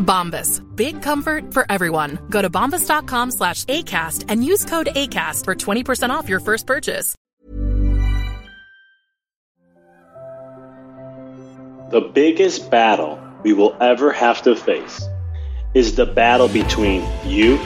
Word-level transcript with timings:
Bombas. 0.00 0.60
Big 0.74 1.00
comfort 1.02 1.54
for 1.54 1.64
everyone. 1.70 2.18
Go 2.30 2.42
to 2.42 2.50
bombas.com 2.50 3.30
slash 3.30 3.64
ACAST 3.64 4.24
and 4.28 4.44
use 4.44 4.64
code 4.64 4.88
ACAST 4.94 5.44
for 5.44 5.54
20% 5.54 6.10
off 6.10 6.28
your 6.28 6.40
first 6.40 6.66
purchase. 6.66 7.14
The 11.90 12.00
biggest 12.00 12.70
battle 12.70 13.20
we 13.42 13.52
will 13.52 13.76
ever 13.80 14.12
have 14.12 14.42
to 14.42 14.54
face 14.54 15.02
is 15.74 15.96
the 15.96 16.06
battle 16.06 16.46
between 16.46 17.02
you 17.26 17.56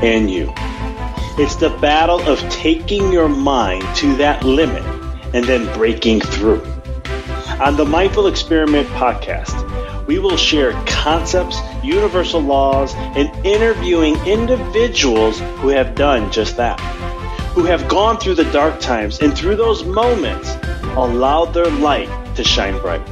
and 0.00 0.30
you. 0.30 0.52
It's 1.38 1.56
the 1.56 1.70
battle 1.80 2.20
of 2.20 2.38
taking 2.50 3.12
your 3.12 3.28
mind 3.28 3.82
to 3.96 4.14
that 4.16 4.44
limit 4.44 4.84
and 5.34 5.44
then 5.44 5.72
breaking 5.76 6.20
through. 6.20 6.62
On 7.60 7.76
the 7.76 7.84
Mindful 7.84 8.26
Experiment 8.26 8.86
podcast, 8.90 9.71
we 10.06 10.18
will 10.18 10.36
share 10.36 10.72
concepts, 10.86 11.58
universal 11.82 12.40
laws, 12.40 12.94
and 12.94 13.28
interviewing 13.46 14.16
individuals 14.26 15.40
who 15.58 15.68
have 15.68 15.94
done 15.94 16.30
just 16.30 16.56
that, 16.56 16.80
who 17.54 17.64
have 17.64 17.88
gone 17.88 18.18
through 18.18 18.34
the 18.34 18.50
dark 18.52 18.80
times 18.80 19.20
and 19.20 19.36
through 19.36 19.56
those 19.56 19.84
moments 19.84 20.54
allowed 20.96 21.54
their 21.54 21.70
light 21.70 22.08
to 22.36 22.44
shine 22.44 22.78
bright. 22.80 23.02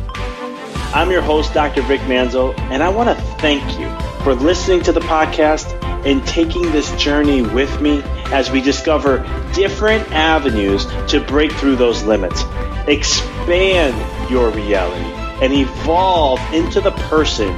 I'm 0.93 1.11
your 1.11 1.23
host, 1.23 1.55
Dr. 1.55 1.83
Vic 1.83 2.01
Manzo, 2.03 2.59
and 2.71 2.83
I 2.83 2.89
want 2.89 3.09
to 3.09 3.25
thank 3.37 3.63
you 3.79 3.89
for 4.25 4.35
listening 4.35 4.83
to 4.83 4.93
the 4.93 5.01
podcast 5.01 5.81
and 6.05 6.27
taking 6.27 6.63
this 6.73 6.91
journey 6.97 7.43
with 7.43 7.81
me 7.81 8.03
as 8.33 8.51
we 8.51 8.61
discover 8.61 9.19
different 9.55 10.11
avenues 10.13 10.87
to 11.09 11.21
break 11.21 11.53
through 11.53 11.77
those 11.77 12.03
limits, 12.03 12.43
expand 12.87 14.31
your 14.31 14.51
reality, 14.51 15.20
and 15.41 15.53
evolve 15.53 16.41
into 16.53 16.81
the 16.81 16.91
person 16.93 17.49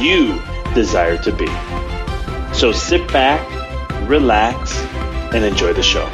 you 0.00 0.40
desire 0.74 1.18
to 1.18 1.32
be. 1.32 1.46
So 2.54 2.72
sit 2.72 3.06
back, 3.12 3.46
relax, 4.08 4.78
and 5.34 5.44
enjoy 5.44 5.72
the 5.72 5.82
show. 5.82 6.08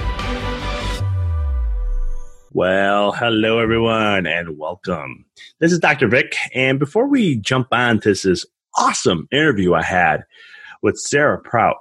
Well, 2.54 3.12
hello 3.12 3.60
everyone 3.60 4.26
and 4.26 4.58
welcome. 4.58 5.24
This 5.58 5.72
is 5.72 5.78
Dr. 5.78 6.08
Vic. 6.08 6.34
And 6.54 6.78
before 6.78 7.06
we 7.06 7.36
jump 7.36 7.68
on 7.72 8.00
to 8.00 8.10
this 8.10 8.46
awesome 8.76 9.26
interview 9.30 9.74
I 9.74 9.82
had 9.82 10.24
with 10.82 10.98
Sarah 10.98 11.40
Prout, 11.40 11.76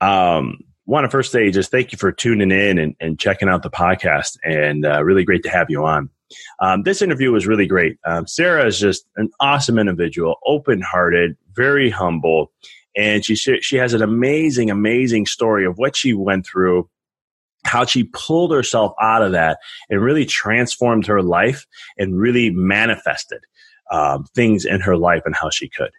um, 0.00 0.58
want 0.86 1.04
to 1.04 1.10
first 1.10 1.32
say 1.32 1.50
just 1.50 1.70
thank 1.70 1.92
you 1.92 1.98
for 1.98 2.12
tuning 2.12 2.50
in 2.50 2.78
and, 2.78 2.94
and 3.00 3.18
checking 3.18 3.48
out 3.48 3.62
the 3.62 3.70
podcast 3.70 4.36
and 4.44 4.84
uh, 4.84 5.02
really 5.02 5.24
great 5.24 5.42
to 5.44 5.50
have 5.50 5.70
you 5.70 5.84
on. 5.84 6.10
Um, 6.60 6.82
this 6.82 7.02
interview 7.02 7.32
was 7.32 7.46
really 7.46 7.66
great. 7.66 7.96
Um, 8.06 8.26
Sarah 8.26 8.66
is 8.66 8.78
just 8.78 9.06
an 9.16 9.30
awesome 9.40 9.78
individual, 9.78 10.36
open 10.46 10.82
hearted, 10.82 11.36
very 11.54 11.90
humble, 11.90 12.52
and 12.96 13.24
she 13.24 13.34
she 13.34 13.76
has 13.76 13.94
an 13.94 14.02
amazing, 14.02 14.70
amazing 14.70 15.26
story 15.26 15.66
of 15.66 15.78
what 15.78 15.96
she 15.96 16.14
went 16.14 16.46
through, 16.46 16.88
how 17.64 17.84
she 17.84 18.04
pulled 18.04 18.52
herself 18.52 18.92
out 19.00 19.22
of 19.22 19.32
that, 19.32 19.58
and 19.90 20.02
really 20.02 20.24
transformed 20.24 21.06
her 21.06 21.22
life 21.22 21.66
and 21.98 22.18
really 22.18 22.50
manifested 22.50 23.40
um, 23.90 24.24
things 24.34 24.64
in 24.64 24.80
her 24.80 24.96
life 24.96 25.22
and 25.24 25.34
how 25.34 25.50
she 25.50 25.68
could. 25.68 25.90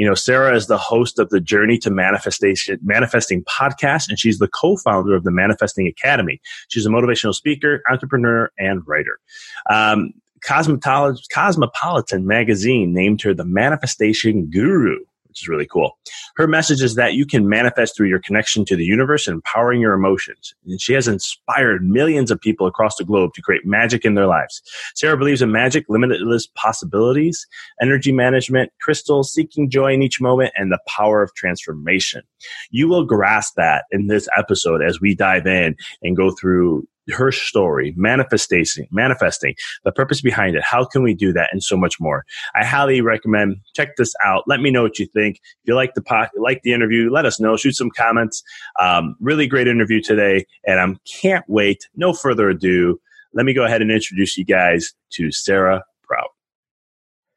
You 0.00 0.06
know, 0.06 0.14
Sarah 0.14 0.56
is 0.56 0.66
the 0.66 0.78
host 0.78 1.18
of 1.18 1.28
the 1.28 1.40
Journey 1.42 1.76
to 1.76 1.90
Manifestation 1.90 2.78
Manifesting 2.82 3.44
podcast, 3.44 4.08
and 4.08 4.18
she's 4.18 4.38
the 4.38 4.48
co-founder 4.48 5.14
of 5.14 5.24
the 5.24 5.30
Manifesting 5.30 5.86
Academy. 5.86 6.40
She's 6.68 6.86
a 6.86 6.88
motivational 6.88 7.34
speaker, 7.34 7.82
entrepreneur, 7.90 8.50
and 8.58 8.80
writer. 8.86 9.20
Um, 9.68 10.14
Cosmopolitan 10.42 12.26
magazine 12.26 12.94
named 12.94 13.20
her 13.20 13.34
the 13.34 13.44
Manifestation 13.44 14.48
Guru, 14.48 15.00
which 15.30 15.42
is 15.42 15.48
really 15.48 15.66
cool. 15.66 15.96
Her 16.36 16.46
message 16.46 16.82
is 16.82 16.96
that 16.96 17.14
you 17.14 17.24
can 17.24 17.48
manifest 17.48 17.96
through 17.96 18.08
your 18.08 18.18
connection 18.18 18.64
to 18.66 18.76
the 18.76 18.84
universe 18.84 19.28
and 19.28 19.36
empowering 19.36 19.80
your 19.80 19.94
emotions. 19.94 20.52
And 20.66 20.80
she 20.80 20.92
has 20.94 21.06
inspired 21.06 21.84
millions 21.84 22.30
of 22.30 22.40
people 22.40 22.66
across 22.66 22.96
the 22.96 23.04
globe 23.04 23.32
to 23.34 23.42
create 23.42 23.64
magic 23.64 24.04
in 24.04 24.14
their 24.14 24.26
lives. 24.26 24.60
Sarah 24.96 25.16
believes 25.16 25.40
in 25.40 25.52
magic, 25.52 25.84
limitless 25.88 26.48
possibilities, 26.56 27.46
energy 27.80 28.12
management, 28.12 28.72
crystals, 28.82 29.32
seeking 29.32 29.70
joy 29.70 29.92
in 29.92 30.02
each 30.02 30.20
moment, 30.20 30.52
and 30.56 30.72
the 30.72 30.80
power 30.88 31.22
of 31.22 31.32
transformation. 31.34 32.22
You 32.70 32.88
will 32.88 33.04
grasp 33.04 33.54
that 33.56 33.84
in 33.92 34.08
this 34.08 34.28
episode 34.36 34.82
as 34.82 35.00
we 35.00 35.14
dive 35.14 35.46
in 35.46 35.76
and 36.02 36.16
go 36.16 36.32
through 36.32 36.88
her 37.08 37.32
story, 37.32 37.94
manifesting, 37.96 38.64
manifesting, 38.90 39.54
the 39.84 39.92
purpose 39.92 40.20
behind 40.20 40.56
it. 40.56 40.62
How 40.62 40.84
can 40.84 41.02
we 41.02 41.14
do 41.14 41.32
that, 41.32 41.48
and 41.52 41.62
so 41.62 41.76
much 41.76 41.98
more. 42.00 42.24
I 42.54 42.64
highly 42.64 43.00
recommend 43.00 43.56
check 43.74 43.96
this 43.96 44.14
out. 44.24 44.44
Let 44.46 44.60
me 44.60 44.70
know 44.70 44.82
what 44.82 44.98
you 44.98 45.06
think. 45.06 45.36
If 45.36 45.68
you 45.68 45.74
like 45.74 45.94
the 45.94 46.02
pod, 46.02 46.28
like 46.36 46.62
the 46.62 46.72
interview, 46.72 47.10
let 47.10 47.26
us 47.26 47.40
know. 47.40 47.56
Shoot 47.56 47.76
some 47.76 47.90
comments. 47.90 48.42
Um, 48.80 49.16
really 49.20 49.46
great 49.46 49.66
interview 49.66 50.00
today, 50.00 50.46
and 50.66 50.80
I 50.80 50.98
can't 51.10 51.44
wait. 51.48 51.88
No 51.96 52.12
further 52.12 52.48
ado. 52.50 53.00
Let 53.32 53.46
me 53.46 53.54
go 53.54 53.64
ahead 53.64 53.82
and 53.82 53.90
introduce 53.90 54.36
you 54.36 54.44
guys 54.44 54.92
to 55.12 55.30
Sarah 55.30 55.84
Prout. 56.02 56.30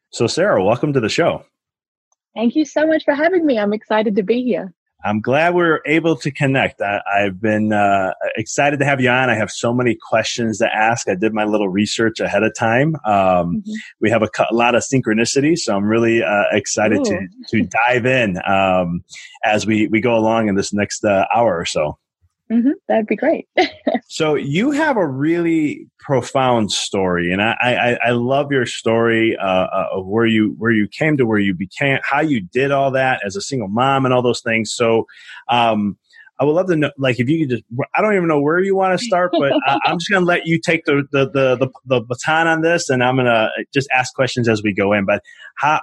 So, 0.09 0.27
Sarah, 0.27 0.63
welcome 0.63 0.93
to 0.93 0.99
the 0.99 1.09
show. 1.09 1.45
Thank 2.35 2.55
you 2.55 2.65
so 2.65 2.87
much 2.87 3.03
for 3.03 3.13
having 3.13 3.45
me. 3.45 3.59
I'm 3.59 3.73
excited 3.73 4.15
to 4.15 4.23
be 4.23 4.43
here. 4.43 4.73
I'm 5.05 5.19
glad 5.19 5.53
we 5.53 5.63
are 5.63 5.81
able 5.85 6.15
to 6.17 6.31
connect. 6.31 6.81
I, 6.81 7.01
have 7.23 7.41
been 7.41 7.73
uh, 7.73 8.13
excited 8.37 8.79
to 8.79 8.85
have 8.85 9.01
you 9.01 9.09
on. 9.09 9.29
I 9.29 9.35
have 9.35 9.51
so 9.51 9.73
many 9.73 9.97
questions 10.09 10.59
to 10.59 10.73
ask. 10.73 11.09
I 11.09 11.15
did 11.15 11.33
my 11.33 11.43
little 11.43 11.67
research 11.67 12.19
ahead 12.21 12.43
of 12.43 12.53
time. 12.57 12.95
Um, 13.05 13.11
mm-hmm. 13.13 13.71
We 13.99 14.09
have 14.09 14.23
a, 14.23 14.29
a, 14.49 14.53
lot 14.53 14.75
of 14.75 14.83
synchronicity, 14.83 15.57
so 15.57 15.75
I'm 15.75 15.85
really 15.85 16.23
uh, 16.23 16.43
excited 16.51 17.03
to 17.03 17.27
to 17.49 17.69
dive 17.85 18.05
in 18.05 18.37
um, 18.47 19.03
as 19.43 19.65
we 19.65 19.87
we 19.87 19.99
go 19.99 20.15
along 20.15 20.47
in 20.47 20.55
this 20.55 20.73
next 20.73 21.03
uh, 21.03 21.25
hour 21.35 21.57
or 21.57 21.65
so. 21.65 21.97
Mm-hmm. 22.53 22.71
That'd 22.87 23.07
be 23.07 23.15
great. 23.15 23.47
so 24.07 24.35
you 24.35 24.71
have 24.71 24.95
a 24.95 25.07
really 25.07 25.87
profound 25.99 26.71
story, 26.71 27.31
and 27.31 27.41
I 27.41 27.55
I, 27.61 28.09
I 28.09 28.11
love 28.11 28.51
your 28.51 28.67
story 28.67 29.35
uh, 29.37 29.43
uh, 29.43 29.87
of 29.93 30.05
where 30.05 30.25
you 30.25 30.55
where 30.59 30.71
you 30.71 30.87
came 30.87 31.17
to 31.17 31.25
where 31.25 31.39
you 31.39 31.55
became, 31.55 31.97
how 32.03 32.21
you 32.21 32.41
did 32.41 32.71
all 32.71 32.91
that 32.91 33.21
as 33.25 33.35
a 33.35 33.41
single 33.41 33.69
mom, 33.69 34.05
and 34.05 34.13
all 34.13 34.21
those 34.21 34.41
things. 34.41 34.73
So. 34.73 35.07
Um, 35.49 35.97
I 36.39 36.45
would 36.45 36.53
love 36.53 36.67
to 36.67 36.75
know, 36.75 36.91
like, 36.97 37.19
if 37.19 37.29
you 37.29 37.39
could 37.39 37.49
just, 37.51 37.63
I 37.95 38.01
don't 38.01 38.15
even 38.15 38.27
know 38.27 38.41
where 38.41 38.59
you 38.59 38.75
want 38.75 38.99
to 38.99 39.05
start, 39.05 39.31
but 39.37 39.53
I, 39.67 39.77
am 39.85 39.99
just 39.99 40.09
going 40.09 40.23
to 40.23 40.27
let 40.27 40.47
you 40.47 40.59
take 40.59 40.83
the, 40.83 41.07
the, 41.11 41.29
the, 41.29 41.55
the, 41.57 41.69
the 41.85 42.01
baton 42.01 42.47
on 42.47 42.61
this 42.61 42.89
and 42.89 43.03
I'm 43.03 43.15
going 43.15 43.27
to 43.27 43.49
just 43.71 43.87
ask 43.95 44.13
questions 44.15 44.49
as 44.49 44.63
we 44.63 44.73
go 44.73 44.93
in. 44.93 45.05
But 45.05 45.21
how, 45.55 45.79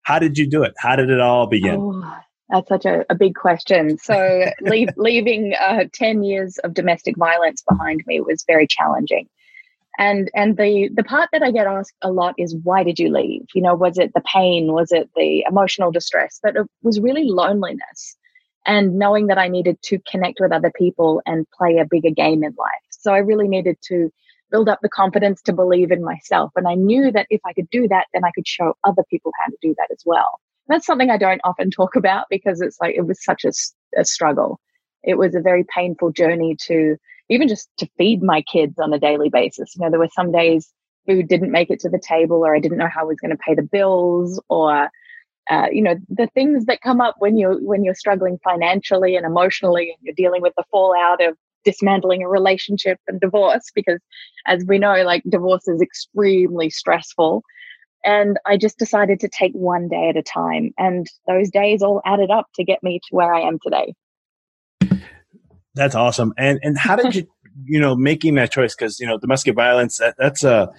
how 0.00 0.18
did 0.18 0.38
you 0.38 0.48
do 0.48 0.62
it? 0.62 0.72
How 0.78 0.96
did 0.96 1.10
it 1.10 1.20
all 1.20 1.46
begin? 1.46 1.76
Oh, 1.76 2.18
that's 2.48 2.68
such 2.68 2.84
a, 2.84 3.04
a 3.10 3.14
big 3.14 3.34
question. 3.34 3.98
So, 3.98 4.50
leave, 4.60 4.90
leaving 4.96 5.54
uh, 5.60 5.84
10 5.92 6.22
years 6.22 6.58
of 6.58 6.74
domestic 6.74 7.16
violence 7.16 7.62
behind 7.68 8.02
me 8.06 8.20
was 8.20 8.44
very 8.46 8.66
challenging. 8.66 9.28
And 9.98 10.30
and 10.34 10.58
the 10.58 10.90
the 10.92 11.02
part 11.02 11.30
that 11.32 11.42
I 11.42 11.50
get 11.50 11.66
asked 11.66 11.94
a 12.02 12.12
lot 12.12 12.34
is 12.36 12.54
why 12.64 12.82
did 12.82 12.98
you 12.98 13.08
leave? 13.10 13.46
You 13.54 13.62
know, 13.62 13.74
was 13.74 13.96
it 13.96 14.12
the 14.14 14.20
pain? 14.20 14.72
Was 14.72 14.92
it 14.92 15.08
the 15.16 15.42
emotional 15.48 15.90
distress? 15.90 16.38
But 16.42 16.56
it 16.56 16.66
was 16.82 17.00
really 17.00 17.24
loneliness 17.24 18.14
and 18.66 18.98
knowing 18.98 19.28
that 19.28 19.38
I 19.38 19.48
needed 19.48 19.80
to 19.82 19.98
connect 20.10 20.38
with 20.40 20.52
other 20.52 20.72
people 20.76 21.22
and 21.24 21.46
play 21.56 21.78
a 21.78 21.86
bigger 21.86 22.10
game 22.10 22.44
in 22.44 22.54
life. 22.58 22.86
So 22.90 23.14
I 23.14 23.18
really 23.18 23.48
needed 23.48 23.78
to 23.88 24.12
build 24.50 24.68
up 24.68 24.80
the 24.82 24.88
confidence 24.88 25.40
to 25.42 25.52
believe 25.52 25.90
in 25.90 26.04
myself. 26.04 26.52
And 26.56 26.68
I 26.68 26.74
knew 26.74 27.10
that 27.12 27.26
if 27.30 27.40
I 27.46 27.52
could 27.52 27.70
do 27.70 27.88
that, 27.88 28.06
then 28.12 28.24
I 28.24 28.32
could 28.34 28.46
show 28.46 28.74
other 28.84 29.02
people 29.08 29.32
how 29.42 29.50
to 29.50 29.56
do 29.62 29.74
that 29.78 29.88
as 29.90 30.02
well. 30.04 30.40
That's 30.68 30.86
something 30.86 31.10
I 31.10 31.18
don't 31.18 31.40
often 31.44 31.70
talk 31.70 31.96
about 31.96 32.26
because 32.30 32.60
it's 32.60 32.78
like 32.80 32.94
it 32.96 33.06
was 33.06 33.22
such 33.22 33.44
a, 33.44 33.52
a 33.98 34.04
struggle. 34.04 34.60
It 35.02 35.18
was 35.18 35.34
a 35.34 35.40
very 35.40 35.64
painful 35.74 36.12
journey 36.12 36.56
to 36.66 36.96
even 37.28 37.48
just 37.48 37.68
to 37.78 37.88
feed 37.98 38.22
my 38.22 38.42
kids 38.42 38.78
on 38.78 38.92
a 38.92 38.98
daily 38.98 39.28
basis. 39.28 39.74
You 39.76 39.84
know, 39.84 39.90
there 39.90 40.00
were 40.00 40.08
some 40.14 40.32
days 40.32 40.72
food 41.06 41.28
didn't 41.28 41.52
make 41.52 41.70
it 41.70 41.80
to 41.80 41.88
the 41.88 42.00
table 42.00 42.44
or 42.44 42.54
I 42.54 42.60
didn't 42.60 42.78
know 42.78 42.88
how 42.92 43.02
I 43.02 43.04
was 43.04 43.18
going 43.20 43.30
to 43.30 43.36
pay 43.36 43.54
the 43.54 43.62
bills 43.62 44.40
or 44.48 44.90
uh, 45.48 45.68
you 45.70 45.80
know 45.82 45.94
the 46.08 46.26
things 46.34 46.64
that 46.66 46.80
come 46.80 47.00
up 47.00 47.14
when 47.18 47.36
you're 47.36 47.58
when 47.60 47.84
you're 47.84 47.94
struggling 47.94 48.38
financially 48.42 49.14
and 49.14 49.24
emotionally 49.24 49.90
and 49.90 49.98
you're 50.02 50.14
dealing 50.14 50.42
with 50.42 50.52
the 50.56 50.64
fallout 50.70 51.22
of 51.22 51.36
dismantling 51.64 52.22
a 52.22 52.28
relationship 52.28 52.98
and 53.06 53.20
divorce 53.20 53.70
because 53.74 54.00
as 54.46 54.64
we 54.66 54.78
know 54.78 55.02
like 55.04 55.22
divorce 55.28 55.66
is 55.68 55.80
extremely 55.80 56.68
stressful 56.68 57.42
and 58.06 58.38
i 58.46 58.56
just 58.56 58.78
decided 58.78 59.20
to 59.20 59.28
take 59.28 59.52
one 59.52 59.88
day 59.88 60.08
at 60.08 60.16
a 60.16 60.22
time 60.22 60.72
and 60.78 61.06
those 61.26 61.50
days 61.50 61.82
all 61.82 62.00
added 62.06 62.30
up 62.30 62.46
to 62.54 62.64
get 62.64 62.82
me 62.82 62.98
to 63.00 63.14
where 63.14 63.34
i 63.34 63.40
am 63.40 63.58
today. 63.62 63.94
That's 65.76 65.94
awesome. 65.94 66.32
And 66.36 66.58
and 66.62 66.76
how 66.76 66.96
did 66.96 67.14
you 67.14 67.28
you 67.64 67.78
know 67.78 67.94
making 67.94 68.34
that 68.36 68.50
choice? 68.50 68.74
Because 68.74 68.98
you 68.98 69.06
know 69.06 69.18
domestic 69.18 69.54
violence 69.54 69.98
that, 69.98 70.16
that's 70.18 70.42
a 70.42 70.72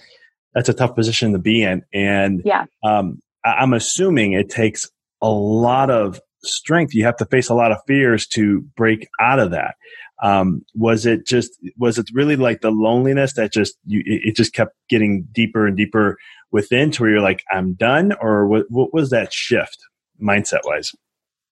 that's 0.54 0.68
a 0.68 0.74
tough 0.74 0.94
position 0.94 1.32
to 1.32 1.38
be 1.38 1.62
in. 1.62 1.82
And 1.94 2.42
yeah. 2.44 2.64
um 2.84 3.22
I'm 3.44 3.72
assuming 3.72 4.32
it 4.32 4.50
takes 4.50 4.90
a 5.22 5.30
lot 5.30 5.90
of 5.90 6.20
strength. 6.42 6.94
You 6.94 7.04
have 7.04 7.16
to 7.18 7.26
face 7.26 7.48
a 7.48 7.54
lot 7.54 7.72
of 7.72 7.78
fears 7.86 8.26
to 8.28 8.62
break 8.76 9.08
out 9.20 9.38
of 9.38 9.52
that. 9.52 9.76
Um, 10.20 10.62
was 10.74 11.06
it 11.06 11.26
just, 11.26 11.52
was 11.76 11.96
it 11.96 12.10
really 12.12 12.34
like 12.34 12.60
the 12.60 12.72
loneliness 12.72 13.34
that 13.34 13.52
just, 13.52 13.76
you, 13.86 14.02
it 14.04 14.34
just 14.34 14.52
kept 14.52 14.74
getting 14.88 15.28
deeper 15.30 15.66
and 15.66 15.76
deeper 15.76 16.16
within 16.50 16.90
to 16.92 17.02
where 17.02 17.10
you're 17.10 17.20
like, 17.20 17.44
I'm 17.52 17.74
done? 17.74 18.12
Or 18.20 18.46
what, 18.46 18.66
what 18.70 18.92
was 18.92 19.10
that 19.10 19.32
shift 19.32 19.78
mindset 20.20 20.60
wise? 20.64 20.94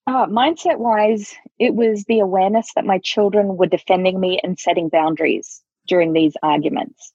Uh, 0.07 0.27
mindset 0.27 0.79
wise, 0.79 1.35
it 1.59 1.75
was 1.75 2.05
the 2.05 2.21
awareness 2.21 2.71
that 2.75 2.85
my 2.85 2.99
children 2.99 3.57
were 3.57 3.67
defending 3.67 4.21
me 4.21 4.39
and 4.43 4.59
setting 4.59 4.89
boundaries 4.89 5.63
during 5.89 6.13
these 6.13 6.35
arguments. 6.43 7.13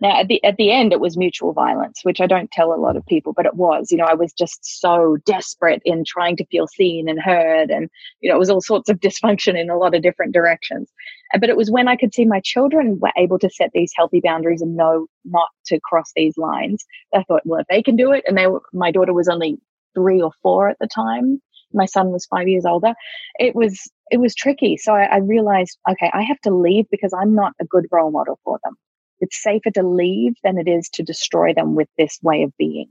Now, 0.00 0.18
at 0.18 0.28
the 0.28 0.42
at 0.44 0.56
the 0.56 0.72
end, 0.72 0.92
it 0.92 1.00
was 1.00 1.18
mutual 1.18 1.52
violence, 1.52 2.00
which 2.04 2.22
I 2.22 2.26
don't 2.26 2.50
tell 2.50 2.72
a 2.72 2.80
lot 2.80 2.96
of 2.96 3.04
people, 3.04 3.34
but 3.34 3.44
it 3.44 3.54
was. 3.54 3.90
You 3.90 3.98
know, 3.98 4.06
I 4.06 4.14
was 4.14 4.32
just 4.32 4.80
so 4.80 5.18
desperate 5.26 5.82
in 5.84 6.04
trying 6.06 6.36
to 6.38 6.46
feel 6.46 6.66
seen 6.66 7.08
and 7.08 7.20
heard, 7.20 7.70
and 7.70 7.90
you 8.20 8.30
know, 8.30 8.36
it 8.36 8.38
was 8.38 8.48
all 8.48 8.62
sorts 8.62 8.88
of 8.88 9.00
dysfunction 9.00 9.60
in 9.60 9.68
a 9.68 9.76
lot 9.76 9.94
of 9.94 10.02
different 10.02 10.32
directions. 10.32 10.90
Uh, 11.34 11.38
but 11.38 11.50
it 11.50 11.56
was 11.56 11.70
when 11.70 11.86
I 11.86 11.96
could 11.96 12.14
see 12.14 12.24
my 12.24 12.40
children 12.40 12.98
were 12.98 13.12
able 13.18 13.38
to 13.40 13.50
set 13.50 13.70
these 13.74 13.92
healthy 13.94 14.20
boundaries 14.20 14.62
and 14.62 14.74
know 14.74 15.06
not 15.24 15.48
to 15.66 15.78
cross 15.80 16.12
these 16.16 16.38
lines. 16.38 16.84
I 17.14 17.22
thought, 17.24 17.42
well, 17.44 17.60
if 17.60 17.66
they 17.68 17.82
can 17.82 17.96
do 17.96 18.12
it, 18.12 18.24
and 18.26 18.38
they, 18.38 18.46
were, 18.46 18.62
my 18.72 18.90
daughter 18.90 19.12
was 19.12 19.28
only 19.28 19.58
three 19.94 20.22
or 20.22 20.32
four 20.42 20.70
at 20.70 20.78
the 20.80 20.88
time, 20.88 21.42
my 21.74 21.84
son 21.84 22.08
was 22.10 22.24
five 22.26 22.48
years 22.48 22.64
older. 22.64 22.94
It 23.38 23.54
was 23.54 23.90
it 24.10 24.18
was 24.18 24.34
tricky. 24.34 24.78
So 24.78 24.94
I, 24.94 25.04
I 25.04 25.16
realized, 25.18 25.78
okay, 25.88 26.10
I 26.14 26.22
have 26.22 26.40
to 26.40 26.50
leave 26.50 26.86
because 26.90 27.12
I'm 27.12 27.34
not 27.34 27.52
a 27.60 27.66
good 27.66 27.86
role 27.92 28.10
model 28.10 28.40
for 28.44 28.58
them 28.64 28.76
it's 29.20 29.42
safer 29.42 29.70
to 29.72 29.82
leave 29.82 30.34
than 30.42 30.58
it 30.58 30.68
is 30.68 30.88
to 30.90 31.02
destroy 31.02 31.52
them 31.54 31.74
with 31.74 31.88
this 31.98 32.18
way 32.22 32.42
of 32.42 32.56
being. 32.56 32.88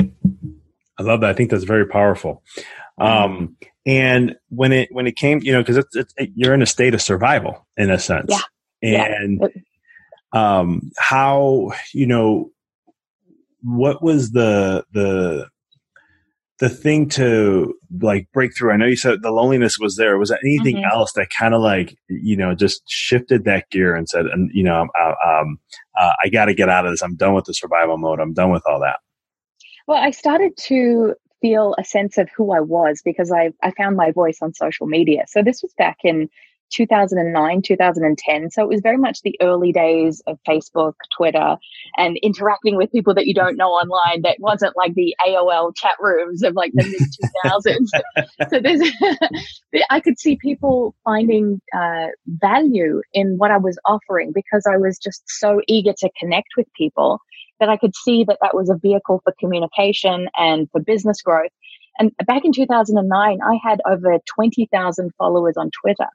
I 0.00 1.02
love 1.02 1.20
that. 1.20 1.30
I 1.30 1.32
think 1.34 1.50
that's 1.50 1.64
very 1.64 1.86
powerful. 1.86 2.42
Um, 2.98 3.56
and 3.86 4.36
when 4.50 4.72
it 4.72 4.88
when 4.92 5.06
it 5.06 5.16
came, 5.16 5.40
you 5.42 5.52
know, 5.52 5.60
because 5.60 5.78
it's, 5.78 5.96
it's 5.96 6.14
it, 6.16 6.30
you're 6.34 6.54
in 6.54 6.62
a 6.62 6.66
state 6.66 6.94
of 6.94 7.02
survival 7.02 7.66
in 7.76 7.90
a 7.90 7.98
sense, 7.98 8.30
yeah. 8.80 9.04
and 9.04 9.40
yeah. 9.40 10.58
um, 10.58 10.92
how 10.98 11.72
you 11.92 12.06
know 12.06 12.52
what 13.62 14.02
was 14.02 14.32
the 14.32 14.84
the 14.92 15.48
the 16.62 16.68
thing 16.68 17.08
to 17.08 17.74
like 18.00 18.28
break 18.32 18.56
through? 18.56 18.70
I 18.70 18.76
know 18.76 18.86
you 18.86 18.96
said 18.96 19.20
the 19.20 19.32
loneliness 19.32 19.80
was 19.80 19.96
there. 19.96 20.16
Was 20.16 20.28
there 20.28 20.38
anything 20.44 20.76
mm-hmm. 20.76 20.96
else 20.96 21.12
that 21.14 21.26
kind 21.36 21.54
of 21.54 21.60
like 21.60 21.98
you 22.08 22.36
know 22.36 22.54
just 22.54 22.82
shifted 22.88 23.44
that 23.44 23.68
gear 23.70 23.96
and 23.96 24.08
said, 24.08 24.26
and 24.26 24.48
you 24.54 24.62
know, 24.62 24.86
uh, 24.96 25.14
um, 25.28 25.58
uh, 25.98 26.12
I 26.24 26.28
got 26.28 26.44
to 26.44 26.54
get 26.54 26.68
out 26.68 26.86
of 26.86 26.92
this. 26.92 27.02
I'm 27.02 27.16
done 27.16 27.34
with 27.34 27.46
the 27.46 27.52
survival 27.52 27.98
mode. 27.98 28.20
I'm 28.20 28.32
done 28.32 28.52
with 28.52 28.62
all 28.64 28.78
that. 28.78 29.00
Well, 29.88 29.98
I 29.98 30.12
started 30.12 30.56
to 30.68 31.16
feel 31.40 31.74
a 31.78 31.84
sense 31.84 32.16
of 32.16 32.28
who 32.36 32.52
I 32.52 32.60
was 32.60 33.02
because 33.04 33.32
I 33.32 33.50
I 33.64 33.72
found 33.72 33.96
my 33.96 34.12
voice 34.12 34.38
on 34.40 34.54
social 34.54 34.86
media. 34.86 35.24
So 35.26 35.42
this 35.42 35.62
was 35.62 35.74
back 35.76 35.98
in 36.04 36.28
2009, 36.72 37.62
2010. 37.62 38.50
So 38.50 38.62
it 38.62 38.68
was 38.68 38.80
very 38.80 38.96
much 38.96 39.22
the 39.22 39.36
early 39.40 39.72
days 39.72 40.22
of 40.26 40.38
Facebook, 40.48 40.94
Twitter, 41.16 41.56
and 41.96 42.16
interacting 42.22 42.76
with 42.76 42.90
people 42.92 43.14
that 43.14 43.26
you 43.26 43.34
don't 43.34 43.56
know 43.56 43.70
online. 43.70 44.22
That 44.22 44.36
wasn't 44.40 44.76
like 44.76 44.94
the 44.94 45.14
AOL 45.26 45.74
chat 45.76 45.94
rooms 46.00 46.42
of 46.42 46.54
like 46.54 46.72
the 46.74 46.84
mid 46.84 47.10
2000s. 47.44 48.50
so 48.50 48.60
there's, 48.60 49.84
I 49.90 50.00
could 50.00 50.18
see 50.18 50.36
people 50.36 50.94
finding 51.04 51.60
uh, 51.76 52.08
value 52.26 53.02
in 53.12 53.36
what 53.36 53.50
I 53.50 53.58
was 53.58 53.78
offering 53.84 54.32
because 54.32 54.64
I 54.66 54.76
was 54.76 54.98
just 54.98 55.22
so 55.26 55.60
eager 55.68 55.92
to 55.98 56.10
connect 56.18 56.48
with 56.56 56.66
people 56.76 57.18
that 57.60 57.68
I 57.68 57.76
could 57.76 57.94
see 57.94 58.24
that 58.24 58.38
that 58.42 58.56
was 58.56 58.70
a 58.70 58.76
vehicle 58.76 59.20
for 59.22 59.32
communication 59.38 60.28
and 60.36 60.68
for 60.72 60.80
business 60.80 61.22
growth. 61.22 61.50
And 61.98 62.10
back 62.26 62.44
in 62.44 62.52
2009, 62.52 63.38
I 63.40 63.58
had 63.62 63.80
over 63.86 64.18
20,000 64.34 65.10
followers 65.18 65.56
on 65.56 65.70
Twitter. 65.80 66.08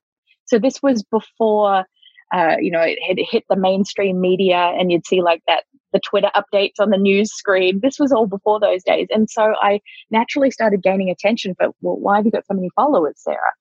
So 0.47 0.59
this 0.59 0.81
was 0.81 1.03
before, 1.03 1.85
uh, 2.33 2.55
you 2.59 2.71
know, 2.71 2.81
it 2.81 2.99
had 3.05 3.17
hit 3.19 3.43
the 3.49 3.55
mainstream 3.55 4.19
media 4.19 4.73
and 4.77 4.91
you'd 4.91 5.05
see 5.05 5.21
like 5.21 5.41
that, 5.47 5.63
the 5.93 5.99
Twitter 5.99 6.29
updates 6.35 6.79
on 6.79 6.89
the 6.89 6.97
news 6.97 7.33
screen. 7.33 7.79
This 7.81 7.99
was 7.99 8.11
all 8.11 8.27
before 8.27 8.59
those 8.59 8.83
days. 8.83 9.07
And 9.09 9.29
so 9.29 9.53
I 9.61 9.79
naturally 10.11 10.51
started 10.51 10.83
gaining 10.83 11.09
attention 11.09 11.55
for, 11.55 11.69
well, 11.81 11.97
why 11.97 12.17
have 12.17 12.25
you 12.25 12.31
got 12.31 12.45
so 12.45 12.53
many 12.53 12.69
followers, 12.75 13.15
Sarah? 13.17 13.53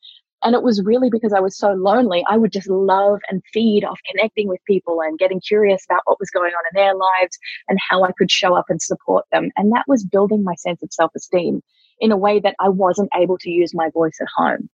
And 0.45 0.55
it 0.55 0.63
was 0.63 0.83
really 0.85 1.09
because 1.11 1.33
I 1.33 1.41
was 1.41 1.57
so 1.57 1.73
lonely. 1.73 2.25
I 2.29 2.37
would 2.37 2.53
just 2.53 2.69
love 2.69 3.21
and 3.29 3.43
feed 3.53 3.85
off 3.85 3.99
connecting 4.11 4.49
with 4.49 4.61
people 4.67 5.01
and 5.01 5.19
getting 5.19 5.41
curious 5.41 5.85
about 5.89 6.03
what 6.05 6.21
was 6.21 6.31
going 6.31 6.53
on 6.53 6.63
in 6.73 6.81
their 6.81 6.95
lives 6.95 7.39
and 7.69 7.79
how 7.89 8.05
I 8.05 8.13
could 8.13 8.31
show 8.31 8.55
up 8.55 8.67
and 8.69 8.81
support 8.81 9.25
them. 9.33 9.51
And 9.57 9.73
that 9.73 9.85
was 9.89 10.05
building 10.05 10.45
my 10.45 10.55
sense 10.57 10.83
of 10.83 10.93
self 10.93 11.11
esteem 11.17 11.63
in 12.01 12.13
a 12.13 12.17
way 12.17 12.39
that 12.41 12.55
I 12.61 12.69
wasn't 12.69 13.09
able 13.17 13.39
to 13.39 13.51
use 13.51 13.75
my 13.75 13.91
voice 13.91 14.19
at 14.21 14.29
home. 14.37 14.69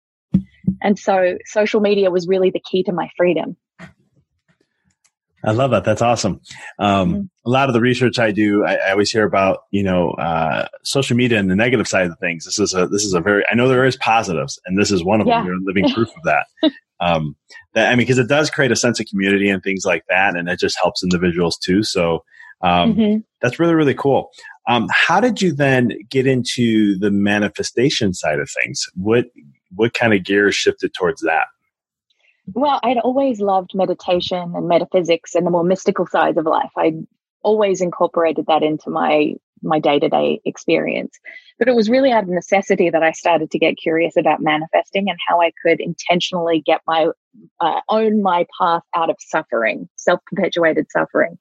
And 0.81 0.97
so 0.97 1.37
social 1.45 1.81
media 1.81 2.11
was 2.11 2.27
really 2.27 2.51
the 2.51 2.61
key 2.61 2.83
to 2.83 2.91
my 2.91 3.09
freedom. 3.17 3.57
I 5.45 5.51
love 5.51 5.71
that. 5.71 5.83
That's 5.83 6.01
awesome. 6.01 6.39
Um, 6.79 7.09
mm-hmm. 7.09 7.21
A 7.45 7.49
lot 7.49 7.69
of 7.69 7.73
the 7.73 7.81
research 7.81 8.17
I 8.17 8.31
do, 8.31 8.63
I, 8.63 8.75
I 8.75 8.91
always 8.91 9.11
hear 9.11 9.25
about 9.25 9.63
you 9.71 9.83
know 9.83 10.11
uh, 10.11 10.67
social 10.83 11.17
media 11.17 11.37
and 11.37 11.51
the 11.51 11.55
negative 11.55 11.87
side 11.87 12.07
of 12.07 12.17
things. 12.19 12.45
This 12.45 12.59
is 12.59 12.73
a 12.73 12.87
this 12.87 13.03
is 13.03 13.13
a 13.13 13.19
very 13.19 13.43
I 13.51 13.55
know 13.55 13.67
there 13.67 13.85
is 13.85 13.97
positives, 13.97 14.59
and 14.65 14.79
this 14.79 14.91
is 14.91 15.03
one 15.03 15.19
of 15.19 15.27
yeah. 15.27 15.39
them. 15.39 15.47
You're 15.47 15.59
living 15.61 15.93
proof 15.93 16.09
of 16.09 16.23
that. 16.23 16.45
um, 17.01 17.35
that 17.73 17.87
I 17.87 17.91
mean, 17.91 17.99
because 17.99 18.19
it 18.19 18.29
does 18.29 18.49
create 18.49 18.71
a 18.71 18.75
sense 18.75 18.99
of 18.99 19.07
community 19.07 19.49
and 19.49 19.61
things 19.61 19.83
like 19.85 20.05
that, 20.07 20.37
and 20.37 20.47
it 20.47 20.59
just 20.59 20.77
helps 20.81 21.03
individuals 21.03 21.57
too. 21.57 21.83
So 21.83 22.23
um, 22.61 22.95
mm-hmm. 22.95 23.17
that's 23.41 23.59
really 23.59 23.75
really 23.75 23.95
cool. 23.95 24.29
Um, 24.69 24.87
how 24.91 25.19
did 25.19 25.41
you 25.41 25.51
then 25.51 25.91
get 26.09 26.25
into 26.25 26.97
the 26.99 27.11
manifestation 27.11 28.13
side 28.13 28.39
of 28.39 28.49
things? 28.63 28.85
What 28.95 29.25
what 29.75 29.93
kind 29.93 30.13
of 30.13 30.23
gears 30.23 30.55
shifted 30.55 30.93
towards 30.93 31.21
that? 31.21 31.45
Well, 32.53 32.79
I'd 32.83 32.97
always 32.97 33.39
loved 33.39 33.71
meditation 33.73 34.53
and 34.55 34.67
metaphysics 34.67 35.33
and 35.35 35.45
the 35.45 35.51
more 35.51 35.63
mystical 35.63 36.05
sides 36.05 36.37
of 36.37 36.45
life. 36.45 36.71
I'd 36.77 37.07
always 37.41 37.81
incorporated 37.81 38.45
that 38.47 38.63
into 38.63 38.89
my 38.89 39.35
my 39.65 39.79
day-to-day 39.79 40.41
experience. 40.43 41.17
But 41.57 41.69
it 41.69 41.75
was 41.75 41.89
really 41.89 42.11
out 42.11 42.23
of 42.23 42.29
necessity 42.29 42.89
that 42.89 43.01
I 43.01 43.13
started 43.13 43.49
to 43.51 43.59
get 43.59 43.77
curious 43.77 44.17
about 44.17 44.41
manifesting 44.41 45.09
and 45.09 45.17
how 45.25 45.41
I 45.41 45.51
could 45.63 45.79
intentionally 45.79 46.61
get 46.65 46.81
my 46.85 47.07
uh, 47.61 47.79
own 47.87 48.21
my 48.21 48.45
path 48.59 48.83
out 48.93 49.09
of 49.09 49.15
suffering, 49.19 49.87
self-perpetuated 49.95 50.87
suffering. 50.91 51.37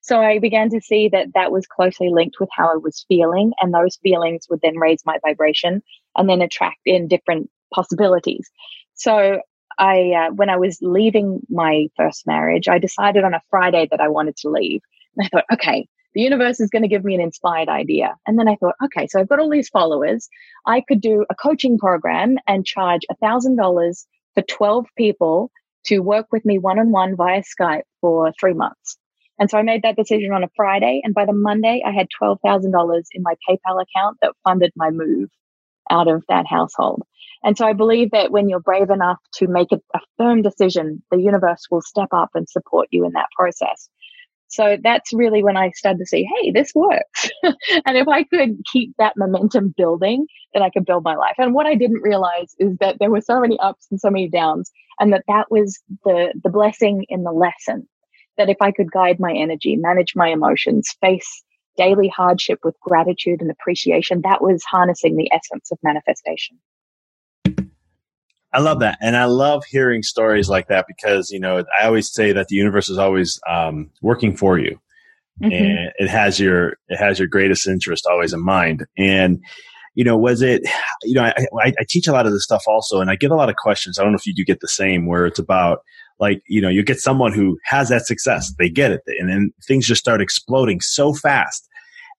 So 0.00 0.20
I 0.20 0.38
began 0.38 0.70
to 0.70 0.80
see 0.80 1.08
that 1.10 1.34
that 1.34 1.52
was 1.52 1.66
closely 1.66 2.08
linked 2.08 2.36
with 2.40 2.48
how 2.52 2.72
I 2.72 2.76
was 2.76 3.04
feeling, 3.08 3.52
and 3.60 3.74
those 3.74 3.96
feelings 3.96 4.46
would 4.48 4.60
then 4.62 4.78
raise 4.78 5.04
my 5.04 5.18
vibration 5.26 5.82
and 6.16 6.30
then 6.30 6.40
attract 6.40 6.80
in 6.86 7.08
different 7.08 7.50
possibilities. 7.74 8.48
So 8.94 9.40
I, 9.78 10.12
uh, 10.12 10.32
when 10.32 10.48
I 10.48 10.56
was 10.56 10.78
leaving 10.80 11.40
my 11.48 11.88
first 11.96 12.26
marriage, 12.26 12.68
I 12.68 12.78
decided 12.78 13.24
on 13.24 13.34
a 13.34 13.42
Friday 13.50 13.88
that 13.90 14.00
I 14.00 14.08
wanted 14.08 14.36
to 14.38 14.50
leave. 14.50 14.80
And 15.16 15.26
I 15.26 15.28
thought, 15.28 15.44
okay, 15.52 15.86
the 16.14 16.22
universe 16.22 16.60
is 16.60 16.70
going 16.70 16.82
to 16.82 16.88
give 16.88 17.04
me 17.04 17.14
an 17.14 17.20
inspired 17.20 17.68
idea. 17.68 18.14
And 18.26 18.38
then 18.38 18.48
I 18.48 18.56
thought, 18.56 18.74
okay, 18.84 19.06
so 19.06 19.20
I've 19.20 19.28
got 19.28 19.38
all 19.38 19.50
these 19.50 19.68
followers. 19.68 20.28
I 20.66 20.82
could 20.88 21.00
do 21.00 21.26
a 21.28 21.34
coaching 21.34 21.78
program 21.78 22.36
and 22.46 22.64
charge 22.64 23.02
a 23.10 23.16
thousand 23.16 23.56
dollars 23.56 24.06
for 24.34 24.42
12 24.42 24.86
people 24.96 25.50
to 25.86 26.00
work 26.00 26.26
with 26.32 26.44
me 26.44 26.58
one 26.58 26.78
on 26.78 26.90
one 26.90 27.16
via 27.16 27.42
Skype 27.42 27.82
for 28.00 28.32
three 28.40 28.54
months. 28.54 28.96
And 29.38 29.50
so 29.50 29.58
I 29.58 29.62
made 29.62 29.82
that 29.82 29.96
decision 29.96 30.32
on 30.32 30.42
a 30.42 30.48
Friday. 30.56 31.02
And 31.04 31.14
by 31.14 31.26
the 31.26 31.32
Monday, 31.32 31.82
I 31.86 31.92
had 31.92 32.08
$12,000 32.20 33.02
in 33.12 33.22
my 33.22 33.34
PayPal 33.48 33.82
account 33.82 34.16
that 34.22 34.32
funded 34.42 34.72
my 34.74 34.90
move 34.90 35.28
out 35.90 36.08
of 36.08 36.24
that 36.28 36.46
household. 36.46 37.02
And 37.46 37.56
so 37.56 37.64
I 37.64 37.74
believe 37.74 38.10
that 38.10 38.32
when 38.32 38.48
you're 38.48 38.58
brave 38.58 38.90
enough 38.90 39.18
to 39.36 39.46
make 39.46 39.70
a, 39.70 39.76
a 39.94 40.00
firm 40.18 40.42
decision, 40.42 41.00
the 41.12 41.20
universe 41.22 41.62
will 41.70 41.80
step 41.80 42.08
up 42.12 42.30
and 42.34 42.48
support 42.48 42.88
you 42.90 43.06
in 43.06 43.12
that 43.12 43.28
process. 43.38 43.88
So 44.48 44.76
that's 44.82 45.12
really 45.12 45.44
when 45.44 45.56
I 45.56 45.70
started 45.70 46.00
to 46.00 46.06
see, 46.06 46.28
hey, 46.40 46.50
this 46.50 46.72
works. 46.74 47.30
and 47.44 47.96
if 47.96 48.08
I 48.08 48.24
could 48.24 48.58
keep 48.72 48.94
that 48.98 49.14
momentum 49.16 49.74
building, 49.76 50.26
then 50.54 50.64
I 50.64 50.70
could 50.70 50.84
build 50.84 51.04
my 51.04 51.14
life. 51.14 51.36
And 51.38 51.54
what 51.54 51.66
I 51.66 51.76
didn't 51.76 52.02
realize 52.02 52.52
is 52.58 52.76
that 52.80 52.96
there 52.98 53.10
were 53.10 53.20
so 53.20 53.40
many 53.40 53.60
ups 53.60 53.86
and 53.92 54.00
so 54.00 54.10
many 54.10 54.28
downs, 54.28 54.72
and 54.98 55.12
that 55.12 55.24
that 55.28 55.46
was 55.48 55.80
the 56.04 56.32
the 56.42 56.50
blessing 56.50 57.06
in 57.08 57.22
the 57.22 57.32
lesson. 57.32 57.86
That 58.38 58.48
if 58.48 58.56
I 58.60 58.72
could 58.72 58.90
guide 58.90 59.20
my 59.20 59.32
energy, 59.32 59.76
manage 59.76 60.14
my 60.16 60.28
emotions, 60.30 60.88
face 61.00 61.44
daily 61.76 62.08
hardship 62.08 62.58
with 62.64 62.74
gratitude 62.80 63.40
and 63.40 63.52
appreciation, 63.52 64.22
that 64.22 64.42
was 64.42 64.64
harnessing 64.64 65.16
the 65.16 65.30
essence 65.32 65.70
of 65.70 65.78
manifestation. 65.84 66.58
I 68.52 68.60
love 68.60 68.80
that. 68.80 68.98
And 69.02 69.16
I 69.16 69.26
love 69.26 69.64
hearing 69.64 70.02
stories 70.02 70.48
like 70.48 70.68
that 70.68 70.86
because, 70.88 71.30
you 71.30 71.38
know, 71.38 71.64
I 71.78 71.86
always 71.86 72.12
say 72.12 72.32
that 72.32 72.48
the 72.48 72.56
universe 72.56 72.88
is 72.88 72.96
always 72.96 73.38
um, 73.48 73.90
working 74.00 74.36
for 74.36 74.58
you. 74.58 74.78
Mm-hmm. 75.42 75.52
And 75.52 75.92
it 75.98 76.08
has 76.08 76.40
your 76.40 76.78
it 76.88 76.96
has 76.96 77.18
your 77.18 77.28
greatest 77.28 77.66
interest 77.66 78.06
always 78.06 78.32
in 78.32 78.42
mind. 78.42 78.86
And 78.96 79.40
you 79.96 80.04
know, 80.04 80.16
was 80.16 80.42
it, 80.42 80.62
you 81.02 81.14
know, 81.14 81.22
I, 81.22 81.34
I, 81.58 81.72
I 81.80 81.84
teach 81.88 82.06
a 82.06 82.12
lot 82.12 82.26
of 82.26 82.32
this 82.32 82.44
stuff 82.44 82.62
also, 82.68 83.00
and 83.00 83.10
I 83.10 83.16
get 83.16 83.30
a 83.30 83.34
lot 83.34 83.48
of 83.48 83.56
questions. 83.56 83.98
I 83.98 84.02
don't 84.02 84.12
know 84.12 84.18
if 84.18 84.26
you 84.26 84.34
do 84.34 84.44
get 84.44 84.60
the 84.60 84.68
same, 84.68 85.06
where 85.06 85.26
it's 85.26 85.38
about 85.38 85.80
like, 86.20 86.42
you 86.46 86.60
know, 86.60 86.68
you 86.68 86.82
get 86.82 87.00
someone 87.00 87.32
who 87.32 87.58
has 87.64 87.88
that 87.88 88.06
success, 88.06 88.52
they 88.58 88.68
get 88.68 88.92
it, 88.92 89.00
and 89.18 89.28
then 89.28 89.52
things 89.66 89.86
just 89.86 90.00
start 90.00 90.20
exploding 90.20 90.80
so 90.82 91.14
fast. 91.14 91.66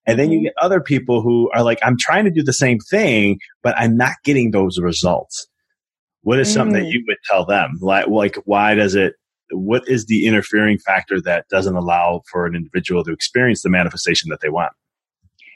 And 0.08 0.18
then 0.18 0.32
you 0.32 0.38
mm-hmm. 0.38 0.44
get 0.44 0.54
other 0.62 0.80
people 0.80 1.20
who 1.20 1.50
are 1.54 1.62
like, 1.62 1.78
I'm 1.82 1.98
trying 1.98 2.24
to 2.24 2.30
do 2.30 2.42
the 2.42 2.52
same 2.52 2.78
thing, 2.78 3.38
but 3.62 3.76
I'm 3.76 3.94
not 3.96 4.14
getting 4.24 4.52
those 4.52 4.78
results. 4.78 5.46
What 6.22 6.40
is 6.40 6.52
something 6.52 6.82
mm. 6.82 6.84
that 6.84 6.90
you 6.90 7.04
would 7.06 7.18
tell 7.30 7.44
them? 7.44 7.78
Like, 7.80 8.08
like, 8.08 8.36
why 8.44 8.74
does 8.74 8.94
it? 8.94 9.14
What 9.50 9.86
is 9.86 10.06
the 10.06 10.26
interfering 10.26 10.78
factor 10.78 11.20
that 11.22 11.46
doesn't 11.48 11.76
allow 11.76 12.22
for 12.30 12.46
an 12.46 12.54
individual 12.54 13.04
to 13.04 13.12
experience 13.12 13.62
the 13.62 13.70
manifestation 13.70 14.30
that 14.30 14.40
they 14.40 14.48
want? 14.48 14.72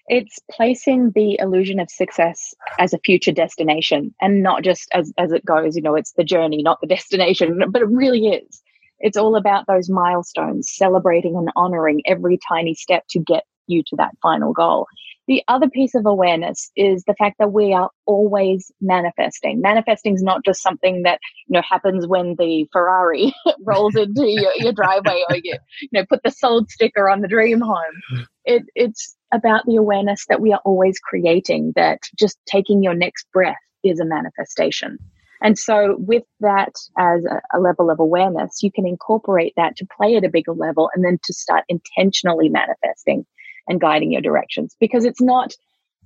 It's 0.07 0.39
placing 0.51 1.13
the 1.15 1.39
illusion 1.41 1.79
of 1.79 1.91
success 1.91 2.55
as 2.79 2.93
a 2.93 2.99
future 2.99 3.33
destination 3.33 4.15
and 4.21 4.43
not 4.43 4.63
just 4.63 4.89
as, 4.93 5.13
as 5.19 5.33
it 5.33 5.45
goes, 5.45 5.77
you 5.77 5.83
know, 5.83 5.95
it's 5.95 6.13
the 6.13 6.25
journey, 6.25 6.63
not 6.63 6.81
the 6.81 6.87
destination, 6.95 7.63
but 7.71 7.83
it 7.83 7.89
really 7.89 8.29
is. 8.29 8.63
It's 8.99 9.17
all 9.17 9.37
about 9.37 9.67
those 9.67 9.91
milestones, 9.91 10.71
celebrating 10.73 11.37
and 11.37 11.51
honoring 11.57 12.03
every 12.07 12.39
tiny 12.49 12.75
step 12.75 13.05
to 13.11 13.19
get 13.19 13.45
you 13.67 13.83
to 13.89 13.97
that 13.97 14.13
final 14.23 14.53
goal. 14.53 14.87
The 15.29 15.43
other 15.47 15.69
piece 15.69 15.95
of 15.95 16.05
awareness 16.05 16.71
is 16.77 17.05
the 17.05 17.15
fact 17.15 17.37
that 17.39 17.53
we 17.53 17.73
are 17.73 17.91
always 18.07 18.73
manifesting. 18.81 19.61
Manifesting 19.61 20.15
is 20.15 20.23
not 20.23 20.45
just 20.45 20.63
something 20.63 21.03
that 21.03 21.21
you 21.47 21.55
know 21.55 21.63
happens 21.69 22.07
when 22.07 22.35
the 22.39 22.67
Ferrari 22.73 23.33
rolls 23.65 23.95
into 23.95 24.29
your, 24.29 24.53
your 24.57 24.73
driveway 24.73 25.23
or 25.31 25.37
you 25.37 25.55
you 25.81 25.89
know 25.93 26.05
put 26.09 26.23
the 26.25 26.31
sold 26.31 26.71
sticker 26.71 27.09
on 27.09 27.21
the 27.21 27.29
dream 27.29 27.61
home. 27.61 28.27
It, 28.45 28.65
it's 28.75 29.17
about 29.33 29.65
the 29.67 29.77
awareness 29.77 30.27
that 30.29 30.41
we 30.41 30.53
are 30.53 30.61
always 30.65 30.99
creating. 30.99 31.73
That 31.77 32.01
just 32.19 32.39
taking 32.47 32.83
your 32.83 32.95
next 32.95 33.27
breath 33.33 33.57
is 33.85 34.01
a 34.01 34.05
manifestation. 34.05 34.99
And 35.43 35.59
so, 35.59 35.97
with 35.99 36.23
that 36.41 36.75
as 36.99 37.25
a, 37.25 37.41
a, 37.57 37.59
level 37.59 37.91
of 37.91 37.99
awareness, 37.99 38.63
you 38.63 38.71
can 38.71 38.87
incorporate 38.87 39.55
that 39.57 39.77
to 39.77 39.87
play 39.97 40.15
at 40.17 40.25
a 40.25 40.29
bigger 40.29 40.53
level 40.53 40.89
and 40.95 41.05
then 41.05 41.19
to 41.25 41.35
start 41.35 41.65
intentionally 41.69 42.49
manifesting 42.49 43.27
and 43.69 43.81
guiding 43.81 44.13
your 44.13 44.21
directions 44.21 44.77
because 44.81 45.05
it's 45.05 45.21
not 45.21 45.55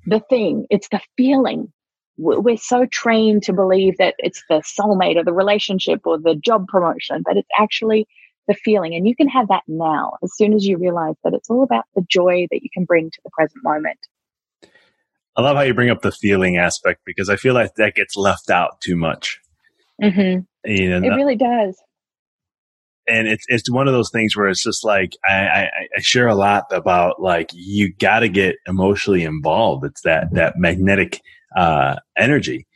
the 0.06 0.20
thing, 0.20 0.66
it's 0.70 0.88
the 0.88 1.00
feeling. 1.16 1.72
We're 2.18 2.56
so 2.56 2.86
trained 2.86 3.42
to 3.42 3.52
believe 3.52 3.98
that 3.98 4.14
it's 4.18 4.42
the 4.48 4.62
soulmate 4.62 5.16
or 5.16 5.24
the 5.24 5.34
relationship 5.34 6.00
or 6.06 6.18
the 6.18 6.34
job 6.34 6.66
promotion, 6.66 7.22
but 7.22 7.36
it's 7.36 7.48
actually 7.58 8.06
the 8.48 8.54
feeling. 8.54 8.94
And 8.94 9.06
you 9.06 9.14
can 9.14 9.28
have 9.28 9.48
that 9.48 9.64
now 9.68 10.12
as 10.22 10.34
soon 10.34 10.54
as 10.54 10.64
you 10.64 10.78
realize 10.78 11.16
that 11.24 11.34
it's 11.34 11.50
all 11.50 11.62
about 11.62 11.84
the 11.94 12.06
joy 12.08 12.46
that 12.50 12.62
you 12.62 12.70
can 12.72 12.84
bring 12.84 13.10
to 13.10 13.18
the 13.22 13.30
present 13.30 13.62
moment. 13.62 13.98
I 15.36 15.42
love 15.42 15.56
how 15.56 15.62
you 15.62 15.74
bring 15.74 15.90
up 15.90 16.00
the 16.00 16.12
feeling 16.12 16.56
aspect 16.56 17.02
because 17.04 17.28
I 17.28 17.36
feel 17.36 17.52
like 17.52 17.74
that 17.74 17.94
gets 17.94 18.16
left 18.16 18.48
out 18.48 18.80
too 18.80 18.96
much. 18.96 19.38
Mm-hmm. 20.02 20.70
You 20.70 20.88
know, 20.88 21.06
it 21.06 21.14
really 21.14 21.36
does 21.36 21.76
and 23.08 23.28
it's 23.28 23.44
it's 23.48 23.70
one 23.70 23.86
of 23.86 23.94
those 23.94 24.10
things 24.10 24.36
where 24.36 24.48
it's 24.48 24.62
just 24.62 24.84
like 24.84 25.12
I, 25.28 25.34
I, 25.34 25.62
I 25.96 26.00
share 26.00 26.28
a 26.28 26.34
lot 26.34 26.64
about 26.70 27.20
like 27.20 27.50
you 27.52 27.94
got 27.94 28.20
to 28.20 28.28
get 28.28 28.56
emotionally 28.66 29.24
involved. 29.24 29.84
It's 29.84 30.02
that 30.02 30.32
that 30.32 30.54
magnetic 30.56 31.20
uh, 31.56 31.96
energy. 32.16 32.66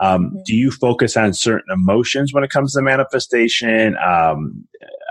Um, 0.00 0.26
mm-hmm. 0.26 0.38
Do 0.46 0.54
you 0.54 0.70
focus 0.70 1.16
on 1.16 1.32
certain 1.34 1.72
emotions 1.72 2.32
when 2.32 2.44
it 2.44 2.50
comes 2.50 2.72
to 2.72 2.82
manifestation? 2.82 3.96
Um, 4.04 4.64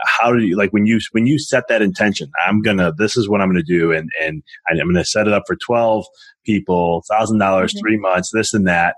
how 0.05 0.31
do 0.31 0.39
you 0.39 0.57
like 0.57 0.71
when 0.71 0.85
you 0.85 0.99
when 1.11 1.27
you 1.27 1.39
set 1.39 1.67
that 1.67 1.81
intention? 1.81 2.31
I'm 2.47 2.61
gonna 2.61 2.93
this 2.97 3.17
is 3.17 3.29
what 3.29 3.41
I'm 3.41 3.49
gonna 3.49 3.63
do, 3.63 3.91
and 3.91 4.09
and 4.21 4.43
I'm 4.69 4.87
gonna 4.87 5.05
set 5.05 5.27
it 5.27 5.33
up 5.33 5.43
for 5.47 5.55
twelve 5.55 6.05
people, 6.45 7.03
thousand 7.09 7.37
dollars, 7.39 7.73
mm-hmm. 7.73 7.81
three 7.81 7.97
months, 7.97 8.31
this 8.33 8.53
and 8.53 8.67
that 8.67 8.95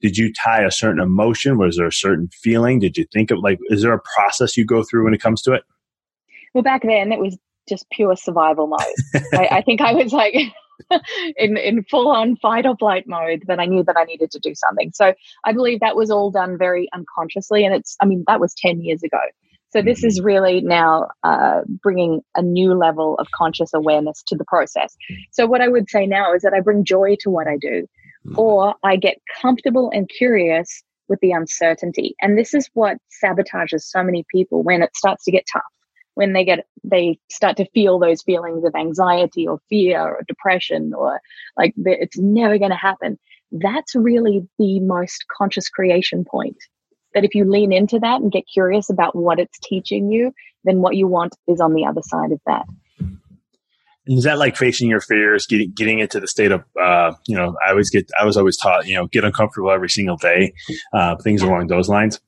did 0.00 0.16
you 0.16 0.32
tie 0.32 0.62
a 0.62 0.70
certain 0.70 1.00
emotion? 1.00 1.58
Was 1.58 1.76
there 1.76 1.86
a 1.86 1.92
certain 1.92 2.28
feeling? 2.28 2.78
Did 2.78 2.96
you 2.96 3.06
think 3.12 3.30
of 3.30 3.38
like, 3.38 3.58
is 3.68 3.82
there 3.82 3.92
a 3.92 4.00
process 4.16 4.56
you 4.56 4.64
go 4.64 4.82
through 4.82 5.04
when 5.04 5.14
it 5.14 5.20
comes 5.20 5.42
to 5.42 5.52
it? 5.52 5.62
Well, 6.54 6.62
back 6.62 6.82
then 6.82 7.12
it 7.12 7.18
was 7.18 7.36
just 7.68 7.88
pure 7.90 8.16
survival 8.16 8.66
mode. 8.66 9.22
I, 9.34 9.58
I, 9.58 9.62
think 9.62 9.80
I 9.80 9.92
was 9.92 10.12
like 10.12 10.34
in, 11.36 11.56
in 11.56 11.84
full 11.84 12.08
on 12.08 12.36
fight 12.36 12.66
or 12.66 12.76
flight 12.76 13.04
mode 13.06 13.44
that 13.46 13.60
I 13.60 13.66
knew 13.66 13.82
that 13.84 13.96
I 13.96 14.04
needed 14.04 14.30
to 14.30 14.38
do 14.38 14.54
something. 14.54 14.90
So 14.94 15.14
I 15.44 15.52
believe 15.52 15.80
that 15.80 15.96
was 15.96 16.10
all 16.10 16.30
done 16.30 16.56
very 16.56 16.88
unconsciously. 16.94 17.64
And 17.64 17.74
it's, 17.74 17.96
I 18.00 18.06
mean, 18.06 18.24
that 18.26 18.40
was 18.40 18.54
10 18.54 18.80
years 18.80 19.02
ago. 19.02 19.20
So 19.70 19.82
this 19.82 20.02
is 20.02 20.18
mm-hmm. 20.18 20.26
really 20.26 20.60
now 20.62 21.08
uh, 21.24 21.60
bringing 21.82 22.22
a 22.34 22.42
new 22.42 22.72
level 22.74 23.16
of 23.16 23.26
conscious 23.34 23.74
awareness 23.74 24.22
to 24.28 24.36
the 24.36 24.44
process. 24.46 24.96
So 25.32 25.46
what 25.46 25.60
I 25.60 25.68
would 25.68 25.90
say 25.90 26.06
now 26.06 26.32
is 26.32 26.42
that 26.42 26.54
I 26.54 26.60
bring 26.60 26.84
joy 26.84 27.16
to 27.20 27.30
what 27.30 27.46
I 27.46 27.58
do. 27.58 27.86
Mm-hmm. 28.28 28.38
or 28.38 28.74
I 28.82 28.96
get 28.96 29.18
comfortable 29.40 29.90
and 29.92 30.08
curious 30.08 30.82
with 31.08 31.18
the 31.20 31.32
uncertainty. 31.32 32.14
And 32.20 32.36
this 32.36 32.52
is 32.52 32.68
what 32.74 32.98
sabotages 33.24 33.82
so 33.82 34.02
many 34.02 34.24
people 34.30 34.62
when 34.62 34.82
it 34.82 34.94
starts 34.94 35.24
to 35.24 35.30
get 35.30 35.44
tough, 35.50 35.62
when 36.14 36.34
they 36.34 36.44
get, 36.44 36.66
they 36.84 37.18
start 37.30 37.56
to 37.56 37.70
feel 37.70 37.98
those 37.98 38.22
feelings 38.22 38.64
of 38.64 38.74
anxiety 38.74 39.46
or 39.46 39.60
fear 39.70 40.00
or 40.00 40.24
depression 40.28 40.92
or 40.92 41.20
like 41.56 41.72
it's 41.76 42.18
never 42.18 42.58
going 42.58 42.70
to 42.70 42.76
happen. 42.76 43.18
That's 43.50 43.94
really 43.94 44.46
the 44.58 44.80
most 44.80 45.24
conscious 45.34 45.70
creation 45.70 46.24
point. 46.24 46.56
That 47.14 47.24
if 47.24 47.34
you 47.34 47.50
lean 47.50 47.72
into 47.72 47.98
that 48.00 48.20
and 48.20 48.30
get 48.30 48.44
curious 48.52 48.90
about 48.90 49.16
what 49.16 49.38
it's 49.38 49.58
teaching 49.60 50.10
you, 50.10 50.32
then 50.64 50.80
what 50.80 50.96
you 50.96 51.06
want 51.06 51.34
is 51.46 51.58
on 51.58 51.72
the 51.72 51.86
other 51.86 52.02
side 52.02 52.32
of 52.32 52.40
that 52.44 52.66
is 54.08 54.24
that 54.24 54.38
like 54.38 54.56
facing 54.56 54.88
your 54.88 55.00
fears, 55.00 55.46
getting 55.46 55.70
getting 55.72 55.98
into 55.98 56.18
the 56.18 56.26
state 56.26 56.50
of 56.50 56.64
uh, 56.80 57.12
you 57.26 57.36
know, 57.36 57.54
I 57.66 57.70
always 57.70 57.90
get 57.90 58.10
I 58.18 58.24
was 58.24 58.36
always 58.36 58.56
taught, 58.56 58.86
you 58.86 58.94
know, 58.94 59.06
get 59.06 59.24
uncomfortable 59.24 59.70
every 59.70 59.90
single 59.90 60.16
day, 60.16 60.52
uh, 60.92 61.16
things 61.16 61.42
along 61.42 61.68
those 61.68 61.88
lines. 61.88 62.20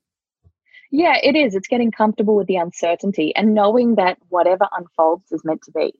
Yeah, 0.93 1.19
it 1.23 1.37
is. 1.37 1.55
It's 1.55 1.69
getting 1.69 1.93
comfortable 1.93 2.37
with 2.37 2.49
the 2.49 2.57
uncertainty 2.57 3.35
and 3.37 3.55
knowing 3.55 3.95
that 3.95 4.19
whatever 4.29 4.67
unfolds 4.77 5.31
is 5.31 5.45
meant 5.45 5.63
to 5.63 5.73
be. 5.73 5.95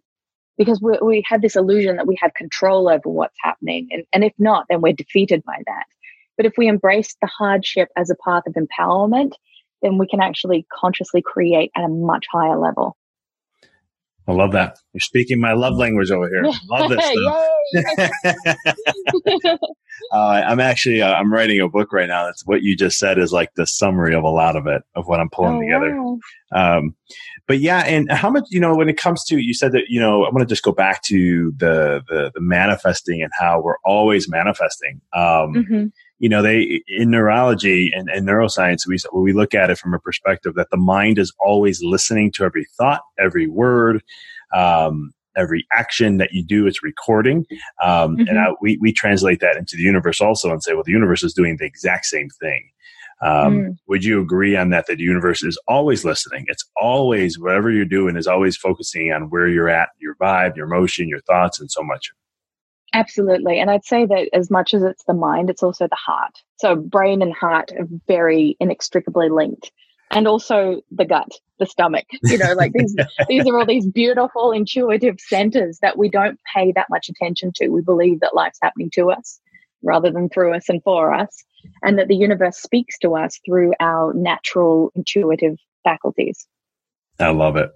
Because 0.59 0.83
we, 0.83 0.99
we 1.01 1.25
have 1.27 1.41
this 1.41 1.57
illusion 1.57 1.97
that 1.97 2.07
we 2.07 2.19
have 2.21 2.35
control 2.35 2.89
over 2.89 3.09
what's 3.09 3.37
happening. 3.41 3.89
And, 3.93 4.05
and 4.13 4.25
if 4.25 4.33
not, 4.39 4.67
then 4.69 4.83
we're 4.83 4.93
defeated 4.93 5.43
by 5.45 5.57
that. 5.65 5.85
But 6.37 6.45
if 6.45 6.55
we 6.59 6.67
embrace 6.67 7.17
the 7.23 7.29
hardship 7.29 7.89
as 7.97 8.11
a 8.11 8.17
path 8.25 8.43
of 8.47 8.55
empowerment, 8.55 9.33
then 9.81 9.97
we 9.97 10.07
can 10.07 10.21
actually 10.21 10.67
consciously 10.73 11.23
create 11.23 11.71
at 11.77 11.85
a 11.85 11.89
much 11.89 12.27
higher 12.31 12.59
level. 12.59 12.97
I 14.31 14.35
love 14.35 14.53
that. 14.53 14.79
You're 14.93 15.01
speaking 15.01 15.41
my 15.41 15.55
love 15.55 15.77
language 15.77 16.11
over 16.11 16.29
here. 16.29 16.45
Love 16.69 16.91
this 16.91 17.05
stuff. 17.05 17.45
uh, 20.13 20.43
I'm 20.47 20.61
actually 20.61 21.03
uh, 21.03 21.13
I'm 21.13 21.33
writing 21.33 21.61
a 21.61 21.69
book 21.69 21.93
right 21.93 22.09
now. 22.09 22.27
That's 22.27 22.47
what 22.47 22.63
you 22.63 22.77
just 22.77 22.99
said 22.99 23.19
is 23.19 23.33
like 23.33 23.53
the 23.55 23.67
summary 23.67 24.15
of 24.15 24.23
a 24.23 24.29
lot 24.29 24.55
of 24.55 24.67
it 24.69 24.83
of 24.95 25.09
what 25.09 25.19
I'm 25.19 25.31
pulling 25.31 25.57
oh, 25.57 25.61
together. 25.61 26.01
Wow. 26.01 26.19
Um, 26.53 26.95
but 27.49 27.59
yeah, 27.59 27.81
and 27.81 28.11
how 28.13 28.31
much 28.31 28.45
you 28.51 28.61
know 28.61 28.77
when 28.77 28.89
it 28.89 28.97
comes 28.97 29.25
to 29.25 29.39
you 29.39 29.53
said 29.53 29.73
that 29.73 29.85
you 29.89 30.01
know 30.01 30.25
I'm 30.25 30.33
going 30.33 30.45
to 30.45 30.49
just 30.49 30.63
go 30.63 30.73
back 30.73 31.03
to 31.05 31.53
the, 31.57 32.03
the 32.09 32.31
the 32.33 32.41
manifesting 32.41 33.23
and 33.23 33.33
how 33.37 33.61
we're 33.61 33.79
always 33.85 34.29
manifesting. 34.29 35.01
Um, 35.13 35.55
mm-hmm 35.55 35.87
you 36.21 36.29
know, 36.29 36.43
they 36.43 36.83
in 36.87 37.11
neurology 37.11 37.91
and, 37.95 38.09
and 38.11 38.29
neuroscience, 38.29 38.87
we 38.87 38.99
we 39.15 39.33
look 39.33 39.55
at 39.55 39.71
it 39.71 39.79
from 39.79 39.95
a 39.95 39.99
perspective 39.99 40.55
that 40.55 40.69
the 40.71 40.77
mind 40.77 41.19
is 41.19 41.33
always 41.41 41.83
listening 41.83 42.31
to 42.33 42.45
every 42.45 42.67
thought, 42.77 43.01
every 43.19 43.49
word, 43.49 44.03
um, 44.55 45.13
every 45.35 45.67
action 45.73 46.19
that 46.19 46.33
you 46.33 46.45
do. 46.45 46.67
It's 46.67 46.83
recording, 46.83 47.47
um, 47.83 48.19
mm-hmm. 48.19 48.29
and 48.29 48.39
I, 48.39 48.49
we 48.61 48.77
we 48.83 48.93
translate 48.93 49.41
that 49.41 49.57
into 49.57 49.77
the 49.77 49.83
universe 49.83 50.21
also 50.21 50.51
and 50.51 50.63
say, 50.63 50.75
well, 50.75 50.85
the 50.85 50.93
universe 50.93 51.23
is 51.23 51.33
doing 51.33 51.57
the 51.59 51.67
exact 51.67 52.05
same 52.05 52.29
thing. 52.39 52.69
Um, 53.23 53.59
mm. 53.59 53.77
Would 53.89 54.05
you 54.05 54.21
agree 54.21 54.57
on 54.57 54.71
that? 54.71 54.87
That 54.89 54.97
the 54.97 55.03
universe 55.03 55.43
is 55.43 55.59
always 55.69 56.05
listening. 56.05 56.45
It's 56.49 56.65
always 56.77 57.39
whatever 57.39 57.71
you're 57.71 57.85
doing 57.87 58.17
is 58.17 58.27
always 58.27 58.59
focusing 58.59 59.11
on 59.11 59.31
where 59.31 59.49
you're 59.49 59.71
at, 59.71 59.89
your 59.99 60.17
vibe, 60.17 60.57
your 60.57 60.67
emotion, 60.67 61.09
your 61.09 61.21
thoughts, 61.21 61.61
and 61.61 61.71
so 61.71 61.83
much. 61.83 62.11
Absolutely. 62.93 63.61
And 63.61 63.71
I'd 63.71 63.85
say 63.85 64.05
that 64.07 64.29
as 64.33 64.51
much 64.51 64.75
as 64.75 64.83
it's 64.83 65.05
the 65.05 65.15
mind, 65.15 65.49
it's 65.49 65.63
also 65.63 65.87
the 65.87 65.97
heart. 65.97 66.43
So 66.57 66.75
brain 66.75 67.23
and 67.23 67.33
heart 67.33 67.73
are 67.79 67.87
very 68.09 68.57
inextricably 68.61 69.29
linked. 69.29 69.71
And 70.11 70.27
also 70.27 70.81
the 70.91 71.05
gut, 71.05 71.31
the 71.61 71.67
stomach. 71.67 72.07
You 72.25 72.39
know, 72.39 72.53
like 72.55 72.73
these 72.73 72.97
these 73.29 73.47
are 73.47 73.57
all 73.57 73.67
these 73.67 73.87
beautiful 73.87 74.51
intuitive 74.51 75.21
centers 75.21 75.79
that 75.83 75.97
we 75.97 76.09
don't 76.09 76.41
pay 76.53 76.73
that 76.73 76.89
much 76.91 77.09
attention 77.09 77.53
to. 77.57 77.69
We 77.69 77.81
believe 77.81 78.19
that 78.21 78.35
life's 78.35 78.59
happening 78.61 78.91
to 78.95 79.13
us 79.13 79.41
rather 79.83 80.11
than 80.11 80.29
through 80.29 80.55
us 80.55 80.69
and 80.69 80.83
for 80.83 81.15
us. 81.15 81.45
And 81.83 81.99
that 81.99 82.09
the 82.09 82.17
universe 82.17 82.57
speaks 82.57 82.99
to 83.01 83.15
us 83.15 83.39
through 83.47 83.73
our 83.79 84.13
natural 84.15 84.91
intuitive 84.97 85.57
faculties. 85.85 86.47
I 87.21 87.31
love 87.31 87.57
it. 87.57 87.71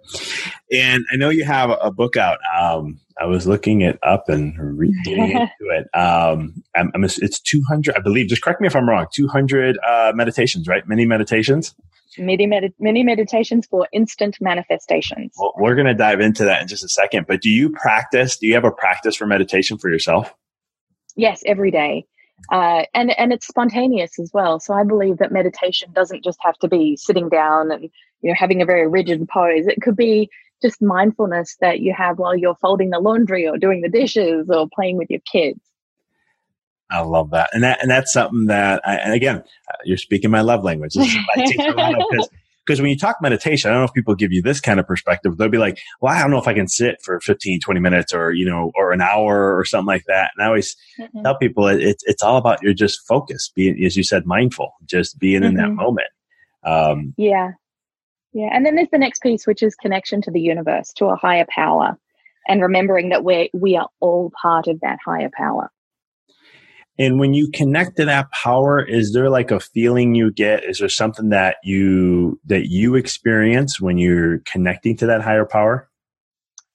And 0.72 1.04
I 1.12 1.16
know 1.16 1.28
you 1.28 1.44
have 1.44 1.70
a 1.70 1.90
book 1.90 2.16
out. 2.16 2.38
Um, 2.58 3.00
I 3.20 3.26
was 3.26 3.46
looking 3.46 3.82
it 3.82 3.98
up 4.02 4.28
and 4.28 4.56
reading 4.78 5.30
into 5.30 5.48
it. 5.60 5.86
Um, 5.96 6.62
I'm, 6.74 6.90
I'm, 6.94 7.04
it's 7.04 7.40
200, 7.40 7.96
I 7.96 8.00
believe, 8.00 8.28
just 8.28 8.42
correct 8.42 8.60
me 8.60 8.66
if 8.66 8.74
I'm 8.74 8.88
wrong, 8.88 9.06
200 9.12 9.78
uh, 9.86 10.12
meditations, 10.14 10.66
right? 10.66 10.86
Mini 10.88 11.06
meditations? 11.06 11.74
Mini, 12.18 12.46
med- 12.46 12.74
mini 12.78 13.02
meditations 13.02 13.66
for 13.66 13.88
instant 13.92 14.36
manifestations. 14.40 15.32
Well, 15.36 15.52
we're 15.56 15.74
going 15.74 15.86
to 15.86 15.94
dive 15.94 16.20
into 16.20 16.44
that 16.44 16.62
in 16.62 16.68
just 16.68 16.84
a 16.84 16.88
second. 16.88 17.26
But 17.26 17.40
do 17.40 17.50
you 17.50 17.70
practice? 17.70 18.38
Do 18.38 18.46
you 18.46 18.54
have 18.54 18.64
a 18.64 18.70
practice 18.70 19.16
for 19.16 19.26
meditation 19.26 19.78
for 19.78 19.90
yourself? 19.90 20.32
Yes, 21.16 21.42
every 21.46 21.70
day. 21.70 22.06
Uh, 22.50 22.82
and 22.94 23.18
and 23.18 23.32
it's 23.32 23.46
spontaneous 23.46 24.18
as 24.18 24.30
well. 24.34 24.60
So 24.60 24.74
I 24.74 24.84
believe 24.84 25.18
that 25.18 25.32
meditation 25.32 25.92
doesn't 25.92 26.24
just 26.24 26.38
have 26.42 26.56
to 26.58 26.68
be 26.68 26.96
sitting 26.96 27.28
down 27.28 27.70
and 27.70 27.90
you 28.24 28.30
know 28.30 28.36
having 28.36 28.62
a 28.62 28.66
very 28.66 28.88
rigid 28.88 29.28
pose. 29.28 29.66
It 29.66 29.80
could 29.82 29.96
be 29.96 30.30
just 30.62 30.80
mindfulness 30.80 31.56
that 31.60 31.80
you 31.80 31.92
have 31.96 32.18
while 32.18 32.34
you're 32.34 32.56
folding 32.56 32.90
the 32.90 32.98
laundry 32.98 33.46
or 33.46 33.58
doing 33.58 33.82
the 33.82 33.88
dishes 33.88 34.48
or 34.48 34.66
playing 34.74 34.96
with 34.96 35.10
your 35.10 35.20
kids. 35.30 35.60
I 36.90 37.00
love 37.00 37.30
that, 37.30 37.50
and 37.52 37.62
that 37.62 37.82
and 37.82 37.90
that's 37.90 38.12
something 38.12 38.46
that, 38.46 38.80
I, 38.84 38.96
and 38.96 39.12
again, 39.12 39.42
you're 39.84 39.98
speaking 39.98 40.30
my 40.30 40.40
love 40.40 40.64
language. 40.64 40.94
because 40.94 42.80
when 42.80 42.88
you 42.88 42.96
talk 42.96 43.16
meditation, 43.20 43.70
I 43.70 43.74
don't 43.74 43.82
know 43.82 43.86
if 43.86 43.92
people 43.92 44.14
give 44.14 44.32
you 44.32 44.40
this 44.40 44.60
kind 44.60 44.80
of 44.80 44.86
perspective. 44.86 45.36
They'll 45.36 45.48
be 45.48 45.58
like, 45.58 45.78
well, 46.00 46.14
I 46.14 46.20
don't 46.20 46.30
know 46.30 46.38
if 46.38 46.48
I 46.48 46.54
can 46.54 46.68
sit 46.68 47.02
for 47.02 47.20
15, 47.20 47.60
20 47.60 47.80
minutes 47.80 48.14
or, 48.14 48.32
you 48.32 48.44
know, 48.44 48.70
or 48.76 48.92
an 48.92 49.00
hour 49.00 49.58
or 49.58 49.64
something 49.64 49.86
like 49.86 50.04
that. 50.06 50.30
And 50.36 50.44
I 50.44 50.48
always 50.48 50.76
mm-hmm. 51.00 51.22
tell 51.22 51.36
people 51.36 51.66
it, 51.68 51.82
it's, 51.82 52.04
it's 52.06 52.22
all 52.22 52.36
about 52.36 52.62
your 52.62 52.74
just 52.74 53.06
focus, 53.08 53.50
being, 53.54 53.82
as 53.84 53.96
you 53.96 54.04
said, 54.04 54.24
mindful, 54.24 54.72
just 54.84 55.18
being 55.18 55.40
mm-hmm. 55.40 55.44
in 55.44 55.54
that 55.54 55.68
mm-hmm. 55.68 55.76
moment. 55.76 56.08
Um, 56.64 57.14
yeah. 57.16 57.52
Yeah. 58.34 58.50
And 58.52 58.66
then 58.66 58.74
there's 58.74 58.90
the 58.90 58.98
next 58.98 59.22
piece, 59.22 59.46
which 59.46 59.62
is 59.62 59.76
connection 59.76 60.20
to 60.22 60.30
the 60.30 60.40
universe, 60.40 60.92
to 60.94 61.06
a 61.06 61.16
higher 61.16 61.46
power 61.48 61.96
and 62.48 62.60
remembering 62.60 63.08
that 63.10 63.24
we're, 63.24 63.48
we 63.54 63.76
are 63.76 63.88
all 64.00 64.32
part 64.42 64.66
of 64.66 64.80
that 64.80 64.98
higher 65.04 65.30
power. 65.32 65.70
And 66.98 67.18
when 67.18 67.32
you 67.34 67.48
connect 67.52 67.96
to 67.96 68.04
that 68.04 68.30
power, 68.30 68.84
is 68.84 69.12
there 69.12 69.30
like 69.30 69.50
a 69.50 69.60
feeling 69.60 70.14
you 70.14 70.32
get? 70.32 70.64
Is 70.64 70.78
there 70.78 70.88
something 70.88 71.30
that 71.30 71.56
you 71.64 72.38
that 72.46 72.70
you 72.70 72.94
experience 72.94 73.80
when 73.80 73.98
you're 73.98 74.38
connecting 74.44 74.96
to 74.98 75.06
that 75.06 75.20
higher 75.20 75.44
power? 75.44 75.88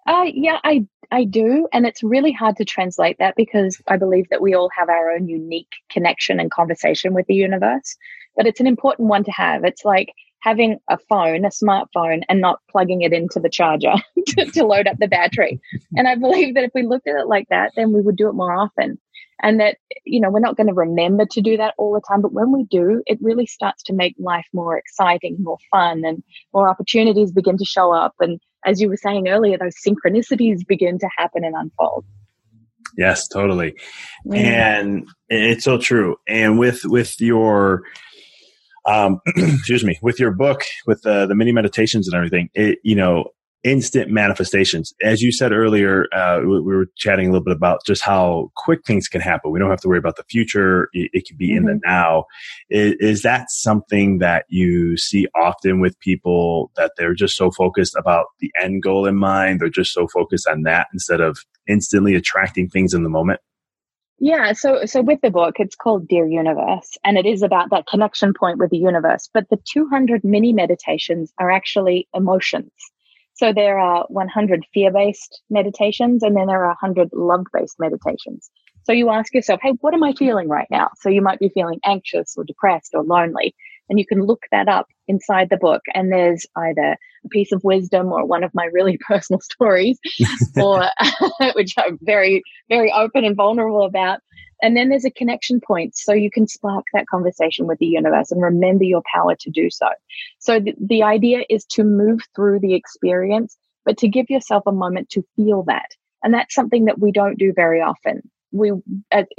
Uh, 0.07 0.25
yeah, 0.33 0.59
I 0.65 0.85
I 1.11 1.23
do, 1.23 1.69
and 1.71 1.85
it's 1.85 2.03
really 2.03 2.33
hard 2.33 2.57
to 2.57 2.65
translate 2.65 3.17
that 3.19 3.35
because 3.37 3.81
I 3.87 3.95
believe 3.95 4.27
that 4.29 4.41
we 4.41 4.53
all 4.53 4.69
have 4.77 4.89
our 4.89 5.09
own 5.09 5.29
unique 5.29 5.71
connection 5.89 6.37
and 6.39 6.51
conversation 6.51 7.13
with 7.13 7.25
the 7.27 7.35
universe. 7.35 7.95
But 8.35 8.45
it's 8.45 8.59
an 8.59 8.67
important 8.67 9.07
one 9.07 9.23
to 9.23 9.31
have. 9.31 9.63
It's 9.63 9.85
like 9.85 10.13
having 10.41 10.77
a 10.89 10.97
phone, 11.09 11.45
a 11.45 11.49
smartphone, 11.49 12.23
and 12.29 12.41
not 12.41 12.59
plugging 12.69 13.01
it 13.01 13.13
into 13.13 13.39
the 13.39 13.49
charger 13.49 13.93
to, 14.27 14.45
to 14.45 14.63
load 14.63 14.87
up 14.87 14.97
the 14.97 15.07
battery. 15.07 15.59
And 15.95 16.07
I 16.07 16.15
believe 16.15 16.55
that 16.55 16.63
if 16.63 16.71
we 16.73 16.83
looked 16.83 17.07
at 17.07 17.15
it 17.15 17.27
like 17.27 17.47
that, 17.49 17.73
then 17.75 17.91
we 17.91 18.01
would 18.01 18.15
do 18.15 18.29
it 18.29 18.33
more 18.33 18.55
often. 18.55 18.99
And 19.41 19.59
that 19.61 19.77
you 20.03 20.19
know 20.19 20.29
we're 20.29 20.41
not 20.41 20.57
going 20.57 20.67
to 20.67 20.73
remember 20.73 21.25
to 21.25 21.41
do 21.41 21.55
that 21.55 21.73
all 21.77 21.93
the 21.93 22.01
time 22.05 22.21
but 22.21 22.33
when 22.33 22.51
we 22.51 22.65
do 22.65 23.01
it 23.05 23.17
really 23.21 23.45
starts 23.45 23.81
to 23.83 23.93
make 23.93 24.13
life 24.19 24.45
more 24.51 24.77
exciting 24.77 25.37
more 25.39 25.57
fun 25.71 26.03
and 26.03 26.21
more 26.53 26.67
opportunities 26.67 27.31
begin 27.31 27.57
to 27.57 27.63
show 27.63 27.93
up. 27.93 28.15
And 28.19 28.41
as 28.65 28.81
you 28.81 28.89
were 28.89 28.97
saying 28.97 29.29
earlier 29.29 29.57
those 29.57 29.75
synchronicities 29.75 30.67
begin 30.67 30.99
to 30.99 31.09
happen 31.17 31.45
and 31.45 31.55
unfold. 31.55 32.03
Yes 32.97 33.29
totally. 33.29 33.75
Mm. 34.27 34.35
and 34.35 35.07
it's 35.29 35.63
so 35.63 35.77
true. 35.77 36.17
And 36.27 36.59
with 36.59 36.83
with 36.83 37.21
your 37.21 37.83
um 38.89 39.19
excuse 39.35 39.83
me 39.83 39.97
with 40.01 40.19
your 40.19 40.31
book 40.31 40.63
with 40.85 41.01
the 41.03 41.25
the 41.25 41.35
mini 41.35 41.51
meditations 41.51 42.07
and 42.07 42.15
everything 42.15 42.49
it 42.53 42.79
you 42.83 42.95
know 42.95 43.25
instant 43.63 44.09
manifestations. 44.09 44.93
As 45.03 45.21
you 45.21 45.31
said 45.31 45.51
earlier, 45.51 46.05
uh, 46.13 46.39
we, 46.41 46.61
were 46.61 46.87
chatting 46.97 47.27
a 47.27 47.31
little 47.31 47.43
bit 47.43 47.55
about 47.55 47.81
just 47.85 48.03
how 48.03 48.51
quick 48.55 48.79
things 48.85 49.07
can 49.07 49.21
happen. 49.21 49.51
We 49.51 49.59
don't 49.59 49.69
have 49.69 49.81
to 49.81 49.87
worry 49.87 49.97
about 49.97 50.15
the 50.15 50.23
future. 50.29 50.89
It, 50.93 51.09
it 51.13 51.27
can 51.27 51.37
be 51.37 51.49
mm-hmm. 51.49 51.57
in 51.57 51.65
the 51.65 51.71
mm-hmm. 51.73 51.89
now. 51.89 52.25
Is, 52.69 52.95
is, 52.99 53.21
that 53.23 53.51
something 53.51 54.19
that 54.19 54.45
you 54.47 54.95
see 54.97 55.27
often 55.35 55.81
with 55.81 55.99
people 55.99 56.71
that 56.77 56.93
they're 56.97 57.13
just 57.13 57.35
so 57.35 57.51
focused 57.51 57.95
about 57.97 58.27
the 58.39 58.51
end 58.61 58.81
goal 58.81 59.05
in 59.05 59.17
mind? 59.17 59.59
They're 59.59 59.69
just 59.69 59.93
so 59.93 60.07
focused 60.07 60.47
on 60.47 60.63
that 60.63 60.87
instead 60.93 61.19
of 61.19 61.39
instantly 61.69 62.15
attracting 62.15 62.67
things 62.67 62.93
in 62.93 63.03
the 63.03 63.09
moment? 63.09 63.39
Yeah, 64.19 64.51
so 64.51 64.85
so 64.85 65.01
with 65.01 65.21
the 65.21 65.31
book, 65.31 65.55
it's 65.59 65.75
called 65.75 66.07
Dear 66.07 66.27
Universe, 66.27 66.97
and 67.05 67.17
it 67.17 67.25
is 67.25 67.41
about 67.41 67.69
that 67.71 67.87
connection 67.87 68.33
point 68.33 68.57
with 68.57 68.69
the 68.69 68.77
universe. 68.77 69.29
But 69.33 69.49
the 69.49 69.57
200 69.71 70.23
mini 70.25 70.51
meditations 70.51 71.31
are 71.39 71.49
actually 71.49 72.07
emotions. 72.13 72.71
So 73.35 73.53
there 73.53 73.79
are 73.79 74.05
100 74.09 74.65
fear 74.73 74.91
based 74.91 75.41
meditations 75.49 76.23
and 76.23 76.35
then 76.35 76.47
there 76.47 76.65
are 76.65 76.75
100 76.81 77.09
love 77.13 77.45
based 77.53 77.77
meditations. 77.79 78.51
So 78.83 78.91
you 78.91 79.09
ask 79.09 79.33
yourself, 79.33 79.61
hey, 79.63 79.71
what 79.79 79.93
am 79.93 80.03
I 80.03 80.11
feeling 80.11 80.49
right 80.49 80.67
now? 80.69 80.89
So 80.99 81.09
you 81.09 81.21
might 81.21 81.39
be 81.39 81.47
feeling 81.47 81.79
anxious 81.85 82.35
or 82.35 82.43
depressed 82.43 82.91
or 82.93 83.03
lonely. 83.03 83.55
And 83.89 83.99
you 83.99 84.05
can 84.05 84.23
look 84.23 84.43
that 84.51 84.67
up 84.67 84.87
inside 85.07 85.49
the 85.49 85.57
book. 85.57 85.81
And 85.93 86.11
there's 86.11 86.45
either 86.55 86.95
a 87.25 87.29
piece 87.29 87.51
of 87.51 87.63
wisdom 87.63 88.11
or 88.11 88.25
one 88.25 88.43
of 88.43 88.51
my 88.53 88.65
really 88.65 88.97
personal 89.07 89.41
stories, 89.41 89.99
or 90.57 90.85
which 91.55 91.73
I'm 91.77 91.97
very, 92.01 92.43
very 92.69 92.91
open 92.91 93.25
and 93.25 93.35
vulnerable 93.35 93.83
about. 93.83 94.19
And 94.61 94.75
then 94.75 94.89
there's 94.89 95.05
a 95.05 95.11
connection 95.11 95.61
point. 95.61 95.95
So 95.95 96.13
you 96.13 96.29
can 96.29 96.47
spark 96.47 96.83
that 96.93 97.07
conversation 97.07 97.65
with 97.65 97.79
the 97.79 97.85
universe 97.85 98.31
and 98.31 98.41
remember 98.41 98.83
your 98.83 99.01
power 99.13 99.35
to 99.39 99.49
do 99.49 99.69
so. 99.69 99.87
So 100.39 100.59
the, 100.59 100.73
the 100.79 101.03
idea 101.03 101.43
is 101.49 101.65
to 101.71 101.83
move 101.83 102.19
through 102.35 102.59
the 102.59 102.75
experience, 102.75 103.57
but 103.85 103.97
to 103.99 104.07
give 104.07 104.29
yourself 104.29 104.63
a 104.67 104.71
moment 104.71 105.09
to 105.11 105.23
feel 105.35 105.63
that. 105.67 105.87
And 106.23 106.33
that's 106.33 106.53
something 106.53 106.85
that 106.85 106.99
we 106.99 107.11
don't 107.11 107.39
do 107.39 107.53
very 107.55 107.81
often. 107.81 108.21
We, 108.51 108.71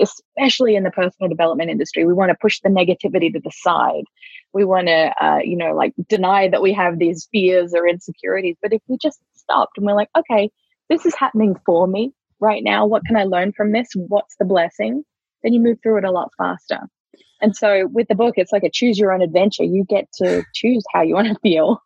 especially 0.00 0.76
in 0.76 0.84
the 0.84 0.90
personal 0.90 1.28
development 1.28 1.70
industry, 1.70 2.06
we 2.06 2.14
want 2.14 2.30
to 2.30 2.36
push 2.40 2.60
the 2.60 2.68
negativity 2.68 3.32
to 3.32 3.40
the 3.40 3.50
side. 3.52 4.04
We 4.52 4.64
want 4.64 4.88
to, 4.88 5.14
uh, 5.20 5.38
you 5.44 5.56
know, 5.56 5.74
like 5.74 5.94
deny 6.08 6.48
that 6.48 6.62
we 6.62 6.72
have 6.72 6.98
these 6.98 7.28
fears 7.30 7.72
or 7.74 7.86
insecurities. 7.86 8.56
But 8.60 8.72
if 8.72 8.82
we 8.88 8.98
just 9.00 9.20
stopped 9.34 9.78
and 9.78 9.86
we're 9.86 9.94
like, 9.94 10.10
okay, 10.18 10.50
this 10.88 11.06
is 11.06 11.14
happening 11.14 11.54
for 11.64 11.86
me 11.86 12.12
right 12.40 12.62
now. 12.64 12.86
What 12.86 13.04
can 13.04 13.16
I 13.16 13.24
learn 13.24 13.52
from 13.52 13.72
this? 13.72 13.88
What's 13.94 14.36
the 14.38 14.44
blessing? 14.44 15.04
then 15.42 15.52
you 15.52 15.60
move 15.60 15.78
through 15.82 15.98
it 15.98 16.04
a 16.04 16.10
lot 16.10 16.30
faster. 16.36 16.80
And 17.40 17.56
so 17.56 17.88
with 17.90 18.08
the 18.08 18.14
book, 18.14 18.34
it's 18.36 18.52
like 18.52 18.64
a 18.64 18.70
choose 18.70 18.98
your 18.98 19.12
own 19.12 19.22
adventure. 19.22 19.64
You 19.64 19.84
get 19.88 20.12
to 20.16 20.44
choose 20.54 20.84
how 20.92 21.02
you 21.02 21.14
want 21.14 21.28
to 21.28 21.36
feel. 21.42 21.82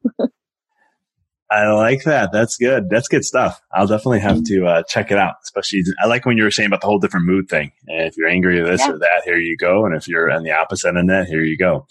I 1.51 1.71
like 1.71 2.03
that. 2.05 2.33
That's 2.33 2.57
good. 2.57 2.91
That's 2.91 3.07
good 3.07 3.25
stuff. 3.25 3.61
I'll 3.73 3.87
definitely 3.87 4.21
have 4.21 4.43
to 4.45 4.67
uh, 4.67 4.83
check 4.89 5.13
it 5.13 5.19
out. 5.19 5.35
Especially, 5.45 5.83
I 6.03 6.07
like 6.07 6.27
when 6.27 6.37
you 6.37 6.43
were 6.43 6.51
saying 6.51 6.67
about 6.67 6.81
the 6.81 6.89
whole 6.89 6.99
different 6.99 7.27
mood 7.27 7.49
thing. 7.49 7.71
And 7.87 8.09
if 8.09 8.17
you're 8.17 8.29
angry 8.29 8.59
or 8.59 8.67
this 8.67 8.81
yeah. 8.81 8.91
or 8.91 8.99
that, 8.99 9.23
here 9.25 9.37
you 9.37 9.57
go. 9.57 9.85
And 9.87 9.95
if 9.95 10.09
you're 10.09 10.31
on 10.31 10.43
the 10.43 10.51
opposite 10.51 10.89
end 10.89 10.99
of 10.99 11.07
that, 11.09 11.27
here 11.29 11.43
you 11.43 11.57
go 11.57 11.87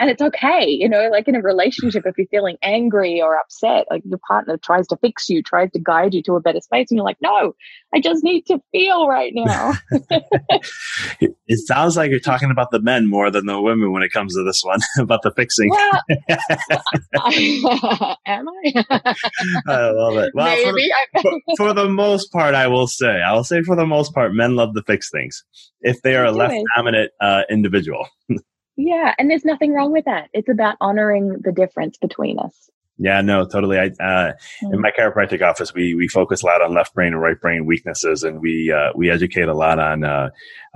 and 0.00 0.10
it's 0.10 0.22
okay 0.22 0.66
you 0.66 0.88
know 0.88 1.08
like 1.10 1.28
in 1.28 1.36
a 1.36 1.42
relationship 1.42 2.04
if 2.06 2.16
you're 2.18 2.26
feeling 2.28 2.56
angry 2.62 3.20
or 3.22 3.36
upset 3.38 3.86
like 3.90 4.02
your 4.04 4.18
partner 4.26 4.56
tries 4.56 4.86
to 4.88 4.96
fix 4.96 5.28
you 5.28 5.42
tries 5.42 5.70
to 5.70 5.78
guide 5.78 6.14
you 6.14 6.22
to 6.22 6.34
a 6.34 6.40
better 6.40 6.60
space 6.60 6.90
and 6.90 6.96
you're 6.96 7.04
like 7.04 7.18
no 7.20 7.54
i 7.94 8.00
just 8.00 8.24
need 8.24 8.44
to 8.46 8.60
feel 8.72 9.06
right 9.06 9.32
now. 9.34 9.74
It 11.52 11.58
sounds 11.66 11.96
like 11.96 12.12
you're 12.12 12.20
talking 12.20 12.52
about 12.52 12.70
the 12.70 12.80
men 12.80 13.08
more 13.08 13.28
than 13.28 13.46
the 13.46 13.60
women 13.60 13.90
when 13.90 14.04
it 14.04 14.12
comes 14.12 14.36
to 14.36 14.44
this 14.44 14.62
one 14.62 14.78
about 15.00 15.22
the 15.22 15.32
fixing. 15.32 15.68
Well, 15.68 16.00
I, 17.16 18.16
am 18.26 18.46
i? 18.48 19.14
I 19.66 19.90
love 19.90 20.16
it. 20.18 20.30
Well 20.32 20.46
Maybe. 20.46 20.88
For, 21.20 21.22
for, 21.22 21.40
for, 21.56 21.74
the 21.74 21.88
most 21.88 22.32
part 22.32 22.54
i 22.54 22.68
will 22.68 22.86
say 22.86 23.20
i 23.20 23.32
will 23.32 23.42
say 23.42 23.62
for 23.62 23.74
the 23.74 23.86
most 23.86 24.14
part 24.14 24.32
men 24.32 24.54
love 24.54 24.74
to 24.74 24.82
fix 24.86 25.10
things 25.10 25.42
if 25.80 26.00
they 26.02 26.14
are 26.14 26.26
a 26.26 26.32
less 26.32 26.54
dominant 26.76 27.10
uh, 27.20 27.42
individual 27.50 28.06
yeah, 28.76 29.14
and 29.18 29.30
there's 29.30 29.44
nothing 29.44 29.72
wrong 29.72 29.92
with 29.92 30.04
that. 30.06 30.28
It's 30.32 30.48
about 30.48 30.76
honoring 30.80 31.36
the 31.42 31.52
difference 31.52 31.98
between 31.98 32.38
us. 32.38 32.70
Yeah, 33.02 33.22
no, 33.22 33.46
totally. 33.46 33.78
I 33.78 33.86
uh, 34.02 34.32
in 34.62 34.72
mm. 34.72 34.80
my 34.80 34.90
chiropractic 34.90 35.42
office, 35.42 35.72
we 35.72 35.94
we 35.94 36.06
focus 36.06 36.42
a 36.42 36.46
lot 36.46 36.60
on 36.60 36.74
left 36.74 36.94
brain 36.94 37.14
and 37.14 37.22
right 37.22 37.40
brain 37.40 37.64
weaknesses, 37.64 38.22
and 38.22 38.40
we 38.40 38.70
uh, 38.70 38.92
we 38.94 39.10
educate 39.10 39.48
a 39.48 39.54
lot 39.54 39.78
on 39.78 40.04
uh, 40.04 40.28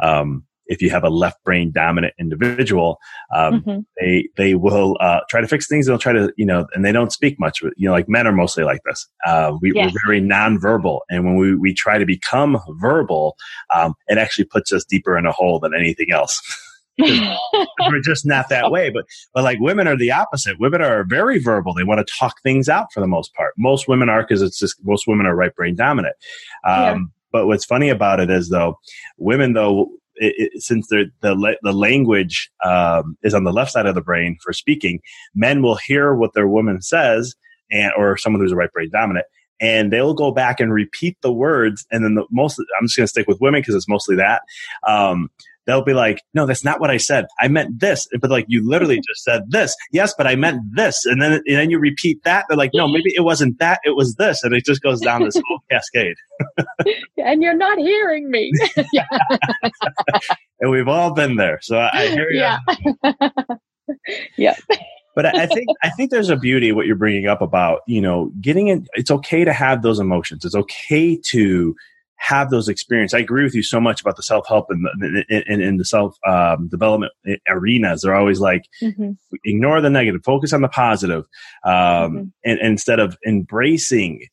um, 0.03 0.45
if 0.67 0.81
you 0.81 0.91
have 0.91 1.05
a 1.05 1.11
left 1.11 1.43
brain 1.45 1.71
dominant 1.71 2.15
individual, 2.19 2.99
um, 3.35 3.61
mm-hmm. 3.61 3.81
they 4.01 4.29
they 4.37 4.55
will 4.55 4.97
uh, 5.01 5.21
try 5.29 5.41
to 5.41 5.49
fix 5.49 5.69
things. 5.69 5.87
They'll 5.87 5.99
try 5.99 6.15
to 6.15 6.33
you 6.37 6.47
know, 6.47 6.67
and 6.75 6.85
they 6.85 6.93
don't 6.93 7.13
speak 7.13 7.39
much. 7.39 7.61
You 7.63 7.89
know, 7.89 7.93
like 7.93 8.09
men 8.09 8.27
are 8.27 8.33
mostly 8.33 8.65
like 8.65 8.81
this. 8.87 9.07
Uh, 9.27 9.57
we, 9.61 9.79
are 9.79 9.91
very 10.07 10.21
nonverbal, 10.23 11.01
and 11.11 11.25
when 11.25 11.37
we 11.37 11.55
we 11.55 11.75
try 11.75 11.99
to 11.99 12.07
become 12.07 12.59
verbal, 12.81 13.37
um, 13.75 13.95
it 14.09 14.19
actually 14.19 14.47
puts 14.47 14.73
us 14.73 14.85
deeper 14.85 15.19
in 15.19 15.27
a 15.27 15.33
hole 15.33 15.59
than 15.61 15.75
anything 15.75 16.11
else. 16.11 16.41
we're 16.99 18.01
just 18.03 18.25
not 18.25 18.49
that 18.49 18.71
way. 18.71 18.91
But 18.91 19.07
but 19.33 19.45
like 19.45 19.59
women 19.61 19.89
are 19.89 19.97
the 19.97 20.13
opposite. 20.13 20.59
Women 20.61 20.83
are 20.83 21.05
very 21.05 21.39
verbal. 21.39 21.75
They 21.75 21.85
want 21.85 22.07
to 22.07 22.15
talk 22.19 22.43
things 22.43 22.69
out 22.69 22.93
for 22.93 23.01
the 23.01 23.07
most 23.07 23.35
part. 23.35 23.55
Most 23.59 23.89
women 23.89 24.09
are 24.09 24.23
because 24.23 24.43
it's 24.43 24.59
just 24.59 24.77
most 24.85 25.07
women 25.07 25.27
are 25.27 25.35
right 25.35 25.55
brain 25.55 25.75
dominant. 25.75 26.17
Um, 26.65 26.75
yeah. 26.75 26.99
But 27.33 27.47
what's 27.47 27.65
funny 27.65 27.89
about 27.89 28.21
it 28.21 28.31
is 28.31 28.49
though, 28.49 28.79
women 29.19 29.55
though 29.55 29.91
it, 30.17 30.53
it, 30.55 30.63
since 30.63 30.87
the 30.89 31.11
the 31.21 31.73
language 31.73 32.51
um, 32.65 33.17
is 33.23 33.35
on 33.35 33.45
the 33.45 33.53
left 33.53 33.73
side 33.73 33.87
of 33.87 33.95
the 33.95 34.01
brain 34.01 34.39
for 34.43 34.53
speaking, 34.53 35.01
men 35.35 35.63
will 35.63 35.77
hear 35.77 36.15
what 36.15 36.35
their 36.35 36.47
woman 36.47 36.81
says, 36.81 37.35
and 37.71 37.93
or 37.97 38.17
someone 38.17 38.41
who's 38.41 38.53
a 38.53 38.57
right 38.57 38.73
brain 38.73 38.91
dominant, 38.93 39.27
and 39.61 39.93
they'll 39.93 40.15
go 40.15 40.31
back 40.31 40.61
and 40.61 40.73
repeat 40.73 41.17
the 41.23 41.33
words. 41.33 41.87
And 41.91 42.05
then 42.05 42.15
the 42.15 42.27
most, 42.31 42.59
I'm 42.79 42.87
just 42.87 42.97
going 42.97 43.05
to 43.05 43.09
stick 43.09 43.27
with 43.27 43.41
women 43.41 43.61
because 43.61 43.75
it's 43.75 43.89
mostly 43.89 44.17
that. 44.17 44.43
Um, 44.87 45.31
they'll 45.67 45.85
be 45.85 45.95
like, 45.95 46.23
no, 46.35 46.47
that's 46.47 46.65
not 46.65 46.81
what 46.81 46.91
I 46.91 46.97
said. 46.97 47.27
I 47.41 47.49
meant 47.49 47.81
this. 47.81 48.07
But 48.21 48.31
like, 48.31 48.47
you 48.49 48.67
literally 48.69 48.97
just 48.97 49.23
said 49.23 49.43
this. 49.49 49.75
Yes, 49.93 50.15
but 50.17 50.27
I 50.27 50.37
meant 50.37 50.61
this. 50.75 51.05
And 51.07 51.21
then, 51.21 51.33
and 51.33 51.43
then 51.47 51.71
you 51.71 51.79
repeat 51.79 52.23
that. 52.25 52.45
They're 52.49 52.57
like, 52.57 52.71
no, 52.75 52.87
maybe 52.87 53.13
it 53.15 53.25
wasn't 53.25 53.59
that. 53.59 53.81
It 53.85 53.97
was 53.97 54.15
this. 54.17 54.43
And 54.43 54.55
it 54.55 54.65
just 54.65 54.83
goes 54.83 55.01
down 55.01 55.23
this 55.23 55.41
whole 55.47 55.61
cascade. 55.71 56.17
and 57.19 57.43
you're 57.43 57.57
not 57.57 57.79
hearing 57.79 58.31
me. 58.31 58.53
and 60.61 60.71
we've 60.71 60.89
all 60.89 61.13
been 61.15 61.37
there. 61.37 61.59
So 61.63 61.79
I, 61.79 62.09
hear 62.09 62.31
you. 62.31 62.41
Yeah. 62.41 62.59
yeah. 64.37 64.57
but 65.15 65.27
I 65.27 65.47
think 65.47 65.69
I 65.83 65.91
think 65.91 66.11
there's 66.11 66.31
a 66.31 66.37
beauty 66.37 66.73
what 66.73 66.87
you're 66.87 66.97
bringing 66.97 67.29
up 67.29 67.41
about 67.41 67.81
you 67.87 68.01
know 68.01 68.33
getting 68.41 68.69
it. 68.69 68.83
It's 68.95 69.11
okay 69.11 69.45
to 69.45 69.53
have 69.53 69.83
those 69.83 70.01
emotions. 70.01 70.45
It's 70.45 70.57
okay 70.57 71.17
to 71.27 71.77
have 72.27 72.51
those 72.51 72.69
experiences. 72.69 73.15
I 73.15 73.21
agree 73.21 73.45
with 73.45 73.55
you 73.55 73.63
so 73.63 73.81
much 73.81 74.01
about 74.01 74.17
the 74.17 74.23
self 74.23 74.47
help 74.49 74.67
and 74.71 74.87
in, 75.29 75.61
in, 75.61 75.77
the 75.77 75.85
self 75.85 76.17
um, 76.27 76.69
development 76.69 77.13
arenas. 77.49 78.03
They're 78.03 78.15
always 78.15 78.41
like, 78.41 78.63
mm-hmm. 78.83 79.13
ignore 79.45 79.81
the 79.81 79.91
negative, 79.91 80.23
focus 80.25 80.53
on 80.53 80.63
the 80.63 80.69
positive, 80.69 81.25
um, 81.65 81.73
mm-hmm. 81.73 82.17
and, 82.45 82.59
and, 82.61 82.61
instead 82.61 82.99
of 82.99 83.17
embracing 83.27 84.27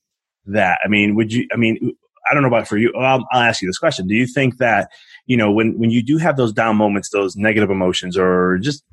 that. 0.46 0.80
I 0.84 0.88
mean, 0.88 1.16
would 1.16 1.34
you? 1.34 1.48
I 1.54 1.58
mean, 1.58 1.94
I 2.30 2.34
don't 2.34 2.44
know 2.44 2.48
about 2.48 2.68
for 2.68 2.78
you. 2.78 2.94
I'll, 2.98 3.26
I'll 3.32 3.42
ask 3.42 3.62
you 3.62 3.68
this 3.68 3.78
question: 3.78 4.08
Do 4.08 4.16
you 4.16 4.26
think 4.26 4.58
that 4.58 4.90
you 5.26 5.36
know 5.36 5.52
when 5.52 5.78
when 5.78 5.92
you 5.92 6.02
do 6.02 6.18
have 6.18 6.38
those 6.38 6.54
down 6.54 6.78
moments, 6.78 7.10
those 7.10 7.36
negative 7.36 7.70
emotions, 7.70 8.18
or 8.18 8.58
just 8.60 8.84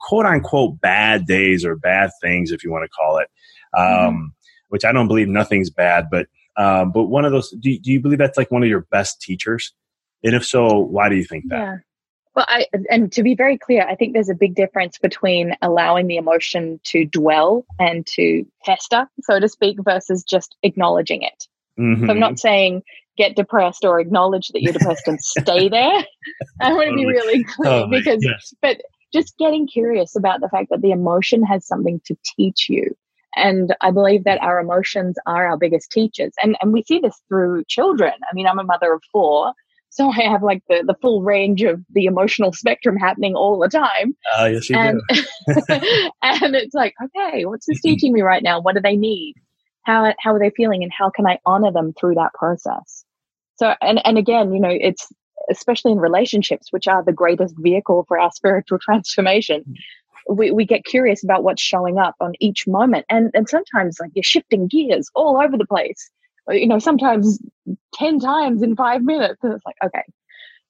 quote 0.00 0.26
unquote 0.26 0.80
bad 0.80 1.26
days 1.26 1.64
or 1.64 1.74
bad 1.74 2.10
things, 2.22 2.52
if 2.52 2.62
you 2.62 2.70
want 2.70 2.84
to 2.84 2.88
call 2.88 3.18
it? 3.18 3.28
Mm-hmm. 3.74 4.06
Um, 4.06 4.14
mm-hmm. 4.14 4.26
Which 4.68 4.84
I 4.84 4.92
don't 4.92 5.08
believe 5.08 5.28
nothing's 5.28 5.70
bad, 5.70 6.06
but 6.10 6.26
um, 6.56 6.92
but 6.92 7.04
one 7.04 7.24
of 7.24 7.32
those, 7.32 7.50
do, 7.50 7.78
do 7.78 7.90
you 7.90 8.00
believe 8.00 8.18
that's 8.18 8.38
like 8.38 8.50
one 8.50 8.62
of 8.62 8.68
your 8.68 8.86
best 8.90 9.20
teachers? 9.20 9.72
And 10.24 10.34
if 10.34 10.44
so, 10.44 10.78
why 10.78 11.08
do 11.08 11.16
you 11.16 11.24
think 11.24 11.44
that? 11.48 11.58
Yeah. 11.58 11.76
Well, 12.34 12.46
I, 12.48 12.66
and 12.90 13.10
to 13.12 13.22
be 13.22 13.34
very 13.34 13.56
clear, 13.56 13.86
I 13.88 13.94
think 13.94 14.12
there's 14.12 14.28
a 14.28 14.34
big 14.34 14.54
difference 14.54 14.98
between 14.98 15.54
allowing 15.62 16.06
the 16.06 16.18
emotion 16.18 16.80
to 16.84 17.06
dwell 17.06 17.64
and 17.78 18.06
to 18.08 18.44
fester, 18.64 19.08
so 19.22 19.40
to 19.40 19.48
speak, 19.48 19.78
versus 19.82 20.22
just 20.22 20.54
acknowledging 20.62 21.22
it. 21.22 21.46
Mm-hmm. 21.78 22.04
So 22.04 22.12
I'm 22.12 22.20
not 22.20 22.38
saying 22.38 22.82
get 23.16 23.36
depressed 23.36 23.84
or 23.84 23.98
acknowledge 23.98 24.48
that 24.48 24.62
you're 24.62 24.74
depressed 24.74 25.08
and 25.08 25.20
stay 25.20 25.68
there. 25.70 26.04
I 26.60 26.72
want 26.72 26.90
to 26.90 26.96
be 26.96 27.06
really 27.06 27.44
clear 27.44 27.72
oh, 27.72 27.86
because, 27.88 28.22
yes. 28.22 28.52
but 28.60 28.82
just 29.12 29.36
getting 29.38 29.66
curious 29.66 30.14
about 30.14 30.40
the 30.40 30.48
fact 30.50 30.68
that 30.70 30.82
the 30.82 30.90
emotion 30.90 31.42
has 31.42 31.66
something 31.66 32.00
to 32.04 32.16
teach 32.36 32.68
you. 32.68 32.94
And 33.36 33.74
I 33.82 33.90
believe 33.90 34.24
that 34.24 34.42
our 34.42 34.58
emotions 34.58 35.16
are 35.26 35.46
our 35.46 35.58
biggest 35.58 35.90
teachers. 35.90 36.32
And, 36.42 36.56
and 36.60 36.72
we 36.72 36.82
see 36.82 36.98
this 36.98 37.20
through 37.28 37.64
children. 37.68 38.12
I 38.12 38.34
mean, 38.34 38.46
I'm 38.46 38.58
a 38.58 38.64
mother 38.64 38.94
of 38.94 39.02
four. 39.12 39.52
So 39.90 40.10
I 40.10 40.22
have 40.22 40.42
like 40.42 40.62
the, 40.68 40.84
the 40.86 40.96
full 41.00 41.22
range 41.22 41.62
of 41.62 41.80
the 41.90 42.06
emotional 42.06 42.52
spectrum 42.52 42.96
happening 42.96 43.34
all 43.34 43.58
the 43.58 43.68
time. 43.68 44.16
Uh, 44.38 44.46
yes, 44.46 44.68
you 44.68 44.76
and, 44.76 45.00
do. 45.08 45.22
and 46.22 46.54
it's 46.54 46.74
like, 46.74 46.94
okay, 47.02 47.44
what's 47.44 47.66
this 47.66 47.80
teaching 47.80 48.12
me 48.12 48.22
right 48.22 48.42
now? 48.42 48.60
What 48.60 48.74
do 48.74 48.80
they 48.80 48.96
need? 48.96 49.34
How, 49.84 50.12
how 50.18 50.34
are 50.34 50.38
they 50.38 50.50
feeling? 50.56 50.82
And 50.82 50.92
how 50.96 51.10
can 51.10 51.26
I 51.26 51.38
honor 51.46 51.72
them 51.72 51.92
through 51.98 52.16
that 52.16 52.32
process? 52.34 53.04
So, 53.56 53.74
and, 53.80 54.00
and 54.04 54.18
again, 54.18 54.52
you 54.52 54.60
know, 54.60 54.72
it's 54.72 55.06
especially 55.50 55.92
in 55.92 55.98
relationships, 55.98 56.68
which 56.70 56.88
are 56.88 57.04
the 57.04 57.12
greatest 57.12 57.54
vehicle 57.58 58.04
for 58.08 58.18
our 58.18 58.30
spiritual 58.34 58.78
transformation 58.78 59.64
we, 60.28 60.50
we 60.50 60.64
get 60.64 60.84
curious 60.84 61.22
about 61.22 61.44
what's 61.44 61.62
showing 61.62 61.98
up 61.98 62.14
on 62.20 62.32
each 62.40 62.66
moment. 62.66 63.06
And, 63.08 63.30
and 63.34 63.48
sometimes 63.48 63.98
like 64.00 64.10
you're 64.14 64.22
shifting 64.22 64.66
gears 64.66 65.08
all 65.14 65.40
over 65.40 65.56
the 65.56 65.66
place, 65.66 66.10
you 66.48 66.66
know, 66.66 66.78
sometimes 66.78 67.38
10 67.94 68.20
times 68.20 68.62
in 68.62 68.76
five 68.76 69.02
minutes. 69.02 69.38
And 69.42 69.54
it's 69.54 69.64
like, 69.64 69.76
okay, 69.84 70.02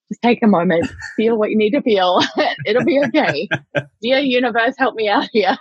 just 0.09 0.23
take 0.23 0.43
a 0.43 0.47
moment, 0.47 0.91
feel 1.17 1.39
what 1.39 1.51
you 1.51 1.57
need 1.57 1.71
to 1.71 1.83
feel. 1.83 2.21
It'll 2.67 2.85
be 2.85 3.01
okay. 3.07 3.49
Dear 4.03 4.19
universe, 4.19 4.75
help 4.79 4.95
me 4.95 5.09
out 5.09 5.29
here. 5.33 5.57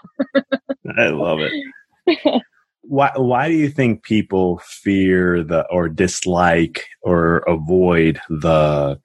I 0.98 1.08
love 1.08 1.40
it. 1.40 2.42
Why, 2.88 3.12
why 3.16 3.48
do 3.48 3.56
you 3.56 3.70
think 3.70 4.04
people 4.04 4.62
fear 4.64 5.44
the 5.44 5.66
or 5.72 5.90
dislike 5.90 6.86
or 7.02 7.38
avoid 7.48 8.20
the 8.30 9.00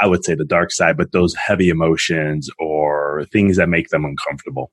I 0.00 0.06
would 0.06 0.24
say 0.24 0.34
the 0.34 0.44
dark 0.44 0.72
side, 0.72 0.96
but 0.96 1.12
those 1.12 1.34
heavy 1.34 1.68
emotions 1.68 2.50
or 2.58 3.24
things 3.32 3.56
that 3.56 3.68
make 3.68 3.88
them 3.88 4.04
uncomfortable? 4.04 4.72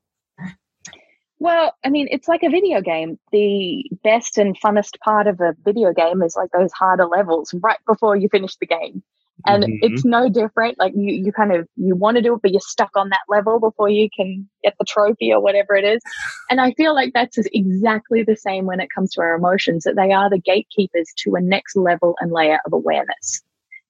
Well, 1.39 1.73
I 1.85 1.89
mean, 1.89 2.07
it's 2.11 2.27
like 2.27 2.43
a 2.43 2.49
video 2.49 2.81
game. 2.81 3.17
The 3.31 3.89
best 4.03 4.37
and 4.37 4.59
funnest 4.59 4.99
part 4.99 5.25
of 5.27 5.39
a 5.39 5.55
video 5.63 5.93
game 5.93 6.21
is 6.21 6.35
like 6.35 6.49
those 6.51 6.71
harder 6.73 7.05
levels 7.05 7.53
right 7.61 7.77
before 7.87 8.17
you 8.17 8.27
finish 8.29 8.57
the 8.57 8.65
game. 8.65 9.03
And 9.45 9.63
mm-hmm. 9.63 9.77
it's 9.81 10.03
no 10.03 10.27
different. 10.27 10.77
Like 10.79 10.91
you, 10.97 11.13
you 11.13 11.31
kind 11.31 11.53
of 11.53 11.65
you 11.77 11.95
want 11.95 12.17
to 12.17 12.21
do 12.21 12.33
it, 12.33 12.41
but 12.41 12.51
you're 12.51 12.59
stuck 12.59 12.89
on 12.97 13.07
that 13.09 13.21
level 13.29 13.61
before 13.61 13.87
you 13.87 14.09
can 14.13 14.49
get 14.63 14.73
the 14.77 14.85
trophy 14.85 15.31
or 15.31 15.41
whatever 15.41 15.75
it 15.75 15.85
is. 15.85 16.01
And 16.49 16.59
I 16.59 16.73
feel 16.73 16.93
like 16.93 17.13
that's 17.13 17.37
exactly 17.53 18.21
the 18.23 18.35
same 18.35 18.65
when 18.65 18.81
it 18.81 18.89
comes 18.93 19.13
to 19.13 19.21
our 19.21 19.35
emotions, 19.35 19.85
that 19.85 19.95
they 19.95 20.11
are 20.11 20.29
the 20.29 20.39
gatekeepers 20.39 21.07
to 21.19 21.35
a 21.35 21.41
next 21.41 21.77
level 21.77 22.15
and 22.19 22.33
layer 22.33 22.59
of 22.65 22.73
awareness. 22.73 23.41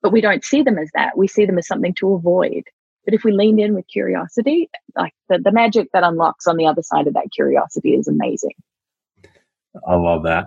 But 0.02 0.12
we 0.12 0.22
don't 0.22 0.44
see 0.44 0.62
them 0.62 0.78
as 0.78 0.90
that. 0.96 1.18
We 1.18 1.28
see 1.28 1.46
them 1.46 1.58
as 1.58 1.68
something 1.68 1.94
to 1.96 2.14
avoid. 2.14 2.64
But 3.06 3.14
if 3.14 3.24
we 3.24 3.32
lean 3.32 3.60
in 3.60 3.74
with 3.74 3.88
curiosity, 3.88 4.70
like 4.96 5.14
the, 5.30 5.40
the 5.40 5.52
magic 5.52 5.90
that 5.94 6.04
unlocks 6.04 6.48
on 6.48 6.58
the 6.58 6.68
other 6.68 6.84
side 6.84 7.08
of 7.08 7.14
that 7.14 7.30
curiosity 7.34 7.96
is 7.96 8.08
amazing. 8.08 8.54
I 9.88 9.96
love 9.96 10.24
that. 10.24 10.46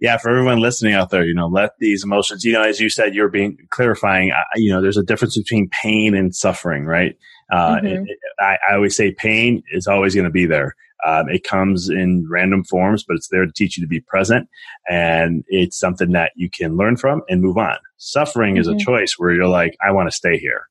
Yeah, 0.00 0.18
for 0.18 0.30
everyone 0.30 0.60
listening 0.60 0.92
out 0.92 1.10
there, 1.10 1.24
you 1.24 1.34
know, 1.34 1.46
let 1.46 1.70
these 1.78 2.04
emotions, 2.04 2.44
you 2.44 2.52
know, 2.52 2.62
as 2.62 2.80
you 2.80 2.90
said, 2.90 3.14
you're 3.14 3.30
being 3.30 3.56
clarifying, 3.70 4.30
you 4.56 4.72
know, 4.72 4.82
there's 4.82 4.98
a 4.98 5.02
difference 5.02 5.38
between 5.38 5.70
pain 5.82 6.14
and 6.14 6.34
suffering, 6.34 6.84
right? 6.84 7.16
Uh, 7.50 7.76
mm-hmm. 7.76 7.86
it, 7.86 8.00
it, 8.08 8.18
I, 8.40 8.56
I, 8.68 8.74
always 8.74 8.96
say 8.96 9.12
pain 9.12 9.62
is 9.70 9.86
always 9.86 10.14
going 10.14 10.24
to 10.24 10.30
be 10.30 10.46
there. 10.46 10.74
Um, 11.06 11.28
it 11.28 11.44
comes 11.44 11.88
in 11.88 12.26
random 12.28 12.64
forms, 12.64 13.04
but 13.06 13.16
it's 13.16 13.28
there 13.28 13.46
to 13.46 13.52
teach 13.52 13.76
you 13.76 13.84
to 13.84 13.88
be 13.88 14.00
present. 14.00 14.48
And 14.88 15.44
it's 15.46 15.78
something 15.78 16.12
that 16.12 16.32
you 16.34 16.50
can 16.50 16.76
learn 16.76 16.96
from 16.96 17.22
and 17.28 17.42
move 17.42 17.56
on. 17.56 17.76
Suffering 17.98 18.54
mm-hmm. 18.54 18.60
is 18.62 18.66
a 18.66 18.72
mm-hmm. 18.72 18.78
choice 18.80 19.14
where 19.16 19.30
you're 19.30 19.46
like, 19.46 19.76
I 19.86 19.92
want 19.92 20.08
to 20.08 20.16
stay 20.16 20.38
here. 20.38 20.66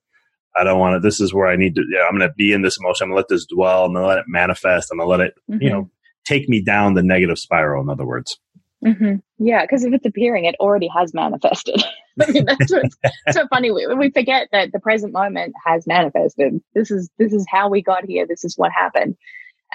I 0.57 0.63
don't 0.63 0.79
want 0.79 0.95
to, 0.95 0.99
this 1.05 1.19
is 1.19 1.33
where 1.33 1.47
I 1.47 1.55
need 1.55 1.75
to, 1.75 1.83
yeah, 1.89 2.03
I'm 2.03 2.17
going 2.17 2.29
to 2.29 2.35
be 2.35 2.53
in 2.53 2.61
this 2.61 2.77
emotion. 2.77 3.05
I'm 3.05 3.09
going 3.11 3.17
to 3.17 3.21
let 3.21 3.29
this 3.29 3.45
dwell. 3.45 3.85
I'm 3.85 3.93
going 3.93 4.03
to 4.03 4.07
let 4.07 4.19
it 4.19 4.25
manifest. 4.27 4.89
I'm 4.91 4.97
going 4.97 5.07
to 5.07 5.11
let 5.11 5.19
it, 5.21 5.33
mm-hmm. 5.49 5.61
you 5.61 5.69
know, 5.69 5.89
take 6.25 6.49
me 6.49 6.61
down 6.61 6.93
the 6.93 7.03
negative 7.03 7.39
spiral, 7.39 7.81
in 7.81 7.89
other 7.89 8.05
words. 8.05 8.37
Mm-hmm. 8.85 9.15
Yeah, 9.39 9.63
because 9.63 9.83
if 9.83 9.93
it's 9.93 10.05
appearing, 10.05 10.45
it 10.45 10.55
already 10.59 10.87
has 10.95 11.13
manifested. 11.13 11.83
I 12.21 12.31
mean, 12.31 12.45
that's 12.45 12.71
what's 12.71 12.95
so 13.31 13.47
funny. 13.47 13.71
We, 13.71 13.87
we 13.87 14.11
forget 14.11 14.47
that 14.51 14.71
the 14.71 14.79
present 14.79 15.11
moment 15.11 15.53
has 15.65 15.87
manifested. 15.87 16.61
This 16.73 16.91
is 16.91 17.09
this 17.17 17.33
is 17.33 17.45
how 17.49 17.69
we 17.69 17.81
got 17.81 18.05
here. 18.05 18.25
This 18.27 18.45
is 18.45 18.57
what 18.57 18.71
happened 18.71 19.17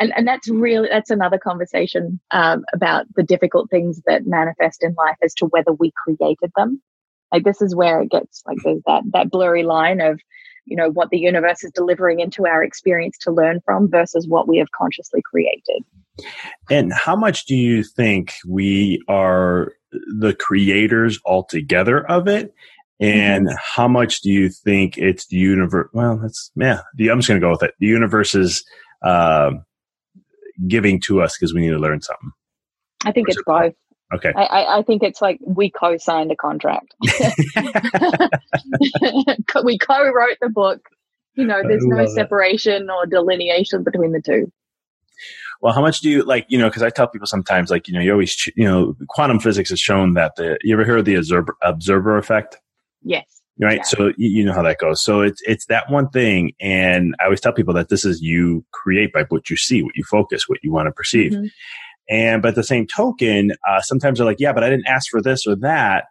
and 0.01 0.13
and 0.17 0.27
that's 0.27 0.49
really 0.49 0.89
that's 0.89 1.11
another 1.11 1.39
conversation 1.39 2.19
um, 2.33 2.65
about 2.75 3.07
the 3.15 3.23
difficult 3.23 3.71
things 3.71 4.01
that 4.07 4.27
manifest 4.27 4.83
in 4.83 4.95
life 4.95 5.17
as 5.23 5.35
to 5.35 5.47
whether 5.47 5.73
we 5.73 5.93
created 6.05 6.51
them 6.57 6.81
like 7.33 7.45
this 7.45 7.63
is 7.63 7.75
where 7.75 8.01
it 8.01 8.11
gets 8.11 8.43
like 8.47 8.59
there's 8.65 8.83
that 8.87 9.03
that 9.13 9.31
blurry 9.31 9.63
line 9.63 10.01
of 10.01 10.21
you 10.65 10.77
know 10.77 10.91
what 10.91 11.11
the 11.11 11.19
universe 11.19 11.63
is 11.63 11.73
delivering 11.73 12.21
into 12.21 12.47
our 12.47 12.65
experience 12.65 13.17
to 13.19 13.31
learn 13.31 13.61
from 13.65 13.89
versus 13.91 14.27
what 14.27 14.49
we 14.49 14.59
have 14.59 14.71
consciously 14.77 15.23
created 15.23 15.85
and 16.71 16.93
how 16.93 17.17
much 17.17 17.47
do 17.47 17.55
you 17.55 17.83
think 17.83 18.35
we 18.47 19.03
are 19.09 19.73
the 20.19 20.35
creators 20.35 21.19
altogether 21.25 22.07
of 22.09 22.29
it 22.29 22.55
and 23.01 23.47
mm-hmm. 23.47 23.57
how 23.59 23.89
much 23.89 24.21
do 24.21 24.31
you 24.31 24.49
think 24.49 24.99
it's 24.99 25.27
the 25.27 25.37
universe 25.37 25.89
well 25.93 26.19
that's 26.19 26.51
yeah 26.57 26.81
the, 26.97 27.11
i'm 27.11 27.19
just 27.19 27.29
going 27.29 27.41
to 27.41 27.45
go 27.45 27.51
with 27.51 27.63
it 27.63 27.75
the 27.81 27.87
universe 27.87 28.35
is 28.35 28.65
uh, 29.03 29.51
giving 30.67 31.01
to 31.01 31.23
us 31.23 31.37
because 31.37 31.55
we 31.55 31.61
need 31.61 31.71
to 31.71 31.79
learn 31.79 32.01
something? 32.01 32.31
I 33.05 33.13
think 33.13 33.29
it's 33.29 33.43
both. 33.45 33.75
Okay. 34.13 34.33
I, 34.35 34.79
I, 34.79 34.83
think 34.83 35.05
it's 35.05 35.23
like 35.23 35.39
we 35.47 35.71
co-signed 35.71 36.33
a 36.33 36.37
contract. 36.37 36.93
we 39.65 39.79
co-wrote 39.79 40.37
the 40.41 40.51
book. 40.51 40.81
You 41.35 41.47
know, 41.47 41.63
there's 41.63 41.87
no 41.87 42.07
separation 42.07 42.91
or 42.91 43.07
delineation 43.07 43.85
between 43.85 44.11
the 44.11 44.21
two. 44.21 44.51
Well, 45.61 45.75
how 45.75 45.81
much 45.81 46.01
do 46.01 46.09
you 46.09 46.23
like? 46.23 46.47
You 46.49 46.59
know, 46.59 46.69
because 46.69 46.83
I 46.83 46.91
tell 46.91 47.07
people 47.07 47.27
sometimes, 47.27 47.71
like, 47.71 47.87
you 47.87 47.95
know, 47.95 48.01
you 48.01 48.13
always, 48.13 48.47
you 48.57 48.65
know, 48.65 48.95
quantum 49.09 49.41
physics 49.41 49.71
has 49.71 49.81
shown 49.81 50.15
that 50.15 50.37
the. 50.37 50.59
You 50.63 50.75
ever 50.75 50.85
heard 50.85 51.01
of 51.01 51.05
the 51.05 51.17
observer, 51.17 51.57
observer 51.63 52.17
effect? 52.17 52.59
Yes. 53.03 53.25
Right. 53.61 53.79
Yeah. 53.79 53.83
So 53.83 54.13
you 54.17 54.43
know 54.43 54.55
how 54.55 54.63
that 54.63 54.79
goes. 54.79 55.03
So 55.03 55.21
it's 55.21 55.43
it's 55.43 55.67
that 55.67 55.91
one 55.91 56.09
thing, 56.09 56.53
and 56.61 57.15
I 57.21 57.25
always 57.25 57.43
tell 57.43 57.53
people 57.53 57.75
that 57.75 57.91
this 57.91 58.07
is 58.07 58.23
you 58.23 58.65
create 58.73 59.13
by 59.13 59.25
what 59.29 59.51
you 59.51 59.57
see, 59.57 59.83
what 59.83 59.95
you 59.97 60.05
focus, 60.05 60.49
what 60.49 60.59
you 60.63 60.73
want 60.73 60.87
to 60.87 60.93
perceive. 60.93 61.33
Mm-hmm. 61.33 61.47
And 62.09 62.43
but 62.43 62.49
at 62.49 62.55
the 62.55 62.65
same 62.65 62.87
token, 62.87 63.53
uh, 63.69 63.83
sometimes 63.83 64.19
they're 64.19 64.27
like, 64.27 64.41
yeah, 64.41 64.55
but 64.55 64.65
I 64.65 64.71
didn't 64.71 64.87
ask 64.87 65.11
for 65.11 65.21
this 65.21 65.47
or 65.47 65.57
that 65.57 66.07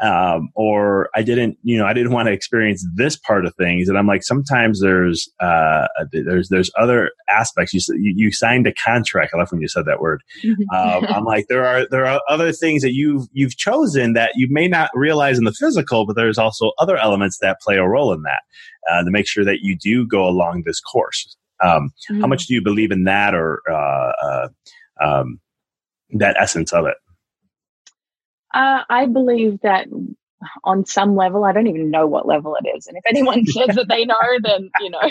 um, 0.00 0.48
or 0.54 1.10
I 1.14 1.22
didn't, 1.22 1.58
you 1.62 1.76
know, 1.76 1.84
I 1.84 1.92
didn't 1.92 2.12
want 2.12 2.26
to 2.26 2.32
experience 2.32 2.86
this 2.94 3.16
part 3.16 3.44
of 3.44 3.54
things. 3.56 3.88
And 3.88 3.98
I'm 3.98 4.06
like, 4.06 4.22
sometimes 4.22 4.80
there's, 4.80 5.28
uh, 5.40 5.88
there's, 6.10 6.48
there's 6.48 6.70
other 6.78 7.10
aspects. 7.28 7.74
You, 7.74 7.80
you, 7.98 8.14
you 8.16 8.32
signed 8.32 8.66
a 8.66 8.72
contract. 8.72 9.32
I 9.34 9.38
love 9.38 9.52
when 9.52 9.60
you 9.60 9.68
said 9.68 9.84
that 9.86 10.00
word. 10.00 10.22
um, 10.74 11.04
I'm 11.04 11.24
like, 11.24 11.48
there 11.48 11.66
are, 11.66 11.86
there 11.90 12.06
are 12.06 12.20
other 12.30 12.50
things 12.50 12.82
that 12.82 12.94
you've, 12.94 13.26
you've 13.32 13.56
chosen 13.56 14.14
that 14.14 14.32
you 14.36 14.48
may 14.50 14.68
not 14.68 14.90
realize 14.94 15.36
in 15.36 15.44
the 15.44 15.52
physical, 15.52 16.06
but 16.06 16.16
there's 16.16 16.38
also 16.38 16.72
other 16.78 16.96
elements 16.96 17.38
that 17.42 17.60
play 17.60 17.76
a 17.76 17.86
role 17.86 18.12
in 18.12 18.22
that, 18.22 18.42
uh, 18.90 19.04
to 19.04 19.10
make 19.10 19.28
sure 19.28 19.44
that 19.44 19.58
you 19.60 19.76
do 19.76 20.06
go 20.06 20.26
along 20.26 20.62
this 20.64 20.80
course. 20.80 21.36
Um, 21.62 21.90
mm-hmm. 22.10 22.22
how 22.22 22.26
much 22.26 22.46
do 22.46 22.54
you 22.54 22.62
believe 22.62 22.90
in 22.90 23.04
that 23.04 23.34
or, 23.34 23.60
uh, 23.70 24.12
uh 24.24 24.48
um, 25.02 25.40
that 26.12 26.36
essence 26.40 26.72
of 26.72 26.86
it? 26.86 26.96
Uh, 28.52 28.82
I 28.88 29.06
believe 29.06 29.60
that 29.62 29.86
on 30.64 30.86
some 30.86 31.16
level, 31.16 31.44
I 31.44 31.52
don't 31.52 31.66
even 31.66 31.90
know 31.90 32.06
what 32.06 32.26
level 32.26 32.56
it 32.62 32.68
is. 32.76 32.86
And 32.86 32.96
if 32.96 33.04
anyone 33.06 33.44
says 33.46 33.76
that 33.76 33.88
they 33.88 34.04
know, 34.04 34.16
then, 34.42 34.70
you 34.80 34.90
know, 34.90 35.10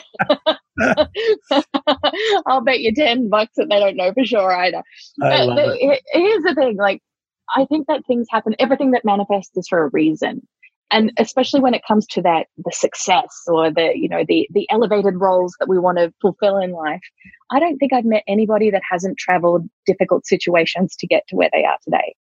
I'll 2.48 2.62
bet 2.62 2.80
you 2.80 2.94
10 2.94 3.30
bucks 3.30 3.54
that 3.58 3.68
they 3.70 3.80
don't 3.80 3.96
know 3.96 4.14
for 4.14 4.26
sure 4.26 4.52
either. 4.52 4.84
But 5.18 5.56
the, 5.56 6.02
here's 6.14 6.44
the 6.44 6.56
thing 6.56 6.78
like, 6.78 7.02
I 7.56 7.66
think 7.66 7.88
that 7.88 8.06
things 8.06 8.28
happen, 8.30 8.56
everything 8.60 8.92
that 8.92 9.06
manifests 9.06 9.56
is 9.58 9.68
for 9.68 9.84
a 9.84 9.90
reason. 9.90 10.48
And 10.92 11.12
especially 11.18 11.60
when 11.60 11.76
it 11.76 11.84
comes 11.88 12.08
to 12.08 12.22
that, 12.24 12.48
the 12.58 12.72
success 12.72 13.44
or 13.48 13.72
the, 13.72 13.92
you 13.96 14.10
know, 14.10 14.24
the, 14.28 14.48
the 14.52 14.68
elevated 14.72 15.16
roles 15.18 15.56
that 15.60 15.70
we 15.70 15.78
want 15.78 16.00
to 16.00 16.12
fulfill 16.20 16.58
in 16.58 16.72
life. 16.72 17.02
I 17.52 17.60
don't 17.60 17.78
think 17.78 17.94
I've 17.94 18.06
met 18.06 18.24
anybody 18.28 18.72
that 18.72 18.82
hasn't 18.90 19.18
traveled 19.18 19.70
difficult 19.86 20.26
situations 20.26 20.96
to 20.98 21.08
get 21.08 21.28
to 21.28 21.36
where 21.36 21.50
they 21.54 21.64
are 21.64 21.78
today. 21.84 22.16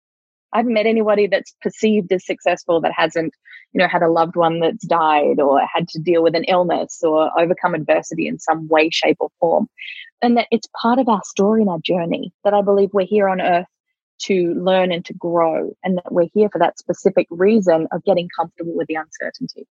I 0.54 0.58
haven't 0.58 0.74
met 0.74 0.86
anybody 0.86 1.28
that's 1.28 1.54
perceived 1.62 2.12
as 2.12 2.26
successful 2.26 2.82
that 2.82 2.92
hasn't, 2.96 3.34
you 3.74 3.80
know, 3.80 3.88
had 3.88 4.02
a 4.02 4.10
loved 4.10 4.36
one 4.36 4.60
that's 4.60 4.86
died 4.86 5.40
or 5.40 5.62
had 5.74 5.88
to 5.90 6.00
deal 6.00 6.24
with 6.24 6.36
an 6.36 6.46
illness 6.46 7.02
or 7.04 7.30
overcome 7.40 7.76
adversity 7.76 8.28
in 8.28 8.40
some 8.40 8.68
way, 8.68 8.90
shape, 8.90 9.18
or 9.20 9.30
form. 9.40 9.68
And 10.22 10.38
that 10.38 10.48
it's 10.52 10.68
part 10.82 11.00
of 11.00 11.08
our 11.08 11.22
story 11.24 11.62
and 11.62 11.70
our 11.70 11.80
journey 11.80 12.34
that 12.44 12.54
I 12.54 12.62
believe 12.62 12.90
we're 12.94 13.06
here 13.06 13.30
on 13.30 13.42
earth 13.42 13.68
to 14.24 14.54
learn 14.56 14.92
and 14.92 15.06
to 15.06 15.14
grow, 15.14 15.72
and 15.84 15.98
that 15.98 16.12
we're 16.12 16.28
here 16.34 16.50
for 16.50 16.60
that 16.60 16.78
specific 16.78 17.26
reason 17.30 17.88
of 17.94 18.04
getting 18.04 18.28
comfortable 18.36 18.76
with 18.76 18.88
the 18.88 18.96
uncertainty. 18.96 19.66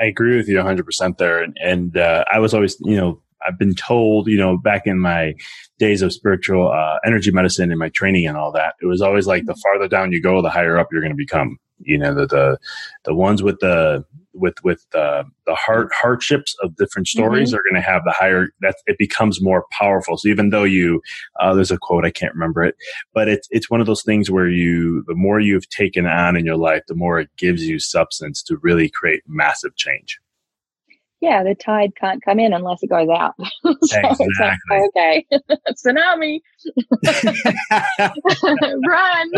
I 0.00 0.04
agree 0.04 0.36
with 0.36 0.48
you 0.48 0.56
100% 0.58 1.18
there. 1.18 1.42
And, 1.42 1.56
and 1.60 1.96
uh, 1.96 2.24
I 2.32 2.38
was 2.38 2.54
always, 2.54 2.76
you 2.80 2.96
know, 2.96 3.20
I've 3.46 3.58
been 3.58 3.74
told, 3.74 4.28
you 4.28 4.36
know, 4.36 4.56
back 4.56 4.86
in 4.86 4.98
my 4.98 5.34
days 5.78 6.02
of 6.02 6.12
spiritual 6.12 6.70
uh, 6.70 6.98
energy 7.04 7.30
medicine 7.30 7.70
and 7.70 7.78
my 7.78 7.88
training 7.90 8.26
and 8.26 8.36
all 8.36 8.52
that, 8.52 8.74
it 8.82 8.86
was 8.86 9.00
always 9.00 9.26
like 9.26 9.46
the 9.46 9.56
farther 9.56 9.88
down 9.88 10.12
you 10.12 10.20
go, 10.20 10.42
the 10.42 10.50
higher 10.50 10.78
up 10.78 10.88
you're 10.92 11.00
going 11.00 11.12
to 11.12 11.16
become. 11.16 11.58
You 11.84 11.98
know, 11.98 12.14
the 12.14 12.26
the 12.26 12.58
the 13.04 13.14
ones 13.14 13.42
with 13.42 13.58
the 13.58 14.04
with 14.34 14.54
with 14.62 14.84
uh, 14.94 15.24
the 15.46 15.54
hard 15.54 15.88
hardships 15.92 16.54
of 16.62 16.76
different 16.76 17.08
stories 17.08 17.50
mm-hmm. 17.50 17.58
are 17.58 17.62
going 17.68 17.82
to 17.82 17.88
have 17.88 18.02
the 18.04 18.14
higher 18.16 18.48
that 18.60 18.76
it 18.86 18.96
becomes 18.98 19.42
more 19.42 19.66
powerful. 19.72 20.16
So 20.16 20.28
even 20.28 20.50
though 20.50 20.64
you 20.64 21.02
uh, 21.40 21.54
there's 21.54 21.70
a 21.70 21.78
quote 21.78 22.04
I 22.04 22.10
can't 22.10 22.34
remember 22.34 22.62
it, 22.62 22.76
but 23.14 23.28
it's 23.28 23.48
it's 23.50 23.70
one 23.70 23.80
of 23.80 23.86
those 23.86 24.02
things 24.02 24.30
where 24.30 24.48
you 24.48 25.04
the 25.06 25.14
more 25.14 25.40
you've 25.40 25.68
taken 25.70 26.06
on 26.06 26.36
in 26.36 26.46
your 26.46 26.56
life, 26.56 26.82
the 26.86 26.94
more 26.94 27.18
it 27.18 27.30
gives 27.36 27.66
you 27.66 27.78
substance 27.78 28.42
to 28.44 28.58
really 28.58 28.88
create 28.88 29.22
massive 29.26 29.74
change 29.76 30.20
yeah, 31.22 31.44
the 31.44 31.54
tide 31.54 31.92
can't 31.94 32.22
come 32.22 32.40
in 32.40 32.52
unless 32.52 32.82
it 32.82 32.88
goes 32.88 33.08
out. 33.08 33.34
so 33.64 34.00
exactly. 34.20 34.58
Like, 34.70 34.90
okay, 34.96 35.26
tsunami, 35.70 36.40
run. 38.88 39.30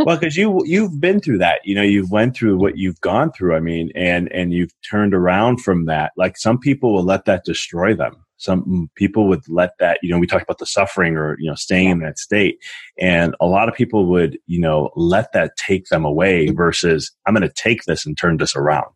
well, 0.00 0.18
because 0.18 0.36
you 0.36 0.60
you've 0.66 1.00
been 1.00 1.20
through 1.20 1.38
that, 1.38 1.60
you 1.64 1.74
know, 1.74 1.82
you've 1.82 2.10
went 2.10 2.36
through 2.36 2.58
what 2.58 2.76
you've 2.76 3.00
gone 3.00 3.32
through. 3.32 3.56
I 3.56 3.60
mean, 3.60 3.90
and 3.94 4.30
and 4.30 4.52
you've 4.52 4.72
turned 4.88 5.14
around 5.14 5.62
from 5.62 5.86
that. 5.86 6.12
Like 6.18 6.36
some 6.36 6.58
people 6.58 6.92
will 6.92 7.04
let 7.04 7.24
that 7.24 7.44
destroy 7.46 7.94
them. 7.94 8.22
Some 8.36 8.64
mm, 8.64 8.88
people 8.94 9.26
would 9.28 9.42
let 9.48 9.70
that, 9.80 9.98
you 10.02 10.10
know, 10.10 10.18
we 10.18 10.26
talked 10.26 10.44
about 10.44 10.58
the 10.58 10.66
suffering 10.66 11.16
or 11.16 11.38
you 11.40 11.48
know 11.48 11.54
staying 11.54 11.90
in 11.92 12.00
that 12.00 12.18
state, 12.18 12.58
and 12.98 13.34
a 13.40 13.46
lot 13.46 13.70
of 13.70 13.74
people 13.74 14.04
would, 14.10 14.38
you 14.46 14.60
know, 14.60 14.90
let 14.96 15.32
that 15.32 15.56
take 15.56 15.86
them 15.86 16.04
away. 16.04 16.50
Versus, 16.50 17.10
I'm 17.26 17.34
going 17.34 17.48
to 17.48 17.54
take 17.54 17.84
this 17.84 18.04
and 18.04 18.18
turn 18.18 18.36
this 18.36 18.54
around. 18.54 18.92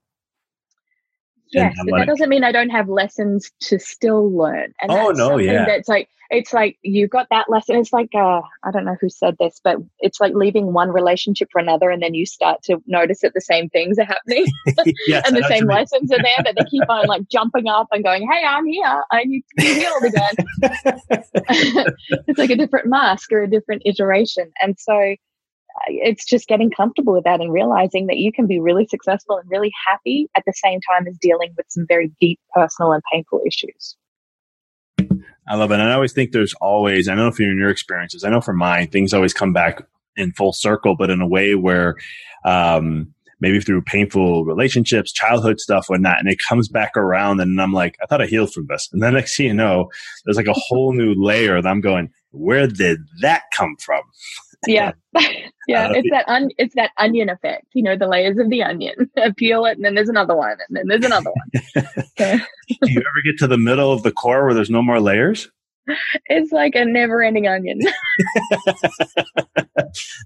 Yes, 1.52 1.74
but 1.86 1.98
that 1.98 2.06
doesn't 2.06 2.28
mean 2.28 2.44
I 2.44 2.52
don't 2.52 2.70
have 2.70 2.88
lessons 2.88 3.50
to 3.62 3.78
still 3.78 4.34
learn. 4.34 4.72
And 4.80 4.90
oh 4.90 5.10
no, 5.10 5.38
yeah. 5.38 5.64
That's 5.66 5.88
like 5.88 6.08
it's 6.32 6.52
like 6.54 6.78
you 6.82 7.06
got 7.06 7.26
that 7.30 7.50
lesson. 7.50 7.76
It's 7.76 7.92
like 7.92 8.08
uh, 8.14 8.40
I 8.64 8.70
don't 8.72 8.86
know 8.86 8.96
who 9.00 9.10
said 9.10 9.36
this, 9.38 9.60
but 9.62 9.76
it's 9.98 10.18
like 10.18 10.32
leaving 10.34 10.72
one 10.72 10.90
relationship 10.90 11.48
for 11.52 11.60
another, 11.60 11.90
and 11.90 12.02
then 12.02 12.14
you 12.14 12.24
start 12.24 12.62
to 12.64 12.78
notice 12.86 13.20
that 13.20 13.34
the 13.34 13.40
same 13.40 13.68
things 13.68 13.98
are 13.98 14.04
happening, 14.04 14.46
yes, 15.06 15.26
and 15.26 15.36
the 15.36 15.44
same 15.48 15.66
lessons 15.66 16.10
are 16.10 16.22
there, 16.22 16.42
but 16.42 16.56
they 16.56 16.64
keep 16.70 16.88
on 16.88 17.06
like 17.06 17.28
jumping 17.28 17.68
up 17.68 17.88
and 17.92 18.02
going, 18.02 18.26
"Hey, 18.30 18.44
I'm 18.46 18.66
here. 18.66 19.02
I 19.12 19.24
need 19.24 19.42
to 19.42 19.54
be 19.56 19.74
healed 19.74 20.04
again." 20.04 20.34
it's 22.28 22.38
like 22.38 22.50
a 22.50 22.56
different 22.56 22.86
mask 22.86 23.30
or 23.30 23.42
a 23.42 23.50
different 23.50 23.82
iteration, 23.84 24.50
and 24.62 24.76
so 24.78 25.14
it's 25.88 26.24
just 26.24 26.48
getting 26.48 26.70
comfortable 26.70 27.12
with 27.12 27.24
that 27.24 27.40
and 27.40 27.52
realizing 27.52 28.06
that 28.06 28.18
you 28.18 28.32
can 28.32 28.46
be 28.46 28.60
really 28.60 28.86
successful 28.86 29.36
and 29.36 29.50
really 29.50 29.72
happy 29.88 30.28
at 30.36 30.44
the 30.46 30.52
same 30.52 30.80
time 30.80 31.06
as 31.06 31.16
dealing 31.18 31.52
with 31.56 31.66
some 31.68 31.86
very 31.86 32.10
deep 32.20 32.38
personal 32.54 32.92
and 32.92 33.02
painful 33.12 33.40
issues. 33.46 33.96
I 35.48 35.56
love 35.56 35.70
it. 35.72 35.80
And 35.80 35.90
I 35.90 35.94
always 35.94 36.12
think 36.12 36.32
there's 36.32 36.54
always, 36.54 37.08
I 37.08 37.12
don't 37.14 37.24
know 37.24 37.28
if 37.28 37.38
you're 37.38 37.50
in 37.50 37.58
your 37.58 37.70
experiences, 37.70 38.24
I 38.24 38.30
know 38.30 38.40
for 38.40 38.52
mine, 38.52 38.88
things 38.88 39.12
always 39.12 39.34
come 39.34 39.52
back 39.52 39.82
in 40.16 40.32
full 40.32 40.52
circle, 40.52 40.94
but 40.96 41.10
in 41.10 41.20
a 41.20 41.26
way 41.26 41.54
where, 41.54 41.96
um, 42.44 43.12
maybe 43.40 43.60
through 43.60 43.82
painful 43.82 44.44
relationships, 44.44 45.12
childhood 45.12 45.58
stuff, 45.58 45.86
whatnot, 45.88 46.20
and 46.20 46.28
it 46.28 46.38
comes 46.38 46.68
back 46.68 46.96
around, 46.96 47.40
and 47.40 47.60
I'm 47.60 47.72
like, 47.72 47.96
I 48.00 48.06
thought 48.06 48.22
I 48.22 48.26
healed 48.26 48.52
from 48.52 48.68
this, 48.68 48.88
and 48.92 49.02
then 49.02 49.14
next 49.14 49.36
thing 49.36 49.46
you 49.46 49.54
know, 49.54 49.90
there's 50.24 50.36
like 50.36 50.46
a 50.46 50.54
whole 50.54 50.92
new 50.92 51.12
layer 51.16 51.60
that 51.60 51.68
I'm 51.68 51.80
going, 51.80 52.08
where 52.30 52.68
did 52.68 53.00
that 53.20 53.42
come 53.52 53.76
from? 53.80 54.02
Yeah. 54.66 54.92
yeah. 55.68 55.88
Uh, 55.88 55.92
it's 55.94 56.10
that 56.10 56.28
un- 56.28 56.50
it's 56.58 56.74
that 56.74 56.90
onion 56.98 57.28
effect, 57.28 57.66
you 57.72 57.82
know, 57.82 57.96
the 57.96 58.06
layers 58.06 58.38
of 58.38 58.50
the 58.50 58.62
onion. 58.62 59.10
Peel 59.36 59.64
it 59.66 59.76
and 59.76 59.84
then 59.84 59.94
there's 59.94 60.08
another 60.08 60.36
one 60.36 60.56
and 60.68 60.76
then 60.76 60.88
there's 60.88 61.04
another 61.04 61.30
one. 61.30 61.62
Do 62.18 62.90
you 62.90 63.00
ever 63.00 63.22
get 63.24 63.38
to 63.38 63.46
the 63.46 63.58
middle 63.58 63.92
of 63.92 64.02
the 64.02 64.12
core 64.12 64.44
where 64.44 64.54
there's 64.54 64.70
no 64.70 64.82
more 64.82 65.00
layers? 65.00 65.50
It's 66.26 66.52
like 66.52 66.74
a 66.74 66.84
never 66.84 67.22
ending 67.22 67.46
onion. 67.46 67.80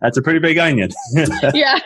That's 0.01 0.16
a 0.16 0.23
pretty 0.23 0.38
big 0.38 0.59
onion. 0.59 0.90
yeah. 1.55 1.79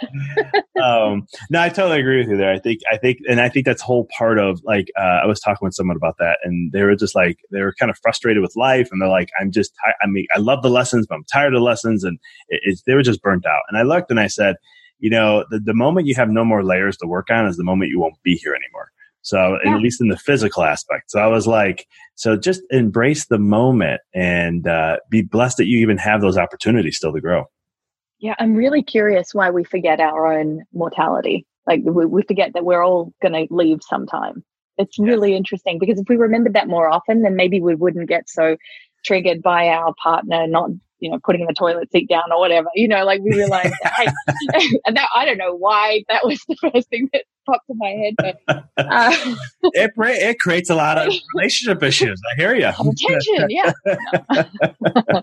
um, 0.82 1.26
no, 1.50 1.60
I 1.60 1.68
totally 1.68 2.00
agree 2.00 2.18
with 2.18 2.28
you 2.28 2.36
there. 2.36 2.52
I 2.52 2.58
think, 2.58 2.80
I 2.92 2.96
think, 2.96 3.18
and 3.28 3.40
I 3.40 3.48
think 3.48 3.66
that's 3.66 3.80
whole 3.80 4.08
part 4.16 4.38
of 4.38 4.60
like, 4.64 4.88
uh, 4.98 5.20
I 5.22 5.26
was 5.26 5.40
talking 5.40 5.64
with 5.64 5.74
someone 5.74 5.96
about 5.96 6.16
that 6.18 6.38
and 6.42 6.72
they 6.72 6.82
were 6.82 6.96
just 6.96 7.14
like, 7.14 7.38
they 7.50 7.60
were 7.62 7.74
kind 7.78 7.90
of 7.90 7.98
frustrated 8.02 8.42
with 8.42 8.56
life 8.56 8.88
and 8.90 9.00
they're 9.00 9.08
like, 9.08 9.30
I'm 9.40 9.50
just, 9.50 9.72
I 10.02 10.06
mean, 10.06 10.26
I 10.34 10.38
love 10.38 10.62
the 10.62 10.70
lessons, 10.70 11.06
but 11.06 11.14
I'm 11.16 11.24
tired 11.32 11.54
of 11.54 11.62
lessons. 11.62 12.04
And 12.04 12.18
it, 12.48 12.80
they 12.86 12.94
were 12.94 13.02
just 13.02 13.22
burnt 13.22 13.46
out. 13.46 13.62
And 13.68 13.78
I 13.78 13.82
looked 13.82 14.10
and 14.10 14.20
I 14.20 14.26
said, 14.26 14.56
you 14.98 15.10
know, 15.10 15.44
the, 15.50 15.58
the 15.58 15.74
moment 15.74 16.06
you 16.06 16.14
have 16.16 16.28
no 16.28 16.44
more 16.44 16.64
layers 16.64 16.96
to 16.98 17.06
work 17.06 17.30
on 17.30 17.46
is 17.46 17.56
the 17.56 17.64
moment 17.64 17.90
you 17.90 18.00
won't 18.00 18.22
be 18.22 18.34
here 18.34 18.54
anymore. 18.54 18.90
So 19.22 19.58
yeah. 19.64 19.74
at 19.74 19.80
least 19.80 20.00
in 20.00 20.08
the 20.08 20.16
physical 20.16 20.64
aspect. 20.64 21.10
So 21.10 21.20
I 21.20 21.26
was 21.26 21.46
like, 21.46 21.86
so 22.14 22.36
just 22.36 22.62
embrace 22.70 23.26
the 23.26 23.38
moment 23.38 24.00
and 24.14 24.66
uh, 24.66 24.96
be 25.10 25.22
blessed 25.22 25.58
that 25.58 25.66
you 25.66 25.78
even 25.80 25.98
have 25.98 26.20
those 26.20 26.38
opportunities 26.38 26.96
still 26.96 27.12
to 27.12 27.20
grow. 27.20 27.44
Yeah, 28.18 28.34
I'm 28.38 28.54
really 28.54 28.82
curious 28.82 29.32
why 29.32 29.50
we 29.50 29.64
forget 29.64 30.00
our 30.00 30.32
own 30.32 30.62
mortality. 30.72 31.46
Like 31.66 31.80
we, 31.84 32.06
we 32.06 32.22
forget 32.22 32.52
that 32.54 32.64
we're 32.64 32.82
all 32.82 33.12
going 33.22 33.32
to 33.32 33.46
leave 33.54 33.78
sometime. 33.82 34.42
It's 34.78 34.98
really 34.98 35.34
interesting 35.36 35.78
because 35.78 35.98
if 35.98 36.06
we 36.08 36.16
remembered 36.16 36.54
that 36.54 36.68
more 36.68 36.88
often, 36.88 37.22
then 37.22 37.36
maybe 37.36 37.60
we 37.60 37.74
wouldn't 37.74 38.08
get 38.08 38.28
so 38.28 38.56
triggered 39.04 39.42
by 39.42 39.68
our 39.68 39.94
partner 40.02 40.46
not 40.46 40.70
you 41.00 41.10
know, 41.10 41.18
putting 41.24 41.46
the 41.46 41.54
toilet 41.54 41.90
seat 41.90 42.08
down 42.08 42.30
or 42.30 42.38
whatever. 42.38 42.68
You 42.74 42.88
know, 42.88 43.04
like 43.04 43.20
we 43.22 43.34
realized, 43.34 43.74
hey, 43.96 44.06
and 44.86 44.96
that, 44.96 45.08
I 45.14 45.24
don't 45.24 45.38
know 45.38 45.56
why 45.56 46.04
that 46.08 46.24
was 46.24 46.40
the 46.46 46.56
first 46.56 46.88
thing 46.88 47.08
that 47.12 47.24
popped 47.50 47.68
in 47.68 47.78
my 47.78 47.88
head, 47.88 48.14
but 48.16 48.40
uh, 48.76 49.34
it 49.72 49.92
it 49.96 50.38
creates 50.38 50.70
a 50.70 50.74
lot 50.74 50.98
of 50.98 51.12
relationship 51.34 51.82
issues. 51.82 52.20
I 52.32 52.40
hear 52.40 52.54
you. 52.54 52.68
Attention, 53.08 53.48
yeah. 53.48 53.72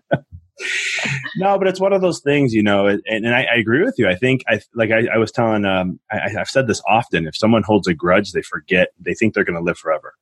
no, 1.38 1.58
but 1.58 1.68
it's 1.68 1.80
one 1.80 1.94
of 1.94 2.02
those 2.02 2.20
things, 2.20 2.54
you 2.54 2.64
know, 2.64 2.88
and, 2.88 3.02
and 3.06 3.28
I, 3.36 3.44
I, 3.44 3.56
agree 3.56 3.84
with 3.84 3.96
you. 3.98 4.08
I 4.08 4.16
think 4.16 4.44
I 4.48 4.60
like 4.74 4.92
I, 4.92 5.08
I 5.14 5.18
was 5.18 5.32
telling, 5.32 5.66
um, 5.66 6.00
I, 6.12 6.30
have 6.30 6.48
said 6.48 6.68
this 6.68 6.82
often. 6.88 7.28
If 7.28 7.36
someone 7.36 7.64
holds 7.64 7.88
a 7.88 7.94
grudge, 7.94 8.32
they 8.32 8.42
forget 8.42 8.90
they 9.00 9.14
think 9.14 9.34
they're 9.34 9.44
going 9.44 9.58
to 9.58 9.64
live 9.64 9.78
forever, 9.78 10.14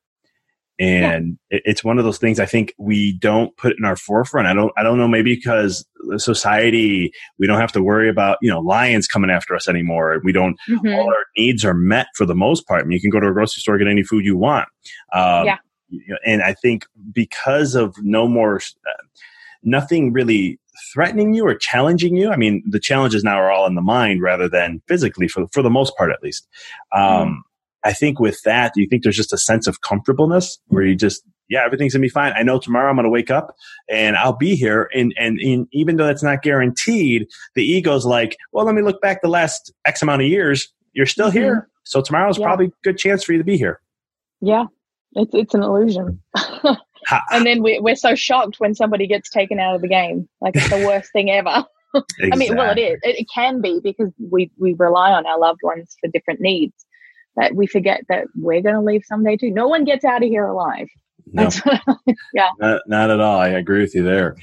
and 0.80 1.38
yeah. 1.52 1.60
it's 1.64 1.84
one 1.84 1.98
of 1.98 2.06
those 2.06 2.18
things. 2.18 2.40
I 2.40 2.46
think 2.46 2.74
we 2.78 3.14
don't 3.14 3.56
put 3.58 3.78
in 3.78 3.86
our 3.86 3.96
forefront. 3.96 4.48
I 4.48 4.54
don't. 4.54 4.72
I 4.78 4.84
don't 4.84 4.98
know. 4.98 5.08
Maybe 5.08 5.36
because 5.36 5.86
society, 6.18 7.12
we 7.40 7.48
don't 7.48 7.60
have 7.60 7.72
to 7.74 7.82
worry 7.82 8.10
about 8.10 8.38
you 8.42 8.50
know 8.50 8.60
lions 8.60 9.08
coming 9.08 9.30
after 9.30 9.56
us 9.56 9.68
anymore. 9.68 10.20
We 10.24 10.32
don't. 10.32 10.58
Mm-hmm. 10.70 10.94
All 10.94 11.08
our 11.08 11.26
needs 11.38 11.64
are 11.64 11.74
met 11.74 12.08
for 12.16 12.26
the 12.26 12.36
most 12.36 12.68
part. 12.68 12.82
I 12.82 12.86
mean, 12.86 12.96
you 12.96 13.02
can 13.02 13.10
go 13.10 13.20
to 13.20 13.28
a 13.28 13.34
grocery 13.34 13.62
store 13.62 13.78
get 13.78 13.88
any 13.88 14.04
food 14.04 14.26
you 14.26 14.38
want. 14.38 14.68
Um, 15.14 15.46
yeah. 15.46 15.58
And 16.26 16.42
I 16.42 16.54
think 16.54 16.86
because 17.12 17.76
of 17.76 17.96
no 18.02 18.28
more. 18.28 18.58
Uh, 18.58 19.04
nothing 19.68 20.14
really 20.14 20.60
threatening 20.94 21.34
you 21.34 21.46
or 21.46 21.56
challenging 21.56 22.16
you. 22.16 22.30
I 22.30 22.36
mean, 22.36 22.64
the 22.68 22.80
challenges 22.80 23.24
now 23.24 23.38
are 23.38 23.52
all 23.52 23.66
in 23.66 23.76
the 23.76 23.82
mind 23.82 24.22
rather 24.22 24.48
than 24.48 24.82
physically, 24.88 25.28
for 25.28 25.48
for 25.52 25.62
the 25.62 25.70
most 25.70 25.98
part, 25.98 26.12
at 26.12 26.22
least. 26.24 26.48
Um, 26.96 27.02
mm. 27.02 27.38
I 27.86 27.94
think 27.94 28.20
with 28.20 28.42
that, 28.44 28.74
you 28.76 28.88
think 28.90 29.04
there's 29.04 29.16
just 29.16 29.32
a 29.32 29.38
sense 29.38 29.68
of 29.68 29.82
comfortableness 29.82 30.58
where 30.68 30.84
you 30.84 30.96
just, 30.96 31.24
yeah, 31.50 31.64
everything's 31.64 31.94
gonna 31.94 32.02
be 32.02 32.10
fine. 32.10 32.34
I 32.36 32.44
know 32.44 32.60
tomorrow 32.60 32.90
I'm 32.90 32.96
gonna 32.96 33.10
wake 33.10 33.30
up 33.30 33.56
and 33.88 34.18
I'll 34.18 34.36
be 34.36 34.56
here. 34.56 34.90
And 34.94 35.14
and, 35.18 35.40
and 35.40 35.68
even 35.72 35.98
though 35.98 36.08
that's 36.08 36.24
not 36.24 36.42
guaranteed, 36.42 37.28
the 37.54 37.64
ego's 37.64 38.06
like, 38.06 38.38
well, 38.52 38.66
let 38.66 38.76
me 38.76 38.82
look 38.82 39.02
back 39.02 39.22
the 39.22 39.30
last 39.30 39.72
X 39.86 40.02
amount 40.02 40.24
of 40.24 40.28
years. 40.28 40.74
You're 40.94 41.06
still 41.06 41.28
mm-hmm. 41.28 41.38
here, 41.38 41.70
so 41.84 42.02
tomorrow's 42.02 42.40
yeah. 42.40 42.46
probably 42.46 42.68
a 42.68 42.72
good 42.84 42.98
chance 42.98 43.24
for 43.24 43.34
you 43.34 43.38
to 43.38 43.44
be 43.44 43.58
here. 43.58 43.80
Yeah, 44.42 44.66
it's 45.14 45.34
it's 45.36 45.54
an 45.54 45.62
illusion. 45.62 46.22
and 47.32 47.46
then 47.46 47.62
we, 47.62 47.80
we're 47.80 47.96
so 47.96 48.16
shocked 48.16 48.60
when 48.60 48.74
somebody 48.74 49.08
gets 49.08 49.30
taken 49.30 49.60
out 49.60 49.76
of 49.76 49.82
the 49.82 49.88
game. 49.88 50.28
Like 50.42 50.56
it's 50.56 50.70
the 50.70 50.78
worst 50.88 51.12
thing 51.12 51.30
ever. 51.30 51.66
Exactly. 51.94 52.30
I 52.34 52.36
mean, 52.36 52.56
well, 52.56 52.72
it 52.72 52.80
is. 52.80 53.00
It, 53.04 53.20
it, 53.20 53.28
can 53.34 53.62
be 53.62 53.80
because 53.84 54.12
we 54.32 54.52
we 54.58 54.74
rely 54.74 55.12
on 55.12 55.26
our 55.26 55.40
loved 55.40 55.62
ones 55.64 55.96
for 56.02 56.10
different 56.10 56.42
needs. 56.42 56.86
That 57.36 57.56
we 57.56 57.68
forget 57.68 58.02
that 58.10 58.28
we're 58.36 58.62
going 58.62 58.76
to 58.76 58.82
leave 58.82 59.04
someday 59.06 59.38
too. 59.38 59.52
No 59.52 59.68
one 59.68 59.84
gets 59.84 60.06
out 60.06 60.24
of 60.24 60.30
here 60.30 60.46
alive. 60.46 60.88
No. 61.34 61.50
yeah. 62.34 62.50
Not, 62.60 62.82
not, 62.88 63.10
at 63.10 63.20
all. 63.20 63.40
I 63.40 63.50
agree 63.50 63.82
with 63.82 63.96
you 63.96 64.04
there. 64.04 64.36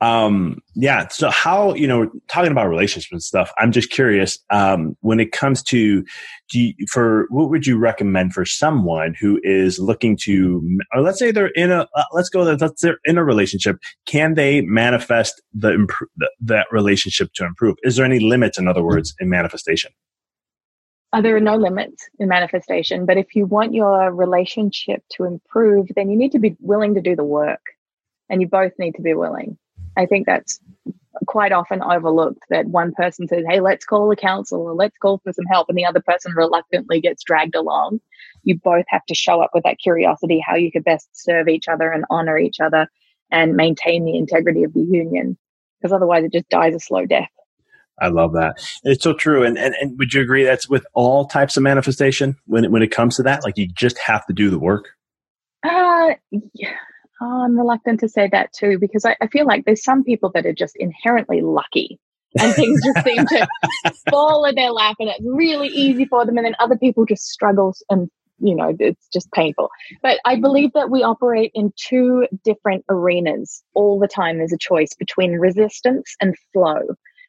Um, 0.00 0.58
yeah. 0.74 1.08
So 1.08 1.30
how, 1.30 1.74
you 1.74 1.86
know, 1.86 2.10
talking 2.28 2.50
about 2.50 2.68
relationships 2.68 3.12
and 3.12 3.22
stuff, 3.22 3.50
I'm 3.58 3.72
just 3.72 3.90
curious, 3.90 4.38
um, 4.50 4.96
when 5.00 5.20
it 5.20 5.32
comes 5.32 5.62
to, 5.64 6.04
you, 6.52 6.74
for 6.90 7.26
what 7.30 7.48
would 7.48 7.66
you 7.66 7.78
recommend 7.78 8.34
for 8.34 8.44
someone 8.44 9.14
who 9.18 9.40
is 9.42 9.78
looking 9.78 10.16
to, 10.24 10.78
or 10.92 11.00
let's 11.00 11.18
say 11.18 11.30
they're 11.30 11.46
in 11.48 11.70
a, 11.70 11.88
uh, 11.94 12.04
let's 12.12 12.28
go, 12.28 12.42
let's 12.42 12.82
they're 12.82 12.98
in 13.04 13.16
a 13.16 13.24
relationship. 13.24 13.78
Can 14.04 14.34
they 14.34 14.60
manifest 14.62 15.40
the, 15.54 15.86
the, 16.16 16.30
that 16.40 16.66
relationship 16.70 17.32
to 17.36 17.44
improve? 17.44 17.76
Is 17.82 17.96
there 17.96 18.04
any 18.04 18.20
limits, 18.20 18.58
in 18.58 18.68
other 18.68 18.82
words, 18.82 19.14
in 19.20 19.30
manifestation? 19.30 19.92
Uh, 21.14 21.20
there 21.20 21.36
are 21.36 21.40
no 21.40 21.54
limits 21.54 22.08
in 22.18 22.26
manifestation, 22.26 23.06
but 23.06 23.16
if 23.16 23.36
you 23.36 23.46
want 23.46 23.72
your 23.72 24.12
relationship 24.12 25.00
to 25.08 25.22
improve, 25.22 25.86
then 25.94 26.10
you 26.10 26.16
need 26.16 26.32
to 26.32 26.40
be 26.40 26.56
willing 26.58 26.92
to 26.92 27.00
do 27.00 27.14
the 27.14 27.22
work 27.22 27.60
and 28.28 28.40
you 28.42 28.48
both 28.48 28.72
need 28.80 28.96
to 28.96 29.00
be 29.00 29.14
willing. 29.14 29.56
I 29.96 30.06
think 30.06 30.26
that's 30.26 30.58
quite 31.28 31.52
often 31.52 31.80
overlooked 31.84 32.42
that 32.50 32.66
one 32.66 32.92
person 32.94 33.28
says, 33.28 33.44
Hey, 33.48 33.60
let's 33.60 33.84
call 33.84 34.10
a 34.10 34.16
counselor, 34.16 34.74
let's 34.74 34.98
call 34.98 35.20
for 35.22 35.32
some 35.32 35.44
help, 35.44 35.68
and 35.68 35.78
the 35.78 35.84
other 35.84 36.00
person 36.00 36.32
reluctantly 36.34 37.00
gets 37.00 37.22
dragged 37.22 37.54
along. 37.54 38.00
You 38.42 38.58
both 38.58 38.86
have 38.88 39.06
to 39.06 39.14
show 39.14 39.40
up 39.40 39.50
with 39.54 39.62
that 39.62 39.78
curiosity, 39.78 40.42
how 40.44 40.56
you 40.56 40.72
could 40.72 40.82
best 40.82 41.10
serve 41.12 41.46
each 41.46 41.68
other 41.68 41.92
and 41.92 42.04
honor 42.10 42.38
each 42.38 42.58
other 42.58 42.88
and 43.30 43.54
maintain 43.54 44.04
the 44.04 44.18
integrity 44.18 44.64
of 44.64 44.74
the 44.74 44.82
union. 44.82 45.38
Because 45.78 45.92
otherwise, 45.92 46.24
it 46.24 46.32
just 46.32 46.48
dies 46.48 46.74
a 46.74 46.80
slow 46.80 47.06
death. 47.06 47.30
I 48.00 48.08
love 48.08 48.32
that. 48.32 48.56
It's 48.82 49.04
so 49.04 49.12
true. 49.12 49.44
And, 49.44 49.56
and 49.56 49.74
and 49.80 49.98
would 49.98 50.12
you 50.12 50.20
agree 50.20 50.44
that's 50.44 50.68
with 50.68 50.86
all 50.94 51.26
types 51.26 51.56
of 51.56 51.62
manifestation 51.62 52.36
when 52.46 52.64
it, 52.64 52.70
when 52.70 52.82
it 52.82 52.90
comes 52.90 53.16
to 53.16 53.22
that? 53.24 53.44
Like 53.44 53.56
you 53.56 53.68
just 53.68 53.98
have 53.98 54.26
to 54.26 54.32
do 54.32 54.50
the 54.50 54.58
work. 54.58 54.90
Uh, 55.64 56.14
yeah. 56.52 56.74
I'm 57.20 57.56
reluctant 57.56 58.00
to 58.00 58.08
say 58.08 58.28
that 58.32 58.52
too 58.52 58.78
because 58.78 59.04
I, 59.04 59.16
I 59.20 59.28
feel 59.28 59.46
like 59.46 59.64
there's 59.64 59.84
some 59.84 60.04
people 60.04 60.30
that 60.34 60.46
are 60.46 60.52
just 60.52 60.76
inherently 60.76 61.40
lucky 61.40 61.98
and 62.38 62.54
things 62.54 62.80
just 62.84 63.04
seem 63.04 63.24
to 63.26 63.46
fall 64.10 64.44
in 64.44 64.54
their 64.54 64.72
lap 64.72 64.96
and 64.98 65.08
it's 65.08 65.24
really 65.24 65.68
easy 65.68 66.04
for 66.04 66.26
them 66.26 66.36
and 66.36 66.46
then 66.46 66.56
other 66.58 66.76
people 66.76 67.06
just 67.06 67.28
struggles 67.28 67.82
and 67.88 68.08
you 68.40 68.54
know 68.54 68.74
it's 68.78 69.08
just 69.12 69.30
painful 69.30 69.70
but 70.02 70.18
i 70.24 70.38
believe 70.38 70.72
that 70.72 70.90
we 70.90 71.04
operate 71.04 71.52
in 71.54 71.72
two 71.76 72.26
different 72.42 72.84
arenas 72.88 73.62
all 73.74 73.98
the 73.98 74.08
time 74.08 74.38
there's 74.38 74.52
a 74.52 74.58
choice 74.58 74.92
between 74.98 75.32
resistance 75.32 76.16
and 76.20 76.34
flow 76.52 76.80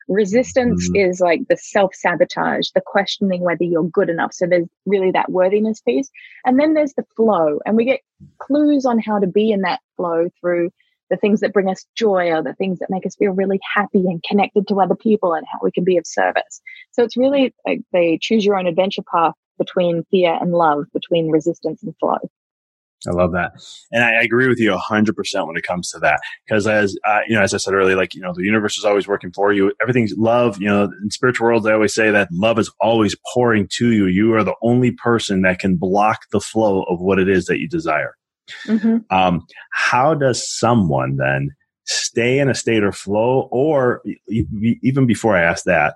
Resistance 0.08 0.90
mm-hmm. 0.90 1.10
is 1.10 1.20
like 1.20 1.42
the 1.50 1.58
self 1.58 1.96
sabotage, 1.96 2.70
the 2.76 2.82
questioning 2.86 3.42
whether 3.42 3.64
you're 3.64 3.90
good 3.90 4.10
enough. 4.10 4.34
So 4.34 4.46
there's 4.46 4.68
really 4.86 5.12
that 5.12 5.32
worthiness 5.32 5.82
piece. 5.82 6.10
And 6.46 6.60
then 6.60 6.74
there's 6.74 6.94
the 6.94 7.06
flow, 7.16 7.60
and 7.66 7.76
we 7.76 7.86
get 7.86 8.02
clues 8.38 8.86
on 8.86 9.00
how 9.00 9.20
to 9.20 9.28
be 9.28 9.52
in 9.52 9.62
that 9.62 9.82
flow 9.96 10.30
through 10.40 10.70
the 11.10 11.18
things 11.18 11.40
that 11.40 11.54
bring 11.54 11.70
us 11.70 11.86
joy 11.96 12.32
or 12.32 12.42
the 12.42 12.54
things 12.54 12.80
that 12.80 12.90
make 12.90 13.06
us 13.06 13.16
feel 13.16 13.32
really 13.32 13.60
happy 13.76 14.06
and 14.06 14.24
connected 14.24 14.68
to 14.68 14.82
other 14.82 14.96
people 14.96 15.34
and 15.34 15.46
how 15.52 15.60
we 15.62 15.72
can 15.72 15.84
be 15.84 15.98
of 15.98 16.08
service. 16.08 16.62
So 16.92 17.04
it's 17.04 17.18
really 17.18 17.54
like 17.66 17.82
the 17.94 18.18
choose 18.22 18.46
your 18.46 18.58
own 18.58 18.68
adventure 18.68 19.04
path 19.12 19.34
between 19.58 20.04
fear 20.12 20.38
and 20.40 20.52
love, 20.52 20.86
between 20.94 21.30
resistance 21.30 21.84
and 21.84 21.96
flow. 22.00 22.18
I 23.08 23.12
love 23.12 23.32
that, 23.34 23.54
and 23.92 24.04
I, 24.04 24.24
agree 24.24 24.48
with 24.48 24.60
you 24.60 24.76
hundred 24.78 25.16
percent 25.16 25.48
when 25.48 25.58
it 25.58 25.64
comes 25.64 25.92
to 25.92 26.00
that. 26.00 26.20
Because 26.46 26.68
as 26.68 26.98
uh, 27.08 27.20
you 27.28 27.36
know, 27.36 27.42
as 27.42 27.54
I 27.54 27.58
said 27.58 27.74
earlier, 27.74 27.96
like 27.96 28.16
you 28.16 28.22
know, 28.22 28.34
the 28.34 28.44
universe 28.44 28.78
is 28.78 28.86
always 28.86 29.08
working 29.08 29.32
for 29.32 29.54
you. 29.54 29.72
Everything's 29.82 30.14
love. 30.18 30.60
You 30.62 30.68
know, 30.68 30.84
in 31.04 31.12
spiritual 31.12 31.48
worlds, 31.48 31.66
I 31.66 31.74
always 31.74 31.94
say 31.94 32.12
that 32.12 32.30
love 32.32 32.60
is 32.60 32.72
always 32.80 33.16
pouring 33.34 33.68
to 33.74 33.92
you. 33.92 34.08
You 34.08 34.34
are 34.34 34.44
the 34.44 34.56
only 34.62 34.92
person 34.92 35.42
that 35.44 35.60
can 35.60 35.76
block 35.76 36.22
the 36.32 36.42
flow 36.42 36.84
of 36.84 37.00
what 37.02 37.20
it 37.20 37.30
is 37.30 37.46
that 37.46 37.60
you 37.60 37.68
desire. 37.68 38.16
Mm-hmm. 38.68 38.98
Um, 39.10 39.46
how 39.72 40.14
does 40.14 40.48
someone 40.58 41.18
then 41.18 41.50
stay 41.86 42.40
in 42.40 42.50
a 42.50 42.56
state 42.56 42.84
of 42.84 42.96
flow, 42.96 43.48
or 43.52 44.02
even 44.28 45.06
before 45.06 45.36
I 45.36 45.44
ask 45.44 45.66
that, 45.66 45.94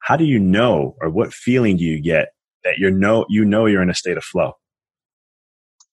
how 0.00 0.16
do 0.16 0.24
you 0.24 0.38
know, 0.38 0.96
or 1.00 1.10
what 1.10 1.32
feeling 1.32 1.76
do 1.76 1.84
you 1.84 2.00
get 2.00 2.28
that 2.64 2.78
you 2.78 2.90
know 2.90 3.24
you 3.28 3.44
know 3.44 3.66
you're 3.66 3.82
in 3.82 3.90
a 3.90 3.94
state 3.94 4.16
of 4.16 4.24
flow? 4.24 4.52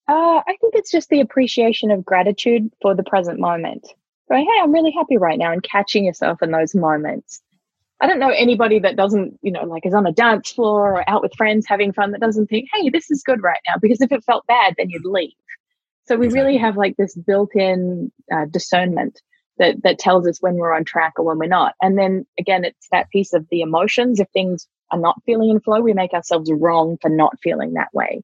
Uh, 0.08 0.42
I 0.48 0.56
think 0.62 0.76
it's 0.76 0.92
just 0.92 1.10
the 1.10 1.20
appreciation 1.20 1.92
of 1.92 2.06
gratitude 2.06 2.72
for 2.82 2.96
the 2.96 3.04
present 3.04 3.40
moment. 3.40 3.88
Right? 4.30 4.46
Hey, 4.46 4.62
I'm 4.62 4.74
really 4.74 4.92
happy 4.92 5.18
right 5.18 5.38
now 5.38 5.52
and 5.52 5.64
catching 5.64 6.06
yourself 6.06 6.42
in 6.42 6.52
those 6.52 6.76
moments. 6.76 7.42
I 8.00 8.08
don't 8.08 8.20
know 8.20 8.30
anybody 8.30 8.80
that 8.80 8.96
doesn't, 8.96 9.40
you 9.42 9.52
know, 9.52 9.64
like 9.64 9.86
is 9.86 9.94
on 9.94 10.06
a 10.06 10.12
dance 10.12 10.52
floor 10.52 10.94
or 10.94 11.10
out 11.10 11.22
with 11.22 11.34
friends 11.36 11.66
having 11.68 11.94
fun 11.94 12.12
that 12.12 12.22
doesn't 12.22 12.48
think, 12.48 12.68
hey, 12.74 12.90
this 12.90 13.10
is 13.10 13.24
good 13.24 13.42
right 13.42 13.60
now. 13.68 13.80
Because 13.82 14.02
if 14.02 14.12
it 14.12 14.24
felt 14.24 14.46
bad, 14.48 14.76
then 14.78 14.90
you'd 14.90 15.06
leave. 15.06 15.32
So 16.08 16.16
we 16.16 16.28
exactly. 16.28 16.46
really 16.46 16.58
have 16.58 16.78
like 16.78 16.96
this 16.98 17.16
built-in 17.16 18.12
uh, 18.32 18.46
discernment 18.52 19.22
that 19.58 19.82
that 19.84 19.98
tells 19.98 20.28
us 20.28 20.42
when 20.42 20.56
we're 20.56 20.74
on 20.74 20.86
track 20.86 21.14
or 21.18 21.26
when 21.26 21.40
we're 21.40 21.48
not. 21.48 21.74
And 21.82 21.98
then 21.98 22.26
again, 22.40 22.64
it's 22.64 22.88
that 22.92 23.10
piece 23.10 23.34
of 23.34 23.46
the 23.50 23.62
emotions. 23.62 24.20
If 24.20 24.30
things 24.30 24.68
are 24.92 25.00
not 25.00 25.22
feeling 25.26 25.50
in 25.50 25.60
flow, 25.60 25.82
we 25.82 25.94
make 25.94 26.14
ourselves 26.14 26.52
wrong 26.52 26.98
for 27.02 27.10
not 27.10 27.40
feeling 27.42 27.74
that 27.74 27.94
way. 27.94 28.22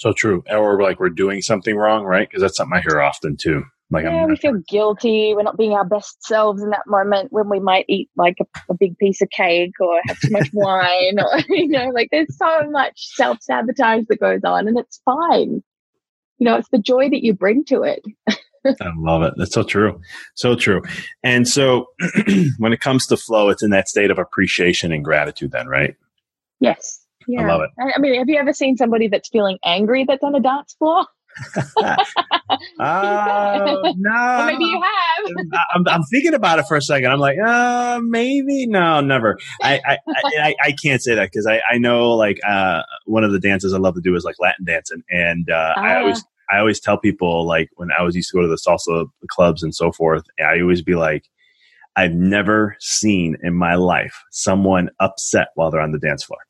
So 0.00 0.14
true. 0.14 0.42
Or 0.48 0.80
like 0.82 0.98
we're 0.98 1.10
doing 1.10 1.42
something 1.42 1.76
wrong, 1.76 2.04
right? 2.04 2.26
Because 2.26 2.40
that's 2.40 2.56
something 2.56 2.74
I 2.74 2.80
hear 2.80 3.02
often 3.02 3.36
too. 3.36 3.64
Like 3.90 4.04
yeah, 4.04 4.24
we 4.24 4.36
feel 4.36 4.56
guilty. 4.66 5.34
We're 5.34 5.42
not 5.42 5.58
being 5.58 5.74
our 5.74 5.84
best 5.84 6.24
selves 6.24 6.62
in 6.62 6.70
that 6.70 6.86
moment 6.86 7.32
when 7.32 7.50
we 7.50 7.60
might 7.60 7.84
eat 7.86 8.08
like 8.16 8.36
a, 8.40 8.46
a 8.70 8.74
big 8.74 8.96
piece 8.96 9.20
of 9.20 9.28
cake 9.28 9.74
or 9.78 10.00
have 10.06 10.18
too 10.20 10.30
much 10.30 10.48
wine, 10.54 11.18
or 11.20 11.40
you 11.50 11.68
know, 11.68 11.90
like 11.90 12.08
there's 12.10 12.34
so 12.34 12.70
much 12.70 12.94
self 13.14 13.42
sabotage 13.42 14.04
that 14.08 14.20
goes 14.20 14.40
on, 14.42 14.68
and 14.68 14.78
it's 14.78 15.02
fine. 15.04 15.62
You 16.38 16.44
know, 16.46 16.56
it's 16.56 16.70
the 16.70 16.78
joy 16.78 17.10
that 17.10 17.22
you 17.22 17.34
bring 17.34 17.62
to 17.66 17.82
it. 17.82 18.02
I 18.64 18.92
love 18.96 19.22
it. 19.22 19.34
That's 19.36 19.52
so 19.52 19.64
true. 19.64 20.00
So 20.34 20.56
true. 20.56 20.80
And 21.22 21.46
so 21.46 21.88
when 22.56 22.72
it 22.72 22.80
comes 22.80 23.06
to 23.08 23.18
flow, 23.18 23.50
it's 23.50 23.62
in 23.62 23.70
that 23.70 23.88
state 23.90 24.10
of 24.10 24.18
appreciation 24.18 24.92
and 24.92 25.04
gratitude, 25.04 25.50
then, 25.50 25.66
right? 25.66 25.94
Yes. 26.58 26.99
Yeah. 27.30 27.42
I 27.42 27.46
love 27.46 27.62
it. 27.62 27.92
I 27.96 27.98
mean, 27.98 28.18
have 28.18 28.28
you 28.28 28.38
ever 28.38 28.52
seen 28.52 28.76
somebody 28.76 29.08
that's 29.08 29.28
feeling 29.28 29.58
angry 29.64 30.04
that's 30.04 30.22
on 30.22 30.34
a 30.34 30.40
dance 30.40 30.74
floor? 30.78 31.06
uh, 31.76 31.96
no. 32.78 34.46
maybe 34.46 34.64
you 34.64 34.82
have. 34.82 35.62
I'm, 35.74 35.88
I'm, 35.88 36.02
thinking 36.04 36.34
about 36.34 36.58
it 36.58 36.66
for 36.66 36.76
a 36.76 36.82
second. 36.82 37.10
I'm 37.10 37.18
like, 37.20 37.38
uh, 37.38 38.00
maybe. 38.02 38.66
No, 38.66 39.00
never. 39.00 39.38
I, 39.62 39.80
I, 39.86 39.98
I, 40.40 40.54
I 40.64 40.72
can't 40.72 41.02
say 41.02 41.14
that 41.14 41.30
because 41.30 41.46
I, 41.46 41.60
I 41.70 41.78
know 41.78 42.10
like 42.12 42.38
uh, 42.46 42.82
one 43.06 43.24
of 43.24 43.32
the 43.32 43.38
dances 43.38 43.72
I 43.72 43.78
love 43.78 43.94
to 43.94 44.00
do 44.00 44.14
is 44.14 44.24
like 44.24 44.36
Latin 44.40 44.64
dancing. 44.64 45.02
And 45.10 45.48
uh, 45.50 45.74
I 45.76 45.94
ah. 45.94 45.98
always 46.00 46.24
I 46.50 46.58
always 46.58 46.80
tell 46.80 46.98
people 46.98 47.46
like 47.46 47.70
when 47.76 47.90
I 47.96 48.02
was 48.02 48.16
used 48.16 48.30
to 48.30 48.36
go 48.36 48.42
to 48.42 48.48
the 48.48 48.56
salsa 48.56 49.06
clubs 49.28 49.62
and 49.62 49.74
so 49.74 49.92
forth, 49.92 50.24
I 50.40 50.60
always 50.60 50.82
be 50.82 50.94
like, 50.94 51.24
I've 51.96 52.12
never 52.12 52.76
seen 52.80 53.36
in 53.42 53.54
my 53.54 53.76
life 53.76 54.24
someone 54.30 54.90
upset 54.98 55.48
while 55.54 55.70
they're 55.70 55.80
on 55.80 55.92
the 55.92 55.98
dance 55.98 56.24
floor 56.24 56.40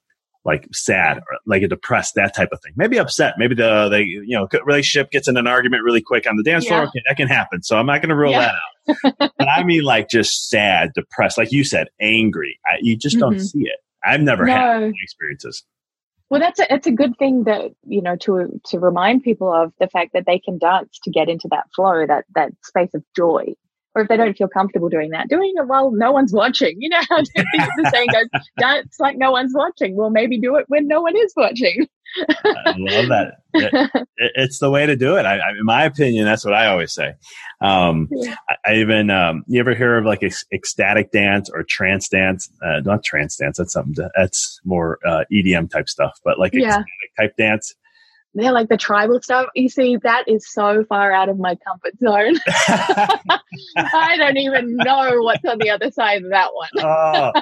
like 0.44 0.66
sad 0.72 1.18
or 1.18 1.38
like 1.46 1.62
a 1.62 1.68
depressed, 1.68 2.14
that 2.14 2.34
type 2.34 2.48
of 2.52 2.60
thing. 2.62 2.72
Maybe 2.76 2.98
upset. 2.98 3.34
Maybe 3.38 3.54
the 3.54 3.88
they 3.90 4.02
you 4.02 4.24
know 4.28 4.48
relationship 4.64 5.10
gets 5.10 5.28
in 5.28 5.36
an 5.36 5.46
argument 5.46 5.82
really 5.84 6.00
quick 6.00 6.26
on 6.28 6.36
the 6.36 6.42
dance 6.42 6.66
floor. 6.66 6.82
Okay, 6.84 7.02
that 7.08 7.16
can 7.16 7.28
happen. 7.28 7.62
So 7.62 7.76
I'm 7.78 7.86
not 7.86 8.00
going 8.00 8.08
to 8.10 8.16
rule 8.16 8.32
Yeah. 8.32 8.52
that 8.86 9.18
out. 9.24 9.32
but 9.38 9.48
I 9.48 9.62
mean, 9.62 9.82
like 9.82 10.08
just 10.08 10.48
sad, 10.48 10.92
depressed, 10.94 11.36
like 11.38 11.52
you 11.52 11.62
said, 11.64 11.88
angry. 12.00 12.58
I, 12.66 12.78
you 12.80 12.96
just 12.96 13.18
don't 13.18 13.34
Mhm. 13.36 13.40
see 13.46 13.60
it. 13.62 13.78
I've 14.04 14.20
never 14.22 14.46
had 14.46 14.80
No. 14.80 14.86
any 14.86 14.98
experiences. 15.02 15.62
Well, 16.30 16.40
that's 16.40 16.58
a, 16.60 16.72
it's 16.72 16.86
a 16.86 16.92
good 16.92 17.16
thing 17.18 17.44
that 17.44 17.72
you 17.86 18.00
know 18.00 18.16
to 18.16 18.60
to 18.66 18.78
remind 18.78 19.22
people 19.22 19.52
of 19.52 19.72
the 19.78 19.88
fact 19.88 20.12
that 20.14 20.24
they 20.26 20.38
can 20.38 20.58
dance 20.58 20.98
to 21.02 21.10
get 21.10 21.28
into 21.28 21.48
that 21.50 21.64
flow, 21.74 22.06
that 22.06 22.24
that 22.34 22.52
space 22.64 22.94
of 22.94 23.02
joy. 23.14 23.52
Or 23.94 24.02
if 24.02 24.08
they 24.08 24.16
don't 24.16 24.36
feel 24.36 24.46
comfortable 24.48 24.88
doing 24.88 25.10
that, 25.10 25.28
doing 25.28 25.52
it 25.56 25.66
while 25.66 25.90
no 25.90 26.12
one's 26.12 26.32
watching. 26.32 26.76
You 26.78 26.90
know 26.90 27.00
how 27.08 27.18
the 27.22 27.90
saying 27.92 28.08
goes, 28.12 28.42
dance 28.58 28.96
like 29.00 29.16
no 29.18 29.32
one's 29.32 29.52
watching. 29.54 29.96
Well, 29.96 30.10
maybe 30.10 30.38
do 30.38 30.54
it 30.56 30.64
when 30.68 30.86
no 30.86 31.00
one 31.00 31.16
is 31.16 31.32
watching. 31.36 31.88
I 32.44 32.74
love 32.78 33.08
that. 33.08 33.34
It- 33.52 33.90
it- 34.16 34.32
it's 34.36 34.58
the 34.60 34.70
way 34.70 34.86
to 34.86 34.94
do 34.96 35.16
it. 35.16 35.26
I, 35.26 35.38
I, 35.38 35.50
in 35.58 35.64
my 35.64 35.84
opinion, 35.84 36.24
that's 36.24 36.44
what 36.44 36.54
I 36.54 36.66
always 36.68 36.92
say. 36.94 37.14
Um, 37.60 38.08
Yeah. 38.12 38.36
I, 38.48 38.54
I 38.70 38.74
even, 38.76 39.10
um, 39.10 39.42
you 39.48 39.58
ever 39.60 39.74
hear 39.74 39.96
of 39.98 40.04
like 40.04 40.22
ec- 40.22 40.34
ecstatic 40.52 41.10
dance 41.10 41.50
or 41.52 41.64
trance 41.64 42.08
dance? 42.08 42.48
Uh, 42.64 42.80
not 42.84 43.02
trance 43.02 43.36
dance. 43.36 43.58
That's 43.58 43.72
something 43.72 43.94
to, 43.94 44.10
that's 44.16 44.60
more, 44.64 44.98
uh, 45.04 45.24
EDM 45.32 45.68
type 45.70 45.88
stuff, 45.88 46.16
but 46.24 46.38
like 46.38 46.52
Yeah. 46.54 46.66
ecstatic 46.68 46.86
type 47.18 47.36
dance. 47.36 47.74
They're 48.34 48.52
like 48.52 48.68
the 48.68 48.76
tribal 48.76 49.20
stuff. 49.20 49.46
You 49.54 49.68
see, 49.68 49.96
that 50.04 50.24
is 50.28 50.46
so 50.52 50.84
far 50.88 51.10
out 51.12 51.28
of 51.28 51.38
my 51.38 51.56
comfort 51.56 51.98
zone. 51.98 52.36
I 53.76 54.16
don't 54.16 54.36
even 54.36 54.76
know 54.76 55.20
what's 55.22 55.44
on 55.44 55.58
the 55.58 55.70
other 55.70 55.90
side 55.90 56.22
of 56.22 56.30
that 56.30 56.50
one. 56.54 56.68
oh, 56.78 57.32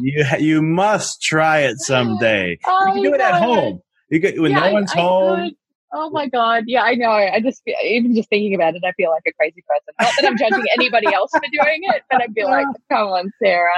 you, 0.00 0.24
you 0.40 0.62
must 0.62 1.22
try 1.22 1.60
it 1.60 1.78
someday. 1.78 2.50
You 2.50 2.58
oh, 2.66 2.90
can 2.94 3.02
do 3.02 3.14
it 3.14 3.20
at 3.20 3.40
home. 3.40 3.80
You 4.10 4.18
get, 4.18 4.40
when 4.40 4.50
Yeah, 4.52 4.60
no 4.60 4.64
I- 4.66 4.72
one's 4.72 4.92
I 4.92 5.00
home. 5.00 5.44
could. 5.44 5.54
Oh 5.96 6.10
my 6.10 6.26
god! 6.26 6.64
Yeah, 6.66 6.82
I 6.82 6.96
know. 6.96 7.08
I 7.08 7.38
just 7.40 7.62
even 7.84 8.16
just 8.16 8.28
thinking 8.28 8.52
about 8.52 8.74
it, 8.74 8.82
I 8.84 8.90
feel 8.94 9.10
like 9.12 9.22
a 9.28 9.32
crazy 9.34 9.62
person. 9.68 9.94
Not 10.00 10.12
that 10.18 10.26
I'm 10.28 10.36
judging 10.36 10.64
anybody 10.76 11.14
else 11.14 11.30
for 11.30 11.38
doing 11.52 11.82
it, 11.84 12.02
but 12.10 12.20
I'd 12.20 12.34
be 12.34 12.42
like, 12.42 12.66
come 12.90 13.06
on, 13.10 13.30
Sarah, 13.40 13.70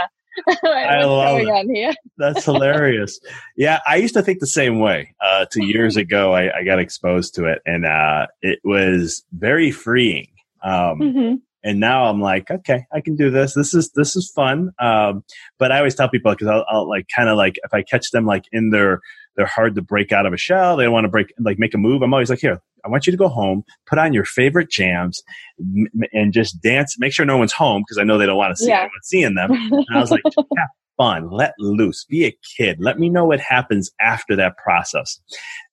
I 0.64 1.04
love 1.04 1.38
going 1.38 1.48
it. 1.48 1.50
on 1.50 1.74
here? 1.74 1.94
That's 2.18 2.44
hilarious. 2.44 3.20
yeah, 3.56 3.80
I 3.86 3.96
used 3.96 4.14
to 4.14 4.22
think 4.22 4.40
the 4.40 4.46
same 4.46 4.80
way. 4.80 5.14
Uh, 5.20 5.46
two 5.50 5.64
years 5.66 5.96
ago, 5.96 6.34
I, 6.34 6.58
I 6.58 6.64
got 6.64 6.78
exposed 6.78 7.34
to 7.36 7.46
it, 7.46 7.62
and 7.66 7.84
uh, 7.84 8.26
it 8.42 8.60
was 8.64 9.24
very 9.32 9.70
freeing. 9.70 10.28
Um, 10.62 10.98
hmm 10.98 11.34
and 11.66 11.80
now 11.80 12.04
I'm 12.04 12.20
like, 12.20 12.48
okay, 12.48 12.86
I 12.92 13.00
can 13.00 13.16
do 13.16 13.28
this. 13.28 13.54
This 13.54 13.74
is 13.74 13.90
this 13.90 14.14
is 14.14 14.30
fun. 14.30 14.70
Um, 14.78 15.24
but 15.58 15.72
I 15.72 15.78
always 15.78 15.96
tell 15.96 16.08
people 16.08 16.30
because 16.30 16.46
I'll, 16.46 16.64
I'll 16.68 16.88
like 16.88 17.08
kind 17.14 17.28
of 17.28 17.36
like 17.36 17.56
if 17.64 17.74
I 17.74 17.82
catch 17.82 18.12
them 18.12 18.24
like 18.24 18.44
in 18.52 18.70
their 18.70 19.00
they're 19.36 19.46
hard 19.46 19.74
to 19.74 19.82
break 19.82 20.12
out 20.12 20.26
of 20.26 20.32
a 20.32 20.36
shell. 20.36 20.76
They 20.76 20.84
don't 20.84 20.92
want 20.92 21.06
to 21.06 21.10
break 21.10 21.34
like 21.40 21.58
make 21.58 21.74
a 21.74 21.78
move. 21.78 22.02
I'm 22.02 22.14
always 22.14 22.30
like, 22.30 22.38
here, 22.38 22.62
I 22.86 22.88
want 22.88 23.06
you 23.06 23.10
to 23.10 23.16
go 23.16 23.28
home, 23.28 23.64
put 23.86 23.98
on 23.98 24.12
your 24.12 24.24
favorite 24.24 24.70
jams, 24.70 25.22
m- 25.60 25.88
and 26.12 26.32
just 26.32 26.60
dance. 26.62 26.94
Make 26.98 27.12
sure 27.12 27.26
no 27.26 27.36
one's 27.36 27.52
home 27.52 27.82
because 27.86 27.98
I 27.98 28.04
know 28.04 28.16
they 28.16 28.26
don't 28.26 28.36
want 28.36 28.56
to 28.56 28.62
see 28.62 28.68
Yeah. 28.68 28.76
anyone 28.76 28.90
seeing 29.02 29.34
them. 29.34 29.50
And 29.50 29.86
I 29.92 30.00
was 30.00 30.10
like, 30.10 30.22
have 30.56 30.68
fun, 30.96 31.28
let 31.30 31.52
loose, 31.58 32.04
be 32.08 32.24
a 32.26 32.36
kid. 32.56 32.78
Let 32.80 32.98
me 32.98 33.08
know 33.10 33.24
what 33.24 33.40
happens 33.40 33.90
after 34.00 34.36
that 34.36 34.56
process. 34.56 35.20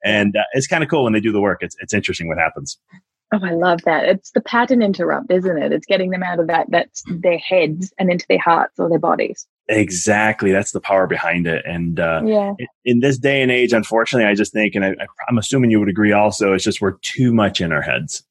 And 0.03 0.36
uh, 0.36 0.43
it's 0.53 0.68
kind 0.68 0.84
of 0.84 0.89
cool 0.89 1.03
when 1.03 1.14
they 1.14 1.20
do 1.22 1.32
the 1.32 1.39
work. 1.41 1.59
It's 1.61 1.76
it's 1.80 1.93
interesting 1.93 2.28
what 2.28 2.38
happens. 2.38 2.78
Oh, 3.36 3.40
I 3.42 3.52
love 3.54 3.82
that. 3.86 4.06
It's 4.06 4.30
the 4.32 4.42
pattern 4.42 4.84
interrupt, 4.84 5.32
isn't 5.32 5.58
it? 5.58 5.72
It's 5.72 5.88
getting 5.88 6.12
them 6.12 6.22
out 6.22 6.40
of 6.40 6.46
that 6.48 6.68
that's 6.70 7.02
their 7.08 7.40
heads 7.40 7.92
and 7.98 8.12
into 8.12 8.26
their 8.30 8.38
hearts 8.40 8.80
or 8.80 8.90
their 8.90 9.00
bodies. 9.00 9.48
Exactly, 9.70 10.52
that's 10.52 10.72
the 10.72 10.80
power 10.80 11.08
behind 11.08 11.48
it. 11.48 11.66
And 11.66 12.00
uh, 12.00 12.22
Yeah. 12.24 12.54
in- 12.86 13.00
this 13.00 13.18
day 13.18 13.42
and 13.42 13.52
age, 13.52 13.74
unfortunately, 13.74 14.30
I 14.30 14.36
just 14.36 14.54
think, 14.54 14.76
and 14.76 14.86
I, 14.86 14.90
I- 14.90 15.08
I'm 15.28 15.40
assuming 15.40 15.72
you 15.72 15.80
would 15.80 15.90
agree 15.90 16.12
also, 16.12 16.54
it's 16.54 16.64
just 16.64 16.80
we're 16.80 16.98
too 17.02 17.34
much 17.34 17.60
in 17.60 17.72
our 17.72 17.82
heads. 17.82 18.24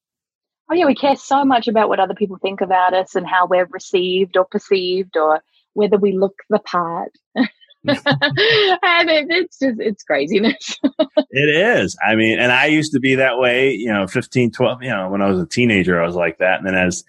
Oh 0.71 0.75
yeah, 0.75 0.87
we 0.87 0.95
care 0.95 1.17
so 1.17 1.45
much 1.45 1.67
about 1.67 1.89
what 1.89 1.99
other 1.99 2.15
people 2.15 2.39
think 2.41 2.61
about 2.61 2.95
us 2.95 3.17
and 3.17 3.27
how 3.27 3.47
we're 3.47 3.67
received 3.73 4.37
or 4.37 4.45
perceived 4.45 5.17
or 5.17 5.43
whether 5.75 5.99
we 5.99 6.13
look 6.13 6.35
the 6.49 6.61
part. 6.61 7.11
and 7.89 9.11
it, 9.11 9.27
it's 9.31 9.59
just 9.59 9.81
it's 9.81 10.05
craziness. 10.05 10.79
It 11.35 11.49
is. 11.49 11.97
I 12.07 12.15
mean, 12.15 12.39
and 12.39 12.53
I 12.53 12.67
used 12.67 12.93
to 12.93 13.01
be 13.01 13.15
that 13.15 13.39
way, 13.39 13.73
you 13.73 13.91
know, 13.91 14.07
15, 14.07 14.51
12, 14.51 14.83
you 14.83 14.91
know, 14.91 15.09
when 15.09 15.23
I 15.23 15.31
was 15.31 15.41
a 15.41 15.47
teenager, 15.47 16.01
I 16.01 16.07
was 16.07 16.15
like 16.15 16.37
that. 16.39 16.59
And 16.59 16.67
then 16.67 16.75
as 16.75 17.05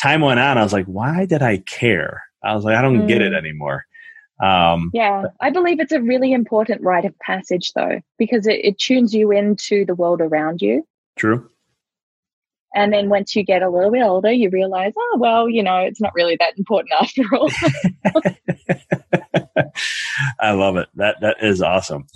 time 0.00 0.22
went 0.22 0.40
on, 0.40 0.56
I 0.56 0.62
was 0.62 0.72
like, 0.72 0.86
why 0.86 1.26
did 1.26 1.42
I 1.42 1.58
care? 1.58 2.22
I 2.42 2.54
was 2.54 2.64
like, 2.64 2.74
I 2.76 2.80
don't 2.82 3.06
get 3.06 3.20
it 3.20 3.32
Mm. 3.32 3.36
anymore. 3.38 3.84
Um, 4.42 4.90
Yeah, 4.94 5.24
I 5.40 5.50
believe 5.50 5.78
it's 5.80 5.92
a 5.92 6.00
really 6.00 6.32
important 6.32 6.80
rite 6.82 7.04
of 7.04 7.18
passage, 7.18 7.72
though, 7.74 8.00
because 8.18 8.46
it, 8.46 8.64
it 8.64 8.78
tunes 8.78 9.12
you 9.14 9.30
into 9.30 9.84
the 9.84 9.94
world 9.94 10.20
around 10.22 10.62
you. 10.62 10.86
true. 11.16 11.50
And 12.76 12.92
then 12.92 13.08
once 13.08 13.34
you 13.34 13.42
get 13.42 13.62
a 13.62 13.70
little 13.70 13.90
bit 13.90 14.02
older, 14.02 14.30
you 14.30 14.50
realize, 14.50 14.92
oh, 14.96 15.16
well, 15.18 15.48
you 15.48 15.62
know, 15.62 15.78
it's 15.78 16.00
not 16.00 16.12
really 16.14 16.36
that 16.38 16.52
important 16.58 16.92
after 17.00 17.22
all. 17.34 17.50
I 20.40 20.52
love 20.52 20.76
it. 20.76 20.88
That 20.94 21.16
that 21.22 21.38
is 21.40 21.62
awesome. 21.62 22.06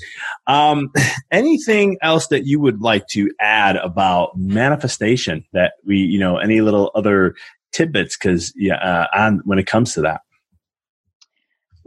Um, 0.47 0.93
anything 1.31 1.97
else 2.03 2.27
that 2.27 2.47
you 2.47 2.61
would 2.61 2.83
like 2.83 3.07
to 3.09 3.31
add 3.41 3.77
about 3.77 4.37
manifestation 4.37 5.47
that 5.55 5.73
we, 5.87 5.97
you 5.97 6.19
know, 6.19 6.37
any 6.37 6.61
little 6.61 6.91
other 6.95 7.35
tidbits? 7.73 8.19
Because 8.19 8.53
yeah, 8.55 8.77
uh, 8.77 9.07
on 9.15 9.41
when 9.45 9.59
it 9.59 9.67
comes 9.67 9.95
to 9.95 10.03
that, 10.03 10.21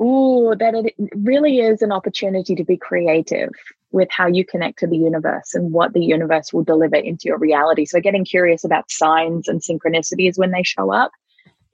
Ooh, 0.02 0.56
that 0.60 0.74
it 0.74 0.96
really 1.16 1.60
is 1.60 1.84
an 1.84 1.92
opportunity 1.92 2.56
to 2.56 2.64
be 2.64 2.76
creative 2.76 3.52
with 3.94 4.10
how 4.12 4.28
you 4.28 4.44
connect 4.44 4.80
to 4.80 4.88
the 4.88 4.98
universe 4.98 5.54
and 5.54 5.72
what 5.72 5.94
the 5.94 6.04
universe 6.04 6.52
will 6.52 6.64
deliver 6.64 6.96
into 6.96 7.26
your 7.26 7.38
reality. 7.38 7.86
So, 7.86 8.02
getting 8.02 8.26
curious 8.26 8.66
about 8.66 8.92
signs 8.92 9.48
and 9.48 9.62
synchronicities 9.62 10.38
when 10.38 10.52
they 10.52 10.64
show 10.64 10.92
up 10.92 11.12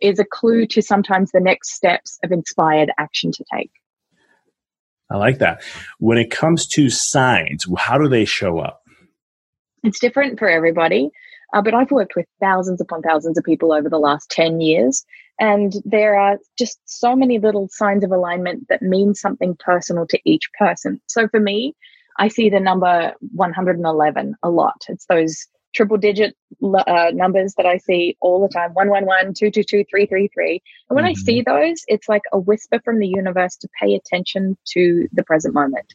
is 0.02 0.20
a 0.20 0.26
clue 0.26 0.68
to 0.68 0.82
sometimes 0.82 1.32
the 1.32 1.40
next 1.40 1.72
steps 1.72 2.20
of 2.24 2.32
inspired 2.32 2.92
action 2.98 3.32
to 3.32 3.44
take. 3.52 3.72
I 5.10 5.18
like 5.18 5.40
that. 5.40 5.64
When 5.98 6.18
it 6.18 6.30
comes 6.30 6.68
to 6.68 6.90
signs, 6.90 7.66
how 7.78 7.98
do 7.98 8.08
they 8.08 8.26
show 8.26 8.60
up? 8.60 8.84
It's 9.84 10.00
different 10.00 10.38
for 10.38 10.48
everybody, 10.48 11.10
uh, 11.54 11.62
but 11.62 11.74
I've 11.74 11.90
worked 11.90 12.16
with 12.16 12.28
thousands 12.40 12.80
upon 12.82 13.02
thousands 13.02 13.38
of 13.38 13.44
people 13.44 13.72
over 13.72 13.90
the 13.90 13.98
last 13.98 14.30
10 14.30 14.62
years. 14.62 15.04
And 15.40 15.74
there 15.86 16.20
are 16.20 16.38
just 16.58 16.80
so 16.86 17.16
many 17.16 17.40
little 17.40 17.70
signs 17.72 18.04
of 18.04 18.12
alignment 18.12 18.68
that 18.68 18.82
mean 18.82 19.16
something 19.16 19.56
personal 19.58 20.06
to 20.08 20.20
each 20.26 20.50
person. 20.58 21.02
So 21.08 21.28
for 21.30 21.40
me, 21.40 21.76
I 22.20 22.28
see 22.28 22.50
the 22.50 22.60
number 22.60 23.14
111 23.32 24.36
a 24.44 24.50
lot. 24.50 24.84
It's 24.90 25.06
those 25.06 25.48
triple 25.74 25.98
digit 25.98 26.36
uh, 26.62 27.12
numbers 27.14 27.54
that 27.56 27.66
I 27.66 27.78
see 27.78 28.18
all 28.20 28.42
the 28.42 28.54
time 28.54 28.74
111, 28.74 29.34
222, 29.36 29.86
333. 29.90 30.62
And 30.90 30.96
when 30.96 31.06
I 31.06 31.14
Mhm. 31.14 31.18
see 31.18 31.42
those, 31.42 31.84
it's 31.88 32.10
like 32.10 32.24
a 32.34 32.40
whisper 32.40 32.82
from 32.84 33.00
the 33.00 33.08
universe 33.08 33.56
to 33.58 33.70
pay 33.82 33.96
attention 33.96 34.58
to 34.74 35.08
the 35.14 35.24
present 35.24 35.54
moment. 35.54 35.94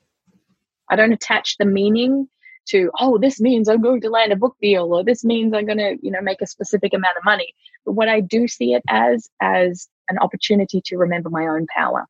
I 0.88 0.96
don't 0.96 1.12
attach 1.12 1.58
the 1.58 1.66
meaning 1.66 2.28
to, 2.68 2.90
oh, 2.98 3.18
this 3.18 3.38
means 3.40 3.68
I'm 3.68 3.82
going 3.82 4.00
to 4.00 4.10
land 4.10 4.32
a 4.32 4.36
book 4.36 4.56
deal 4.62 4.94
or 4.94 5.04
this 5.04 5.24
means 5.24 5.52
I'm 5.52 5.66
going 5.66 5.78
to, 5.78 5.98
you 6.00 6.10
know, 6.10 6.22
make 6.22 6.40
a 6.40 6.46
specific 6.46 6.94
amount 6.94 7.18
of 7.18 7.24
money. 7.24 7.54
But 7.84 7.92
what 7.92 8.08
I 8.08 8.20
do 8.20 8.48
see 8.48 8.72
it 8.72 8.82
as, 8.88 9.28
as 9.42 9.88
an 10.08 10.18
opportunity 10.18 10.80
to 10.86 10.96
remember 10.96 11.28
my 11.28 11.46
own 11.46 11.66
power. 11.66 12.06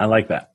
I 0.00 0.06
like 0.06 0.28
that. 0.28 0.52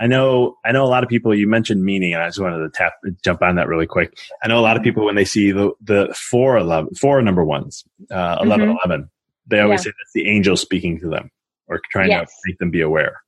I 0.00 0.06
know. 0.06 0.56
I 0.64 0.72
know 0.72 0.84
a 0.84 0.86
lot 0.88 1.02
of 1.02 1.08
people. 1.08 1.34
You 1.34 1.48
mentioned 1.48 1.84
meaning, 1.84 2.14
and 2.14 2.22
I 2.22 2.28
just 2.28 2.38
wanted 2.40 2.58
to 2.58 2.70
tap 2.70 2.92
jump 3.24 3.42
on 3.42 3.56
that 3.56 3.68
really 3.68 3.86
quick. 3.86 4.16
I 4.42 4.48
know 4.48 4.58
a 4.58 4.62
lot 4.62 4.76
of 4.76 4.82
people 4.82 5.04
when 5.04 5.14
they 5.16 5.24
see 5.24 5.50
the 5.52 5.72
the 5.82 6.14
four 6.30 6.56
eleven 6.56 6.94
four 6.94 7.20
number 7.22 7.44
ones, 7.44 7.84
uh, 8.10 8.38
11, 8.40 8.68
Mhm. 8.68 8.76
11, 8.84 9.10
they 9.46 9.60
always 9.60 9.80
Yeah. 9.80 9.84
say 9.84 9.90
that's 9.98 10.12
the 10.14 10.28
angel 10.28 10.56
speaking 10.56 11.00
to 11.00 11.08
them 11.08 11.30
or 11.66 11.80
trying 11.90 12.10
Yes. 12.10 12.28
to 12.30 12.36
make 12.46 12.58
them 12.58 12.70
be 12.70 12.80
aware. 12.80 13.22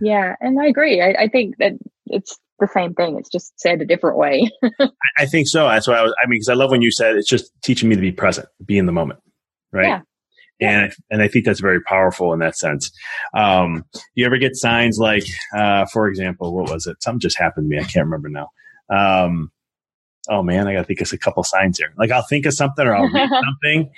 Yeah. 0.00 0.36
And 0.40 0.60
I 0.60 0.66
agree. 0.66 1.00
I, 1.02 1.24
I 1.24 1.28
think 1.28 1.56
that 1.58 1.72
it's 2.06 2.38
the 2.60 2.68
same 2.68 2.94
thing. 2.94 3.18
It's 3.18 3.28
just 3.30 3.58
said 3.60 3.80
a 3.82 3.84
different 3.86 4.16
way. 4.18 4.50
I, 4.80 4.88
I 5.18 5.26
think 5.26 5.48
so. 5.48 5.68
That's 5.68 5.86
why 5.86 5.94
I 5.94 6.02
was. 6.02 6.14
I 6.22 6.26
mean, 6.26 6.36
because 6.38 6.48
I 6.48 6.54
love 6.54 6.70
when 6.70 6.82
you 6.82 6.90
said 6.90 7.16
it's 7.16 7.28
just 7.28 7.50
teaching 7.62 7.88
me 7.88 7.94
to 7.94 8.00
be 8.00 8.12
present, 8.12 8.48
be 8.64 8.78
in 8.78 8.86
the 8.86 8.92
moment, 8.92 9.20
right? 9.72 9.86
Yeah. 9.86 10.00
And 10.60 10.86
I, 10.86 10.94
and 11.10 11.22
I 11.22 11.28
think 11.28 11.44
that's 11.44 11.60
very 11.60 11.82
powerful 11.82 12.32
in 12.32 12.38
that 12.38 12.56
sense. 12.56 12.90
Um, 13.34 13.84
you 14.14 14.24
ever 14.24 14.38
get 14.38 14.56
signs 14.56 14.98
like, 14.98 15.24
uh, 15.54 15.84
for 15.86 16.08
example, 16.08 16.54
what 16.54 16.70
was 16.70 16.86
it? 16.86 17.02
Something 17.02 17.20
just 17.20 17.38
happened 17.38 17.66
to 17.66 17.76
me. 17.76 17.78
I 17.78 17.84
can't 17.84 18.06
remember 18.06 18.28
now. 18.30 18.48
Um, 18.88 19.50
oh 20.30 20.42
man, 20.42 20.66
I 20.66 20.72
got 20.72 20.80
to 20.80 20.84
think 20.86 21.00
of 21.00 21.12
a 21.12 21.18
couple 21.18 21.42
signs 21.44 21.78
here. 21.78 21.92
Like 21.98 22.10
I'll 22.10 22.22
think 22.22 22.46
of 22.46 22.54
something 22.54 22.86
or 22.86 22.94
I'll 22.96 23.10
read 23.10 23.28
something, 23.44 23.90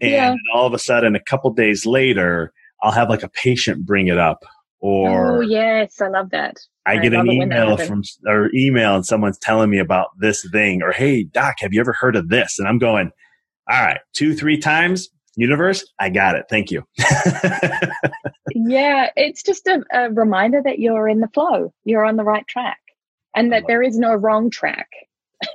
and 0.00 0.10
Yeah. 0.10 0.34
all 0.54 0.66
of 0.66 0.74
a 0.74 0.78
sudden, 0.78 1.14
a 1.16 1.20
couple 1.20 1.52
days 1.52 1.84
later, 1.86 2.52
I'll 2.82 2.92
have 2.92 3.08
like 3.10 3.22
a 3.22 3.28
patient 3.28 3.84
bring 3.86 4.06
it 4.08 4.18
up, 4.18 4.44
or 4.80 5.38
oh, 5.38 5.40
yes. 5.40 6.00
I 6.00 6.08
love 6.08 6.30
that. 6.30 6.56
I 6.86 6.92
I 6.92 6.98
get 6.98 7.14
an 7.14 7.26
love 7.26 7.34
it 7.34 7.38
when 7.38 7.48
that 7.48 7.56
email 7.64 7.76
from 7.78 8.02
or 8.26 8.50
email 8.54 8.94
and 8.94 9.06
someone's 9.06 9.38
telling 9.38 9.70
me 9.70 9.78
about 9.78 10.08
this 10.18 10.46
thing 10.52 10.82
or 10.82 10.92
hey 10.92 11.22
doc 11.24 11.54
have 11.60 11.72
you 11.72 11.80
ever 11.80 11.94
heard 11.94 12.14
of 12.14 12.28
this 12.28 12.58
and 12.58 12.68
I'm 12.68 12.76
going 12.78 13.10
all 13.70 13.82
right 13.82 14.00
two 14.12 14.34
three 14.34 14.58
times 14.58 15.08
universe, 15.36 15.84
I 15.98 16.10
got 16.10 16.36
it. 16.36 16.46
Thank 16.48 16.70
you. 16.70 16.84
yeah, 18.54 19.10
it's 19.16 19.42
just 19.42 19.66
a, 19.66 19.82
a, 19.92 20.10
reminder 20.10 20.62
that 20.64 20.78
you're 20.78 21.08
in 21.08 21.20
the 21.20 21.28
flow, 21.28 21.72
you're 21.84 22.04
on 22.04 22.16
the 22.16 22.24
right 22.24 22.46
track, 22.46 22.78
and 23.34 23.52
that 23.52 23.64
there 23.66 23.82
is 23.82 23.98
no 23.98 24.14
wrong 24.14 24.50
track. 24.50 24.88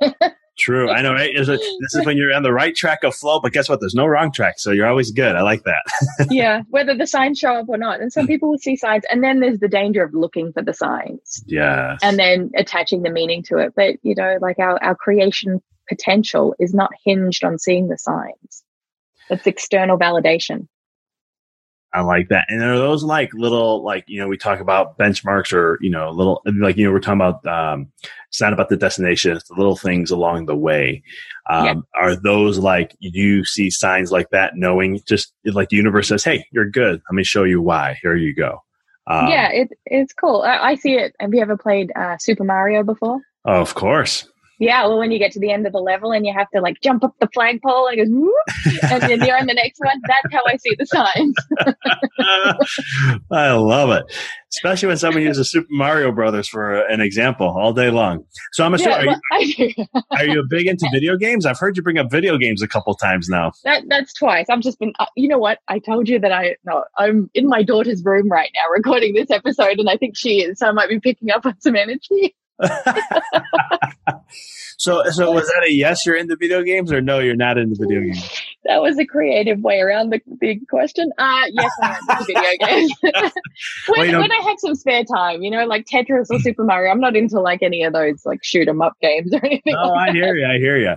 True. 0.60 0.90
I 0.90 1.00
know, 1.00 1.14
right? 1.14 1.32
this 1.34 1.48
is 1.48 2.04
when 2.04 2.18
you're 2.18 2.34
on 2.34 2.42
the 2.42 2.52
right 2.52 2.74
track 2.74 3.02
of 3.02 3.14
flow, 3.14 3.40
but 3.40 3.52
guess 3.52 3.68
what? 3.68 3.80
There's 3.80 3.94
no 3.94 4.06
wrong 4.06 4.30
track. 4.30 4.58
So 4.58 4.72
you're 4.72 4.86
always 4.86 5.10
good. 5.10 5.34
I 5.34 5.40
like 5.40 5.62
that. 5.64 5.82
yeah, 6.30 6.62
whether 6.68 6.94
the 6.94 7.06
signs 7.06 7.38
show 7.38 7.54
up 7.54 7.68
or 7.68 7.78
not. 7.78 8.00
And 8.00 8.12
some 8.12 8.26
hmm. 8.26 8.32
people 8.32 8.50
will 8.50 8.58
see 8.58 8.76
signs, 8.76 9.04
and 9.10 9.24
then 9.24 9.40
there's 9.40 9.60
the 9.60 9.68
danger 9.68 10.04
of 10.04 10.12
looking 10.12 10.52
for 10.52 10.62
the 10.62 10.74
signs. 10.74 11.42
Yeah. 11.46 11.96
And 12.02 12.18
then 12.18 12.50
attaching 12.56 13.02
the 13.02 13.10
meaning 13.10 13.42
to 13.44 13.56
it. 13.56 13.72
But, 13.74 13.96
you 14.02 14.14
know, 14.14 14.36
like 14.42 14.58
our, 14.58 14.82
our 14.82 14.94
creation 14.94 15.62
potential 15.88 16.54
is 16.58 16.74
not 16.74 16.90
hinged 17.04 17.42
on 17.42 17.58
seeing 17.58 17.88
the 17.88 17.98
signs, 17.98 18.62
it's 19.30 19.46
external 19.46 19.98
validation. 19.98 20.66
I 21.92 22.02
like 22.02 22.28
that. 22.28 22.46
And 22.48 22.62
are 22.62 22.78
those 22.78 23.02
like 23.02 23.32
little, 23.34 23.82
like, 23.82 24.04
you 24.06 24.20
know, 24.20 24.28
we 24.28 24.36
talk 24.36 24.60
about 24.60 24.96
benchmarks 24.96 25.52
or, 25.52 25.76
you 25.80 25.90
know, 25.90 26.10
little, 26.10 26.40
like, 26.60 26.76
you 26.76 26.84
know, 26.84 26.92
we're 26.92 27.00
talking 27.00 27.20
about, 27.20 27.44
um, 27.46 27.90
it's 28.28 28.40
not 28.40 28.52
about 28.52 28.68
the 28.68 28.76
destination, 28.76 29.36
it's 29.36 29.48
the 29.48 29.56
little 29.56 29.76
things 29.76 30.12
along 30.12 30.46
the 30.46 30.54
way. 30.54 31.02
Um, 31.48 31.64
yeah. 31.64 31.74
are 32.00 32.14
those 32.14 32.58
like, 32.58 32.94
you 33.00 33.44
see 33.44 33.70
signs 33.70 34.12
like 34.12 34.30
that, 34.30 34.52
knowing 34.54 35.00
just 35.06 35.32
like 35.44 35.70
the 35.70 35.76
universe 35.76 36.08
says, 36.08 36.22
Hey, 36.22 36.46
you're 36.52 36.70
good. 36.70 37.02
Let 37.10 37.14
me 37.14 37.24
show 37.24 37.42
you 37.42 37.60
why. 37.60 37.98
Here 38.02 38.14
you 38.14 38.34
go. 38.36 38.62
Um, 39.08 39.26
yeah, 39.26 39.50
it, 39.50 39.68
it's 39.86 40.12
cool. 40.12 40.42
I, 40.42 40.58
I, 40.58 40.74
see 40.76 40.94
it. 40.94 41.16
Have 41.18 41.34
you 41.34 41.40
ever 41.40 41.56
played 41.56 41.90
uh, 41.96 42.18
Super 42.18 42.44
Mario 42.44 42.84
before? 42.84 43.20
Oh, 43.44 43.60
of 43.60 43.74
course. 43.74 44.28
Yeah, 44.60 44.86
well, 44.86 44.98
when 44.98 45.10
you 45.10 45.18
get 45.18 45.32
to 45.32 45.40
the 45.40 45.50
end 45.50 45.66
of 45.66 45.72
the 45.72 45.78
level 45.78 46.12
and 46.12 46.26
you 46.26 46.34
have 46.34 46.50
to 46.50 46.60
like 46.60 46.82
jump 46.82 47.02
up 47.02 47.14
the 47.18 47.28
flagpole 47.32 47.86
and 47.86 47.98
it 47.98 48.04
goes, 48.04 48.12
Whoop, 48.12 48.90
and 48.92 49.02
then 49.02 49.24
you're 49.24 49.38
on 49.38 49.46
the 49.46 49.54
next 49.54 49.80
one. 49.80 49.98
That's 50.06 50.34
how 50.34 50.42
I 50.46 50.58
see 50.58 50.76
the 50.78 50.84
signs. 50.84 51.34
I 53.32 53.52
love 53.52 53.88
it, 53.88 54.04
especially 54.52 54.88
when 54.88 54.98
someone 54.98 55.22
uses 55.22 55.50
Super 55.50 55.66
Mario 55.70 56.12
Brothers 56.12 56.46
for 56.46 56.74
an 56.88 57.00
example 57.00 57.48
all 57.48 57.72
day 57.72 57.90
long. 57.90 58.22
So 58.52 58.62
I'm 58.62 58.74
assuming, 58.74 59.06
yeah, 59.06 59.16
are, 59.32 59.40
you, 59.40 59.74
are 60.10 60.24
you 60.26 60.44
big 60.50 60.66
into 60.66 60.86
video 60.92 61.16
games? 61.16 61.46
I've 61.46 61.58
heard 61.58 61.78
you 61.78 61.82
bring 61.82 61.96
up 61.96 62.10
video 62.10 62.36
games 62.36 62.60
a 62.60 62.68
couple 62.68 62.94
times 62.96 63.30
now. 63.30 63.52
That 63.64 63.84
that's 63.88 64.12
twice. 64.12 64.44
I've 64.50 64.60
just 64.60 64.78
been. 64.78 64.92
Uh, 64.98 65.06
you 65.16 65.26
know 65.26 65.38
what? 65.38 65.60
I 65.68 65.78
told 65.78 66.06
you 66.06 66.18
that 66.18 66.32
I 66.32 66.56
no. 66.66 66.84
I'm 66.98 67.30
in 67.32 67.48
my 67.48 67.62
daughter's 67.62 68.04
room 68.04 68.28
right 68.30 68.50
now 68.54 68.70
recording 68.74 69.14
this 69.14 69.30
episode, 69.30 69.78
and 69.78 69.88
I 69.88 69.96
think 69.96 70.18
she 70.18 70.42
is. 70.42 70.58
So 70.58 70.68
I 70.68 70.72
might 70.72 70.90
be 70.90 71.00
picking 71.00 71.30
up 71.30 71.46
on 71.46 71.58
some 71.62 71.76
energy. 71.76 72.36
So, 74.78 75.02
so 75.10 75.32
was 75.32 75.46
that 75.46 75.64
a 75.66 75.72
yes? 75.72 76.04
You're 76.04 76.16
into 76.16 76.36
video 76.36 76.62
games, 76.62 76.92
or 76.92 77.00
no? 77.00 77.18
You're 77.18 77.36
not 77.36 77.58
into 77.58 77.76
video 77.78 78.00
games. 78.00 78.40
That 78.64 78.82
was 78.82 78.98
a 78.98 79.06
creative 79.06 79.60
way 79.60 79.80
around 79.80 80.10
the 80.10 80.20
big 80.38 80.68
question. 80.68 81.10
Uh 81.16 81.44
yes, 81.50 81.70
I'm 81.82 81.96
into 82.10 82.24
video 82.26 82.50
games. 82.60 82.92
when, 83.02 83.12
well, 83.88 84.06
you 84.06 84.12
know, 84.12 84.20
when 84.20 84.32
I 84.32 84.42
had 84.42 84.60
some 84.60 84.74
spare 84.74 85.04
time, 85.04 85.42
you 85.42 85.50
know, 85.50 85.64
like 85.64 85.86
Tetris 85.86 86.26
or 86.30 86.38
Super 86.40 86.64
Mario. 86.64 86.90
I'm 86.90 87.00
not 87.00 87.16
into 87.16 87.40
like 87.40 87.62
any 87.62 87.82
of 87.84 87.92
those 87.92 88.24
like 88.26 88.40
shoot 88.42 88.68
'em 88.68 88.82
up 88.82 88.92
games 89.00 89.32
or 89.32 89.44
anything. 89.44 89.74
Oh, 89.76 89.88
like 89.88 90.10
I 90.10 90.12
hear 90.12 90.34
you. 90.34 90.46
I 90.46 90.58
hear 90.58 90.76
you. 90.76 90.94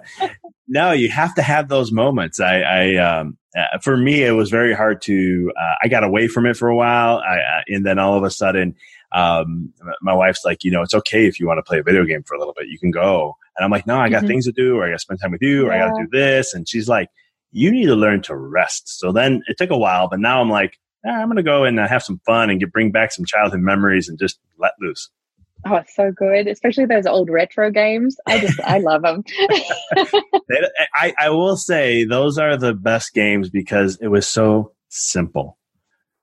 no, 0.68 0.92
you 0.92 1.10
have 1.10 1.34
to 1.36 1.42
have 1.42 1.70
those 1.70 1.92
moments. 1.92 2.40
I, 2.40 2.62
I 2.62 2.96
um, 2.96 3.38
uh, 3.56 3.78
for 3.82 3.96
me, 3.96 4.24
it 4.24 4.32
was 4.32 4.50
very 4.50 4.74
hard 4.74 5.02
to. 5.04 5.52
Uh, 5.58 5.76
I 5.84 5.88
got 5.88 6.04
away 6.04 6.28
from 6.28 6.46
it 6.46 6.58
for 6.58 6.70
a 6.70 6.76
while, 6.76 7.20
I, 7.20 7.36
uh, 7.38 7.62
and 7.68 7.86
then 7.86 8.00
all 8.00 8.18
of 8.18 8.24
a 8.24 8.32
sudden, 8.32 8.76
um, 9.14 9.74
my 10.02 10.14
wife's 10.14 10.44
like, 10.44 10.64
you 10.64 10.72
know, 10.72 10.82
it's 10.82 10.94
okay 10.94 11.28
if 11.28 11.40
you 11.40 11.48
want 11.48 11.60
to 11.60 11.64
play 11.64 11.80
a 11.80 11.84
video 11.84 12.04
game 12.04 12.24
for 12.24 12.36
a 12.36 12.40
little 12.40 12.54
bit, 12.58 12.68
you 12.68 12.80
can 12.80 12.92
go. 12.92 13.38
And 13.56 13.64
I'm 13.64 13.72
like, 13.72 13.86
no, 13.86 13.98
I 13.98 14.10
got 14.10 14.20
mm-hmm. 14.20 14.28
things 14.28 14.46
to 14.46 14.52
do, 14.52 14.78
or 14.78 14.86
I 14.86 14.90
got 14.90 14.96
to 14.96 15.00
spend 15.00 15.22
time 15.22 15.32
with 15.32 15.42
you, 15.42 15.68
or 15.68 15.72
yeah. 15.72 15.86
I 15.86 15.88
got 15.88 15.98
to 15.98 16.04
do 16.04 16.10
this. 16.12 16.54
And 16.54 16.68
she's 16.68 16.88
like, 16.88 17.10
you 17.52 17.72
need 17.72 17.86
to 17.86 17.96
learn 17.96 18.24
to 18.24 18.36
rest. 18.36 19.00
So 19.00 19.12
then 19.12 19.44
it 19.48 19.58
took 19.58 19.70
a 19.70 19.78
while, 19.78 20.10
but 20.10 20.20
now 20.20 20.42
I'm 20.42 20.50
like, 20.50 20.80
eh, 21.06 21.12
I'm 21.12 21.28
going 21.28 21.38
to 21.38 21.44
go 21.44 21.64
and 21.64 21.80
uh, 21.80 21.88
have 21.88 22.02
some 22.02 22.20
fun 22.26 22.50
and 22.50 22.60
get 22.60 22.72
bring 22.72 22.92
back 22.92 23.12
some 23.12 23.26
childhood 23.26 23.62
memories 23.62 24.10
and 24.10 24.18
just 24.18 24.40
let 24.58 24.72
loose. 24.82 25.10
Oh, 25.66 25.76
it's 25.76 25.96
so 25.96 26.12
good, 26.12 26.48
especially 26.48 26.86
those 26.86 27.06
old 27.06 27.30
retro 27.30 27.72
games. 27.72 28.18
I 28.26 28.40
just, 28.40 28.60
I 28.60 28.80
love 28.80 29.04
them. 29.04 29.24
I, 30.96 31.14
I 31.18 31.30
will 31.30 31.56
say 31.56 32.04
those 32.04 32.38
are 32.38 32.58
the 32.58 32.74
best 32.74 33.14
games 33.14 33.50
because 33.50 33.98
it 34.02 34.08
was 34.08 34.28
so 34.28 34.74
simple. 34.90 35.58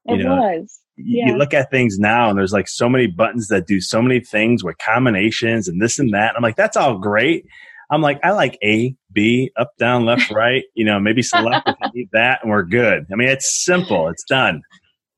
You 0.07 0.17
it 0.17 0.25
know, 0.25 0.37
was 0.37 0.81
yeah. 1.05 1.29
you 1.29 1.37
look 1.37 1.55
at 1.55 1.71
things 1.71 1.99
now 1.99 2.29
and 2.29 2.39
there's 2.39 2.53
like 2.53 2.69
so 2.69 2.89
many 2.89 3.07
buttons 3.07 3.49
that 3.49 3.67
do 3.67 3.81
so 3.81 4.01
many 4.03 4.21
things 4.21 4.65
with 4.65 4.77
combinations 4.79 5.69
and 5.69 5.81
this 5.81 5.99
and 5.99 6.13
that. 6.15 6.35
I'm 6.37 6.43
like, 6.43 6.57
that's 6.57 6.77
all 6.77 6.99
great. 6.99 7.45
I'm 7.91 8.03
like, 8.03 8.21
I 8.23 8.31
like 8.31 8.57
A, 8.63 8.95
B, 9.13 9.51
up, 9.57 9.71
down, 9.79 10.05
left, 10.05 10.31
right, 10.33 10.63
you 10.75 10.85
know, 10.85 11.01
maybe 11.01 11.23
select 11.23 11.69
if 11.69 11.77
you 11.83 11.91
need 11.95 12.09
that 12.13 12.41
and 12.43 12.51
we're 12.51 12.65
good. 12.65 13.07
I 13.13 13.17
mean, 13.17 13.29
it's 13.29 13.65
simple. 13.65 14.09
It's 14.09 14.25
done. 14.25 14.63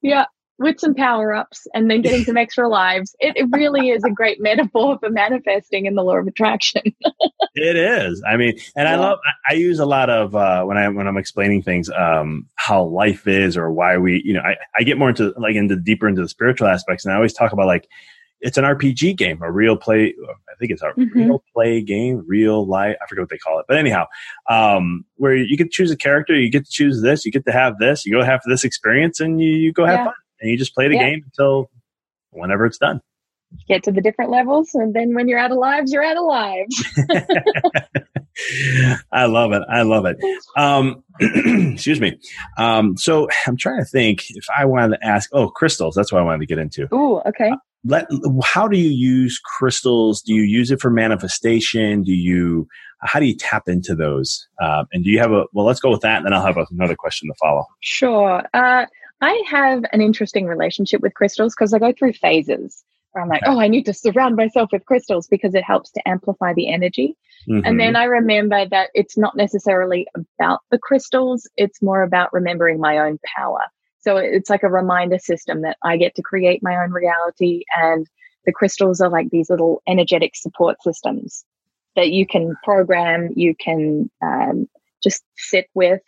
Yeah 0.01 0.25
with 0.63 0.81
some 0.81 0.95
power 0.95 1.35
ups 1.35 1.67
and 1.75 1.91
then 1.91 2.01
getting 2.01 2.25
some 2.25 2.37
extra 2.37 2.69
lives. 2.69 3.15
It, 3.21 3.37
it, 3.37 3.49
really 3.53 3.91
is 3.91 4.05
a 4.05 4.11
great 4.11 4.41
metaphor 4.41 4.99
for 4.99 5.11
manifesting 5.11 5.87
in 5.87 5.95
the 5.95 6.03
law 6.03 6.17
of 6.17 6.27
attraction. 6.27 6.83
it 7.55 7.77
is. 7.77 8.23
I 8.27 8.37
mean, 8.37 8.55
and 8.77 8.89
yeah. 8.89 8.95
I 8.95 8.97
love. 8.97 9.19
I, 9.27 9.53
I, 9.53 9.57
use 9.57 9.79
a 9.79 9.87
lot 9.87 10.09
of 10.09 10.35
uh, 10.35 10.65
when 10.65 10.79
I 10.79 10.89
when 10.89 11.07
I'm 11.07 11.19
explaining 11.19 11.63
things, 11.63 11.91
um, 11.91 12.47
how 12.55 12.85
life 12.85 13.27
is 13.27 13.57
or 13.57 13.71
why 13.71 13.99
we. 13.99 14.23
You 14.25 14.35
know, 14.35 14.41
I, 14.41 14.57
I 14.79 14.83
get 14.83 14.99
more 14.99 15.11
into 15.11 15.35
like 15.37 15.57
into 15.57 15.77
deeper 15.77 16.09
into 16.09 16.23
the 16.23 16.29
spiritual 16.29 16.69
aspects, 16.69 17.05
and 17.05 17.13
I 17.13 17.17
always 17.17 17.35
talk 17.35 17.53
about 17.53 17.67
like 17.67 17.89
it's 18.43 18.59
an 18.59 18.65
RPG 18.65 19.17
game, 19.17 19.41
a 19.43 19.51
real 19.51 19.77
play. 19.77 20.15
I 20.29 20.55
think 20.59 20.73
it's 20.73 20.83
a 20.83 20.87
mm-hmm. 20.87 21.19
real 21.19 21.45
play 21.55 21.81
game, 21.81 22.25
real 22.27 22.67
life. 22.67 22.97
I 23.03 23.07
forget 23.07 23.23
what 23.23 23.31
they 23.31 23.39
call 23.39 23.59
it, 23.61 23.67
but 23.69 23.77
anyhow, 23.77 24.07
um, 24.49 25.05
where 25.17 25.35
you 25.37 25.57
get 25.57 25.65
to 25.65 25.71
choose 25.71 25.91
a 25.91 25.97
character, 25.97 26.35
you 26.35 26.51
get 26.51 26.67
to 26.67 26.71
choose 26.71 27.03
this, 27.03 27.25
you 27.25 27.33
get 27.33 27.45
to 27.47 27.53
have 27.53 27.79
this, 27.79 28.05
you 28.05 28.13
go 28.13 28.23
have 28.23 28.41
this 28.47 28.65
experience, 28.65 29.21
and 29.21 29.41
you, 29.41 29.53
you 29.53 29.73
go 29.73 29.87
have 29.87 30.01
yeah. 30.01 30.05
fun 30.05 30.15
and 30.43 30.51
you 30.51 30.59
just 30.59 30.75
play 30.75 30.89
the 30.89 30.97
yeah. 30.97 31.11
game 31.11 31.23
until 31.25 31.71
whenever 32.31 32.67
it's 32.67 32.79
done. 32.79 33.01
Get 33.69 33.83
to 33.85 33.93
the 33.93 34.01
different 34.01 34.31
levels, 34.31 34.71
and 34.75 34.95
then 34.95 35.15
when 35.15 35.29
you're 35.29 35.39
out 35.39 35.53
of 35.53 35.59
lives, 35.59 35.93
you're 35.93 36.05
out 36.05 36.17
of 36.17 36.25
lives. 36.25 36.85
I 39.13 39.27
love 39.27 39.53
it. 39.53 39.63
I 39.69 39.83
love 39.83 40.07
it. 40.07 40.17
Um, 40.57 41.05
excuse 41.21 42.01
me. 42.01 42.19
Um, 42.57 42.97
so 42.97 43.29
I'm 43.47 43.57
trying 43.57 43.79
to 43.79 43.85
think 43.85 44.25
if 44.31 44.47
I 44.57 44.65
wanted 44.65 44.97
to 44.97 45.07
ask. 45.07 45.29
Oh, 45.33 45.49
crystals. 45.49 45.95
That's 45.95 46.13
what 46.13 46.21
I 46.21 46.25
wanted 46.25 46.41
to 46.41 46.47
get 46.47 46.59
into. 46.59 46.89
Oh, 46.93 47.23
okay. 47.27 47.51
Uh, 47.51 47.57
let, 47.85 48.07
how 48.45 48.69
do 48.69 48.79
you 48.79 48.91
use 48.91 49.39
crystals? 49.39 50.23
Do 50.23 50.35
you 50.35 50.43
use 50.43 50.71
it 50.71 50.81
for 50.81 50.91
manifestation? 50.91 52.05
Do 52.05 52.13
you 52.13 52.69
how 53.03 53.19
do 53.19 53.27
you 53.27 53.37
tap 53.37 53.69
into 53.69 53.95
those? 53.95 54.47
Um, 54.63 54.87
and 54.93 55.03
do 55.05 55.11
you 55.11 55.19
have 55.19 55.33
a 55.33 55.45
well? 55.53 55.67
Let's 55.67 55.81
go 55.81 55.91
with 55.91 56.03
that, 56.03 56.19
and 56.19 56.27
then 56.27 56.33
I'll 56.33 56.47
have 56.47 56.57
another 56.71 56.95
question 56.95 57.29
to 57.29 57.35
follow. 57.41 57.67
Sure. 57.81 58.43
Uh, 58.55 58.87
I 59.23 59.43
have 59.49 59.85
an 59.93 60.01
interesting 60.01 60.47
relationship 60.47 61.01
with 61.01 61.15
crystals 61.15 61.55
because 61.55 61.73
I 61.73 61.79
go 61.79 61.93
through 61.97 62.15
phases 62.15 62.83
where 63.13 63.23
I'm 63.23 63.31
like, 63.31 63.43
oh, 63.47 63.61
I 63.61 63.69
need 63.69 63.87
to 63.87 63.95
surround 63.95 64.37
myself 64.37 64.71
with 64.73 64.85
crystals 64.85 65.29
because 65.29 65.55
it 65.55 65.65
helps 65.65 65.93
to 65.93 66.09
amplify 66.09 66.55
the 66.55 66.73
energy. 66.73 67.17
Mm-hmm. 67.49 67.65
And 67.65 67.79
then 67.79 67.95
I 67.95 68.05
remember 68.05 68.67
that 68.69 68.91
it's 68.95 69.17
not 69.17 69.37
necessarily 69.37 70.07
about 70.17 70.61
the 70.71 70.79
crystals, 70.79 71.49
it's 71.57 71.81
more 71.81 72.03
about 72.03 72.33
remembering 72.33 72.81
my 72.81 72.99
own 72.99 73.19
power. 73.37 73.61
So 74.01 74.17
it's 74.17 74.51
like 74.51 74.65
a 74.65 74.69
reminder 74.69 75.19
system 75.19 75.63
that 75.63 75.77
I 75.85 75.97
get 75.97 76.17
to 76.17 76.23
create 76.23 76.63
my 76.63 76.83
own 76.83 76.91
reality. 76.91 77.63
And 77.77 78.07
the 78.45 78.53
crystals 78.53 79.01
are 79.01 79.11
like 79.11 79.31
these 79.31 79.51
little 79.51 79.83
energetic 79.87 80.35
support 80.35 80.83
systems 80.83 81.45
that 81.95 82.11
you 82.11 82.27
can 82.27 82.57
program, 82.65 83.31
you 83.37 83.55
can 83.55 84.11
um, 84.23 84.69
just 85.03 85.23
sit 85.37 85.67
with 85.75 86.01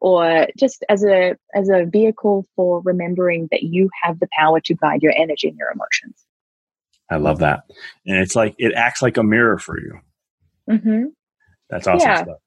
or 0.00 0.46
just 0.58 0.84
as 0.88 1.04
a 1.04 1.34
as 1.54 1.68
a 1.68 1.84
vehicle 1.84 2.46
for 2.54 2.80
remembering 2.82 3.48
that 3.50 3.62
you 3.62 3.88
have 4.02 4.18
the 4.20 4.28
power 4.38 4.60
to 4.60 4.74
guide 4.74 5.02
your 5.02 5.14
energy 5.16 5.48
and 5.48 5.56
your 5.58 5.70
emotions 5.70 6.26
i 7.10 7.16
love 7.16 7.38
that 7.38 7.62
and 8.06 8.18
it's 8.18 8.36
like 8.36 8.54
it 8.58 8.72
acts 8.74 9.02
like 9.02 9.16
a 9.16 9.22
mirror 9.22 9.58
for 9.58 9.80
you 9.80 9.98
mm-hmm. 10.70 11.04
that's 11.70 11.86
awesome 11.86 12.08
yeah. 12.08 12.22
stuff 12.22 12.38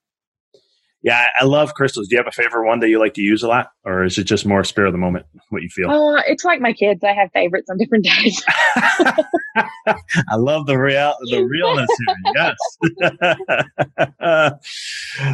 yeah, 1.01 1.25
I 1.39 1.45
love 1.45 1.73
crystals. 1.75 2.07
Do 2.07 2.15
you 2.15 2.19
have 2.19 2.27
a 2.27 2.31
favorite 2.31 2.67
one 2.67 2.79
that 2.81 2.89
you 2.89 2.99
like 2.99 3.13
to 3.13 3.21
use 3.21 3.41
a 3.41 3.47
lot, 3.47 3.71
or 3.85 4.03
is 4.03 4.17
it 4.17 4.25
just 4.25 4.45
more 4.45 4.63
spare 4.63 4.85
of 4.85 4.91
the 4.91 4.97
moment? 4.97 5.25
What 5.49 5.61
you 5.61 5.69
feel? 5.69 5.89
Uh, 5.89 6.21
it's 6.27 6.43
like 6.43 6.59
my 6.59 6.73
kids. 6.73 7.03
I 7.03 7.13
have 7.13 7.29
favorites 7.31 7.69
on 7.69 7.77
different 7.77 8.05
days. 8.21 8.43
I 8.75 10.35
love 10.35 10.65
the 10.65 10.77
real 10.77 11.13
the 11.29 11.43
realness 11.49 11.89
here. 12.05 12.15
Yes, 12.35 12.57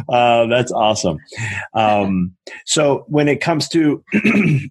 uh, 0.08 0.46
that's 0.46 0.72
awesome. 0.72 1.18
Um, 1.74 2.34
so 2.64 3.04
when 3.08 3.28
it 3.28 3.40
comes 3.40 3.68
to, 3.70 4.04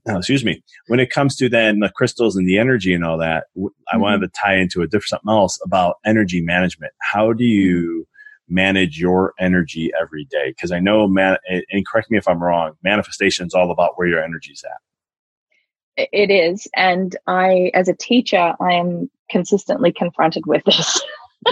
oh, 0.08 0.18
excuse 0.18 0.46
me, 0.46 0.64
when 0.88 1.00
it 1.00 1.10
comes 1.10 1.36
to 1.38 1.50
then 1.50 1.80
the 1.80 1.90
crystals 1.90 2.38
and 2.38 2.48
the 2.48 2.58
energy 2.58 2.94
and 2.94 3.04
all 3.06 3.18
that, 3.18 3.46
I 3.56 3.60
mm-hmm. 3.60 4.00
wanted 4.00 4.20
to 4.22 4.30
tie 4.42 4.56
into 4.56 4.82
a 4.82 4.88
different 4.88 5.10
something 5.10 5.30
else 5.30 5.60
about 5.66 5.96
energy 6.06 6.42
management. 6.42 6.94
How 7.02 7.34
do 7.34 7.44
you 7.44 8.08
manage 8.48 9.00
your 9.00 9.34
energy 9.40 9.92
every 10.00 10.26
day? 10.26 10.50
Because 10.50 10.72
I 10.72 10.80
know, 10.80 11.08
man, 11.08 11.38
and 11.48 11.88
correct 11.88 12.12
me 12.12 12.18
if 12.18 12.28
I'm 12.28 12.44
wrong, 12.44 12.74
manifestation 12.84 13.48
is 13.48 13.54
all 13.54 13.72
about 13.72 13.98
where 13.98 14.08
your 14.08 14.24
energy's 14.24 14.64
at. 14.64 16.08
It 16.12 16.30
is. 16.30 16.68
And 16.76 17.16
I, 17.28 17.72
as 17.74 17.88
a 17.88 17.96
teacher, 17.96 18.54
I 18.60 18.74
am 18.74 19.10
consistently 19.30 19.92
confronted 19.92 20.46
with 20.46 20.64
this. 20.66 21.02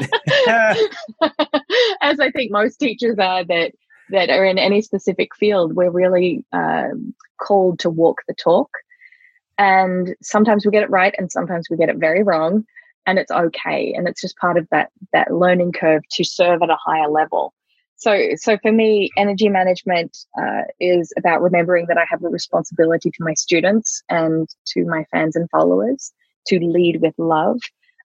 as 2.02 2.20
I 2.20 2.32
think 2.32 2.52
most 2.52 2.78
teachers 2.78 3.18
are, 3.20 3.44
that 3.46 3.74
that 4.10 4.30
are 4.30 4.46
in 4.46 4.58
any 4.58 4.82
specific 4.82 5.36
field, 5.36 5.76
we're 5.76 5.90
really 5.90 6.44
um, 6.52 7.14
called 7.40 7.80
to 7.80 7.90
walk 7.90 8.18
the 8.28 8.34
talk. 8.34 8.70
And 9.58 10.16
sometimes 10.22 10.66
we 10.66 10.72
get 10.72 10.84
it 10.84 10.90
right, 10.90 11.16
and 11.18 11.32
sometimes 11.32 11.68
we 11.70 11.78
get 11.78 11.90
it 11.90 11.98
very 11.98 12.24
wrong, 12.24 12.66
and 13.06 13.20
it's 13.20 13.32
okay. 13.32 13.94
And 13.96 14.08
it's 14.08 14.22
just 14.22 14.38
part 14.38 14.58
of 14.58 14.68
that 14.72 14.92
that 15.12 15.34
learning 15.34 15.74
curve 15.74 16.04
to 16.12 16.24
serve 16.24 16.62
at 16.62 16.70
a 16.70 16.78
higher 16.86 17.10
level. 17.10 17.54
So, 17.96 18.20
so 18.36 18.58
for 18.62 18.72
me, 18.72 19.10
energy 19.16 19.48
management 19.48 20.18
uh, 20.38 20.64
is 20.80 21.14
about 21.18 21.42
remembering 21.42 21.86
that 21.88 21.98
I 21.98 22.06
have 22.10 22.24
a 22.24 22.28
responsibility 22.28 23.10
to 23.12 23.24
my 23.24 23.34
students 23.34 24.04
and 24.10 24.50
to 24.68 24.84
my 24.86 25.06
fans 25.12 25.36
and 25.36 25.50
followers 25.50 26.12
to 26.48 26.60
lead 26.60 27.02
with 27.02 27.14
love. 27.18 27.60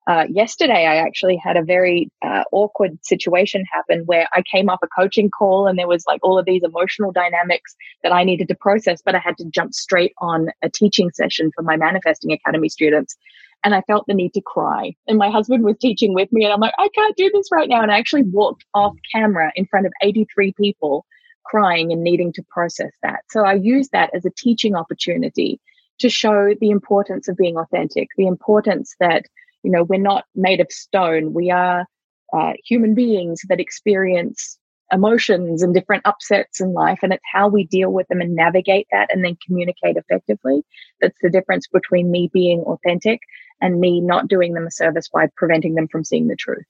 Uh, 0.06 0.24
yesterday, 0.30 0.86
I 0.86 0.96
actually 0.96 1.36
had 1.36 1.56
a 1.56 1.62
very 1.62 2.10
uh, 2.24 2.44
awkward 2.52 3.04
situation 3.04 3.64
happen 3.70 4.04
where 4.06 4.26
I 4.34 4.42
came 4.42 4.70
off 4.70 4.78
a 4.82 4.86
coaching 4.86 5.30
call 5.30 5.66
and 5.66 5.78
there 5.78 5.88
was 5.88 6.04
like 6.06 6.20
all 6.22 6.38
of 6.38 6.46
these 6.46 6.62
emotional 6.62 7.12
dynamics 7.12 7.74
that 8.02 8.12
I 8.12 8.24
needed 8.24 8.48
to 8.48 8.54
process, 8.54 9.02
but 9.04 9.14
I 9.14 9.18
had 9.18 9.36
to 9.38 9.44
jump 9.50 9.74
straight 9.74 10.14
on 10.18 10.48
a 10.62 10.70
teaching 10.70 11.10
session 11.12 11.50
for 11.54 11.62
my 11.62 11.76
Manifesting 11.76 12.32
Academy 12.32 12.70
students 12.70 13.16
and 13.64 13.74
I 13.74 13.82
felt 13.82 14.06
the 14.06 14.14
need 14.14 14.34
to 14.34 14.40
cry. 14.40 14.94
And 15.06 15.18
my 15.18 15.30
husband 15.30 15.64
was 15.64 15.76
teaching 15.78 16.14
with 16.14 16.32
me, 16.32 16.44
and 16.44 16.52
I'm 16.52 16.60
like, 16.60 16.74
I 16.78 16.88
can't 16.94 17.16
do 17.16 17.30
this 17.32 17.48
right 17.52 17.68
now. 17.68 17.82
And 17.82 17.90
I 17.90 17.98
actually 17.98 18.22
walked 18.22 18.64
off 18.74 18.94
camera 19.12 19.52
in 19.56 19.66
front 19.66 19.86
of 19.86 19.92
83 20.02 20.52
people 20.60 21.04
crying 21.44 21.92
and 21.92 22.02
needing 22.02 22.32
to 22.34 22.42
process 22.50 22.92
that. 23.02 23.20
So 23.30 23.44
I 23.44 23.54
used 23.54 23.92
that 23.92 24.10
as 24.14 24.24
a 24.24 24.30
teaching 24.36 24.76
opportunity 24.76 25.60
to 26.00 26.08
show 26.08 26.54
the 26.60 26.70
importance 26.70 27.26
of 27.28 27.36
being 27.36 27.56
authentic, 27.56 28.08
the 28.16 28.26
importance 28.26 28.94
that, 29.00 29.24
you 29.62 29.70
know, 29.70 29.82
we're 29.82 30.00
not 30.00 30.24
made 30.34 30.60
of 30.60 30.70
stone. 30.70 31.32
We 31.32 31.50
are 31.50 31.86
uh, 32.32 32.52
human 32.64 32.94
beings 32.94 33.40
that 33.48 33.60
experience 33.60 34.58
emotions 34.92 35.62
and 35.62 35.74
different 35.74 36.02
upsets 36.06 36.60
in 36.60 36.72
life 36.72 37.00
and 37.02 37.12
it's 37.12 37.22
how 37.30 37.46
we 37.48 37.66
deal 37.66 37.90
with 37.92 38.08
them 38.08 38.20
and 38.20 38.34
navigate 38.34 38.86
that 38.90 39.08
and 39.12 39.22
then 39.22 39.36
communicate 39.46 39.96
effectively 39.96 40.62
that's 41.00 41.18
the 41.20 41.28
difference 41.28 41.66
between 41.66 42.10
me 42.10 42.30
being 42.32 42.60
authentic 42.60 43.20
and 43.60 43.80
me 43.80 44.00
not 44.00 44.28
doing 44.28 44.54
them 44.54 44.66
a 44.66 44.70
service 44.70 45.08
by 45.08 45.28
preventing 45.36 45.74
them 45.74 45.88
from 45.88 46.04
seeing 46.04 46.28
the 46.28 46.36
truth 46.36 46.64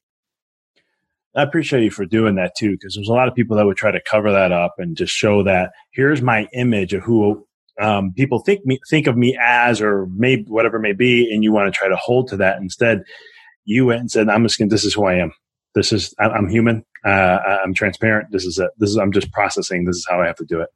I 1.37 1.43
appreciate 1.43 1.85
you 1.85 1.91
for 1.91 2.05
doing 2.07 2.37
that 2.37 2.57
too, 2.57 2.73
because 2.73 2.95
there's 2.97 3.09
a 3.09 3.13
lot 3.15 3.29
of 3.29 3.35
people 3.35 3.57
that 3.57 3.67
would 3.67 3.77
try 3.77 3.91
to 3.93 4.01
cover 4.11 4.33
that 4.33 4.53
up 4.53 4.75
and 4.79 4.97
just 4.97 5.15
show 5.15 5.45
that 5.45 5.73
here's 5.93 6.23
my 6.23 6.49
image 6.55 6.95
of 6.95 7.05
who 7.05 7.47
um, 7.81 8.13
people 8.17 8.41
think 8.41 8.67
me 8.67 8.81
think 8.91 9.07
of 9.07 9.17
me 9.17 9.39
as, 9.41 9.81
or 9.81 10.09
maybe 10.17 10.45
whatever 10.49 10.79
may 10.79 10.93
be, 10.93 11.33
and 11.33 11.45
you 11.45 11.53
want 11.53 11.73
to 11.73 11.79
try 11.79 11.89
to 11.89 11.97
hold 11.97 12.29
to 12.29 12.39
that. 12.39 12.59
Instead, 12.61 13.05
you 13.65 13.87
went 13.87 14.01
and 14.01 14.11
said, 14.11 14.29
"I'm 14.29 14.43
just 14.45 14.59
going. 14.59 14.69
This 14.69 14.85
is 14.85 14.95
who 14.95 15.07
I 15.07 15.15
am. 15.17 15.33
This 15.75 15.93
is 15.93 16.15
I'm 16.19 16.49
human. 16.49 16.85
Uh, 17.05 17.39
I'm 17.65 17.75
transparent. 17.75 18.33
This 18.33 18.45
is 18.45 18.59
it. 18.59 18.71
This 18.79 18.91
is 18.91 18.97
I'm 18.99 19.13
just 19.13 19.33
processing. 19.33 19.85
This 19.85 19.97
is 19.97 20.07
how 20.09 20.21
I 20.21 20.27
have 20.27 20.37
to 20.37 20.45
do 20.45 20.61
it." 20.61 20.69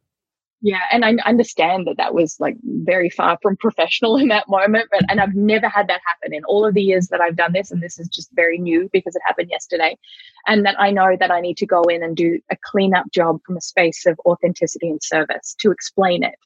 Yeah, 0.64 0.78
and 0.92 1.04
I 1.04 1.16
understand 1.26 1.88
that 1.88 1.96
that 1.96 2.14
was 2.14 2.36
like 2.38 2.56
very 2.62 3.10
far 3.10 3.36
from 3.42 3.56
professional 3.56 4.16
in 4.22 4.28
that 4.28 4.48
moment, 4.48 4.88
but 4.92 5.02
and 5.10 5.20
I've 5.20 5.34
never 5.34 5.68
had 5.68 5.88
that 5.88 6.00
happen 6.06 6.32
in 6.32 6.44
all 6.44 6.64
of 6.64 6.74
the 6.74 6.82
years 6.82 7.08
that 7.08 7.20
I've 7.20 7.36
done 7.36 7.52
this, 7.52 7.72
and 7.72 7.82
this 7.82 7.98
is 7.98 8.08
just 8.08 8.30
very 8.34 8.58
new 8.58 8.88
because 8.92 9.16
it 9.16 9.22
happened 9.26 9.50
yesterday, 9.50 9.98
and 10.46 10.64
that 10.64 10.76
I 10.80 10.92
know 10.92 11.16
that 11.18 11.32
I 11.32 11.40
need 11.40 11.56
to 11.58 11.66
go 11.66 11.82
in 11.82 12.02
and 12.02 12.16
do 12.16 12.38
a 12.50 12.56
cleanup 12.64 13.06
job 13.12 13.40
from 13.44 13.56
a 13.56 13.60
space 13.60 14.06
of 14.06 14.18
authenticity 14.24 14.88
and 14.88 15.02
service 15.02 15.56
to 15.60 15.72
explain 15.72 16.22
it 16.22 16.36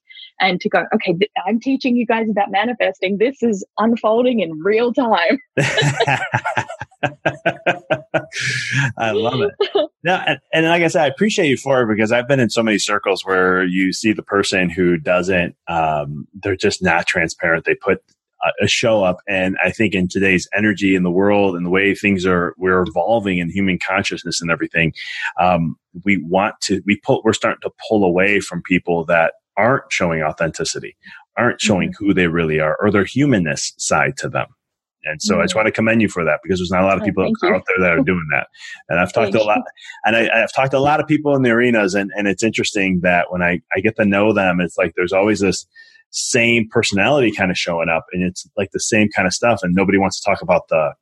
and 0.40 0.60
to 0.62 0.68
go, 0.70 0.84
okay, 0.94 1.12
th- 1.14 1.30
I'm 1.46 1.60
teaching 1.60 1.96
you 1.96 2.06
guys 2.06 2.28
about 2.30 2.50
manifesting. 2.50 3.18
This 3.18 3.42
is 3.42 3.64
unfolding 3.78 4.40
in 4.40 4.52
real 4.62 4.92
time. 4.94 5.38
I 8.98 9.12
love 9.12 9.40
it. 9.40 9.52
Yeah, 10.02 10.22
and, 10.26 10.38
and, 10.52 10.66
like 10.66 10.82
I 10.82 10.88
said, 10.88 11.02
I 11.02 11.06
appreciate 11.06 11.48
you 11.48 11.56
for 11.56 11.82
it 11.82 11.88
because 11.88 12.12
I've 12.12 12.28
been 12.28 12.40
in 12.40 12.50
so 12.50 12.62
many 12.62 12.78
circles 12.78 13.24
where 13.24 13.64
you 13.64 13.92
see 13.92 14.12
the 14.12 14.22
person 14.22 14.70
who 14.70 14.96
doesn't, 14.98 15.56
um, 15.68 16.28
they're 16.34 16.56
just 16.56 16.82
not 16.82 17.06
transparent. 17.06 17.64
They 17.64 17.74
put 17.74 18.02
a 18.60 18.66
show 18.66 19.02
up. 19.02 19.18
And 19.28 19.56
I 19.62 19.70
think 19.70 19.94
in 19.94 20.08
today's 20.08 20.48
energy 20.54 20.94
in 20.94 21.02
the 21.02 21.10
world 21.10 21.56
and 21.56 21.64
the 21.64 21.70
way 21.70 21.94
things 21.94 22.26
are, 22.26 22.54
we're 22.58 22.82
evolving 22.82 23.38
in 23.38 23.50
human 23.50 23.78
consciousness 23.78 24.40
and 24.40 24.50
everything. 24.50 24.92
Um, 25.40 25.76
we 26.04 26.18
want 26.18 26.54
to, 26.62 26.82
we 26.86 27.00
pull, 27.04 27.22
we're 27.24 27.32
starting 27.32 27.60
to 27.62 27.70
pull 27.88 28.04
away 28.04 28.40
from 28.40 28.62
people 28.62 29.04
that 29.06 29.34
aren't 29.56 29.90
showing 29.90 30.22
authenticity, 30.22 30.96
aren't 31.36 31.60
showing 31.60 31.90
mm-hmm. 31.90 32.04
who 32.04 32.14
they 32.14 32.26
really 32.26 32.60
are 32.60 32.76
or 32.80 32.90
their 32.90 33.04
humanness 33.04 33.72
side 33.78 34.16
to 34.18 34.28
them. 34.28 34.46
And 35.07 35.22
so 35.22 35.32
mm-hmm. 35.32 35.40
I 35.40 35.44
just 35.44 35.52
mm-hmm. 35.52 35.59
want 35.59 35.66
to 35.66 35.72
commend 35.72 36.02
you 36.02 36.09
for 36.09 36.24
that 36.24 36.40
because 36.42 36.59
there's 36.59 36.70
not 36.70 36.82
a 36.82 36.86
lot 36.86 36.96
of 36.96 37.02
oh, 37.02 37.07
people 37.07 37.24
oh, 37.24 37.54
out 37.54 37.62
there 37.66 37.88
that 37.88 37.98
are 37.98 38.02
doing 38.02 38.26
that. 38.32 38.48
And 38.88 39.00
I've 39.00 39.12
talked 39.12 39.32
to 39.32 39.42
a 39.42 39.44
lot, 39.44 39.62
and 40.04 40.16
I, 40.16 40.38
have 40.38 40.52
talked 40.52 40.72
to 40.72 40.78
a 40.78 40.80
lot 40.80 41.00
of 41.00 41.07
people 41.07 41.34
in 41.34 41.42
the 41.42 41.50
arenas, 41.50 41.94
and, 41.94 42.11
and 42.16 42.28
it's 42.28 42.42
interesting 42.42 43.00
that 43.02 43.30
when 43.30 43.42
I, 43.42 43.61
I 43.74 43.80
get 43.80 43.96
to 43.96 44.04
know 44.04 44.32
them, 44.32 44.61
it's 44.61 44.76
like 44.76 44.94
there's 44.96 45.12
always 45.12 45.40
this 45.40 45.66
same 46.11 46.68
personality 46.70 47.30
kind 47.32 47.50
of 47.50 47.59
showing 47.59 47.88
up, 47.88 48.07
and 48.12 48.22
it's 48.22 48.46
like 48.57 48.70
the 48.72 48.80
same 48.80 49.09
kind 49.14 49.26
of 49.26 49.32
stuff, 49.32 49.61
and 49.62 49.74
nobody 49.74 49.98
wants 49.98 50.20
to 50.20 50.30
talk 50.30 50.42
about 50.42 50.68
the 50.68 50.92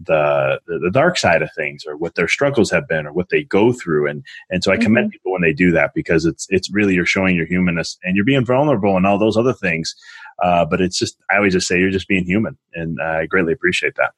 the, 0.00 0.60
the, 0.66 0.90
dark 0.92 1.18
side 1.18 1.42
of 1.42 1.50
things 1.54 1.84
or 1.86 1.96
what 1.96 2.14
their 2.14 2.28
struggles 2.28 2.70
have 2.70 2.86
been 2.86 3.06
or 3.06 3.12
what 3.12 3.28
they 3.30 3.42
go 3.42 3.72
through 3.72 4.06
and 4.06 4.24
and 4.50 4.62
so 4.62 4.72
I 4.72 4.76
commend 4.76 5.08
mm-hmm. 5.08 5.12
people 5.12 5.32
when 5.32 5.42
they 5.42 5.52
do 5.52 5.72
that 5.72 5.92
because 5.94 6.24
it's 6.24 6.46
it's 6.50 6.70
really 6.70 6.94
you're 6.94 7.06
showing 7.06 7.34
your 7.34 7.46
humanness 7.46 7.98
and 8.04 8.14
you're 8.14 8.24
being 8.24 8.44
vulnerable 8.44 8.96
and 8.96 9.06
all 9.06 9.18
those 9.18 9.36
other 9.36 9.52
things 9.52 9.94
uh, 10.42 10.64
but 10.64 10.80
it's 10.80 10.98
just 10.98 11.16
I 11.30 11.36
always 11.36 11.52
just 11.52 11.66
say 11.66 11.78
you're 11.78 11.90
just 11.90 12.08
being 12.08 12.24
human 12.24 12.56
and 12.74 13.00
I 13.00 13.26
greatly 13.26 13.52
appreciate 13.52 13.96
that. 13.96 14.12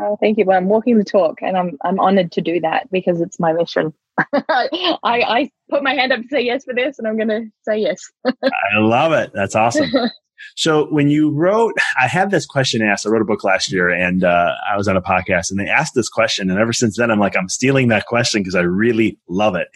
Oh, 0.00 0.16
thank 0.20 0.38
you. 0.38 0.44
Well, 0.44 0.56
I'm 0.56 0.68
walking 0.68 0.98
the 0.98 1.04
talk, 1.04 1.42
and 1.42 1.56
I'm 1.56 1.76
I'm 1.84 1.98
honored 1.98 2.30
to 2.32 2.40
do 2.40 2.60
that 2.60 2.90
because 2.90 3.20
it's 3.20 3.40
my 3.40 3.52
mission. 3.52 3.92
I, 4.32 4.68
I 5.02 5.50
put 5.68 5.82
my 5.82 5.94
hand 5.94 6.12
up 6.12 6.20
to 6.20 6.28
say 6.28 6.42
yes 6.42 6.64
for 6.64 6.74
this, 6.74 6.98
and 6.98 7.08
I'm 7.08 7.16
going 7.16 7.28
to 7.28 7.46
say 7.62 7.78
yes. 7.78 8.10
I 8.26 8.78
love 8.78 9.12
it. 9.12 9.32
That's 9.34 9.54
awesome. 9.56 9.90
So 10.56 10.86
when 10.90 11.08
you 11.08 11.30
wrote, 11.30 11.74
I 12.00 12.06
had 12.06 12.30
this 12.30 12.46
question 12.46 12.82
asked. 12.82 13.06
I 13.06 13.10
wrote 13.10 13.22
a 13.22 13.26
book 13.26 13.44
last 13.44 13.72
year, 13.72 13.88
and 13.88 14.24
uh, 14.24 14.52
I 14.70 14.76
was 14.76 14.88
on 14.88 14.96
a 14.96 15.02
podcast, 15.02 15.50
and 15.50 15.58
they 15.58 15.68
asked 15.68 15.94
this 15.94 16.08
question, 16.08 16.50
and 16.50 16.58
ever 16.58 16.72
since 16.72 16.96
then, 16.96 17.10
I'm 17.10 17.18
like, 17.20 17.36
I'm 17.36 17.48
stealing 17.48 17.88
that 17.88 18.06
question 18.06 18.42
because 18.42 18.54
I 18.54 18.60
really 18.62 19.18
love 19.28 19.54
it. 19.54 19.68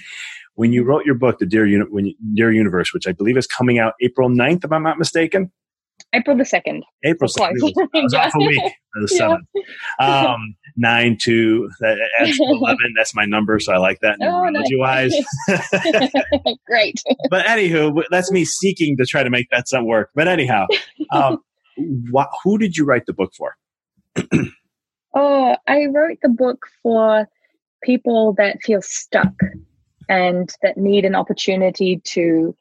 When 0.56 0.72
you 0.72 0.84
wrote 0.84 1.04
your 1.04 1.16
book, 1.16 1.38
The 1.40 1.46
Dear, 1.46 1.66
Uni- 1.66 1.86
when 1.90 2.14
Dear 2.34 2.52
Universe, 2.52 2.92
which 2.94 3.08
I 3.08 3.12
believe 3.12 3.36
is 3.36 3.46
coming 3.46 3.78
out 3.78 3.94
April 4.00 4.28
9th, 4.28 4.64
if 4.64 4.72
I'm 4.72 4.82
not 4.84 4.98
mistaken. 4.98 5.50
April 6.12 6.36
the 6.36 6.44
2nd. 6.44 6.82
April 7.04 7.28
2nd. 7.28 7.52
was 7.94 8.14
off 8.14 8.32
a 8.34 8.38
week. 8.38 8.72
The 8.94 9.06
7th. 9.20 9.38
Yeah. 10.00 10.32
Um, 10.34 10.54
9 10.76 11.18
two 11.20 11.70
that 11.80 11.98
adds 12.18 12.38
11. 12.40 12.78
That's 12.96 13.14
my 13.14 13.24
number, 13.24 13.58
so 13.60 13.72
I 13.72 13.78
like 13.78 14.00
that 14.00 14.18
numerology 14.20 14.78
wise. 14.78 15.14
Great. 16.66 17.02
but 17.30 17.46
anywho, 17.46 18.02
that's 18.10 18.30
me 18.30 18.44
seeking 18.44 18.96
to 18.96 19.06
try 19.06 19.22
to 19.22 19.30
make 19.30 19.50
that 19.50 19.68
some 19.68 19.86
work. 19.86 20.10
But 20.14 20.28
anyhow, 20.28 20.66
um, 21.12 21.38
wh- 22.12 22.24
who 22.42 22.58
did 22.58 22.76
you 22.76 22.84
write 22.84 23.06
the 23.06 23.12
book 23.12 23.32
for? 23.36 23.56
oh, 25.14 25.56
I 25.68 25.86
wrote 25.86 26.18
the 26.22 26.28
book 26.28 26.66
for 26.82 27.28
people 27.82 28.34
that 28.38 28.62
feel 28.62 28.82
stuck 28.82 29.32
and 30.08 30.52
that 30.62 30.76
need 30.76 31.04
an 31.04 31.14
opportunity 31.14 32.00
to 32.04 32.56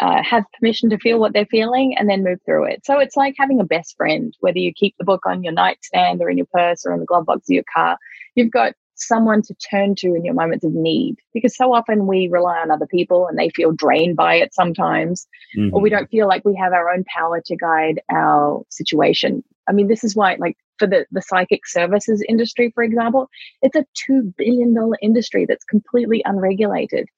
uh, 0.00 0.22
have 0.22 0.44
permission 0.58 0.90
to 0.90 0.98
feel 0.98 1.18
what 1.18 1.32
they're 1.32 1.46
feeling 1.46 1.96
and 1.98 2.08
then 2.08 2.24
move 2.24 2.38
through 2.44 2.64
it. 2.64 2.84
So 2.84 2.98
it's 2.98 3.16
like 3.16 3.34
having 3.38 3.60
a 3.60 3.64
best 3.64 3.96
friend, 3.96 4.34
whether 4.40 4.58
you 4.58 4.72
keep 4.72 4.94
the 4.98 5.04
book 5.04 5.22
on 5.26 5.42
your 5.42 5.52
nightstand 5.52 6.20
or 6.20 6.30
in 6.30 6.38
your 6.38 6.46
purse 6.52 6.84
or 6.86 6.92
in 6.92 7.00
the 7.00 7.06
glove 7.06 7.26
box 7.26 7.48
of 7.48 7.54
your 7.54 7.64
car, 7.74 7.98
you've 8.34 8.50
got 8.50 8.74
someone 8.94 9.42
to 9.42 9.54
turn 9.54 9.94
to 9.96 10.14
in 10.14 10.24
your 10.24 10.34
moments 10.34 10.64
of 10.64 10.72
need. 10.72 11.16
Because 11.32 11.56
so 11.56 11.72
often 11.72 12.06
we 12.06 12.28
rely 12.28 12.58
on 12.58 12.70
other 12.70 12.86
people 12.86 13.26
and 13.26 13.38
they 13.38 13.50
feel 13.50 13.72
drained 13.72 14.16
by 14.16 14.36
it 14.36 14.54
sometimes, 14.54 15.26
mm-hmm. 15.56 15.74
or 15.74 15.80
we 15.80 15.90
don't 15.90 16.10
feel 16.10 16.28
like 16.28 16.44
we 16.44 16.56
have 16.56 16.72
our 16.72 16.90
own 16.90 17.04
power 17.04 17.40
to 17.46 17.56
guide 17.56 18.00
our 18.10 18.62
situation. 18.70 19.42
I 19.68 19.72
mean, 19.72 19.88
this 19.88 20.04
is 20.04 20.16
why, 20.16 20.36
like, 20.38 20.56
for 20.78 20.86
the, 20.86 21.06
the 21.10 21.22
psychic 21.22 21.66
services 21.66 22.24
industry, 22.28 22.70
for 22.74 22.84
example, 22.84 23.28
it's 23.62 23.76
a 23.76 23.84
$2 24.10 24.34
billion 24.36 24.74
industry 25.02 25.44
that's 25.46 25.64
completely 25.64 26.22
unregulated 26.24 27.08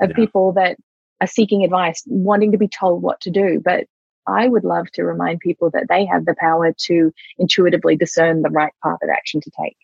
of 0.00 0.10
yeah. 0.10 0.16
people 0.16 0.52
that 0.52 0.76
are 1.20 1.26
seeking 1.26 1.64
advice, 1.64 2.02
wanting 2.06 2.52
to 2.52 2.58
be 2.58 2.68
told 2.68 3.02
what 3.02 3.20
to 3.22 3.30
do. 3.30 3.60
But 3.64 3.86
I 4.26 4.48
would 4.48 4.64
love 4.64 4.90
to 4.92 5.04
remind 5.04 5.40
people 5.40 5.70
that 5.72 5.86
they 5.88 6.06
have 6.06 6.24
the 6.24 6.34
power 6.38 6.72
to 6.86 7.12
intuitively 7.38 7.96
discern 7.96 8.42
the 8.42 8.50
right 8.50 8.72
path 8.82 8.98
of 9.02 9.10
action 9.10 9.40
to 9.42 9.50
take. 9.62 9.76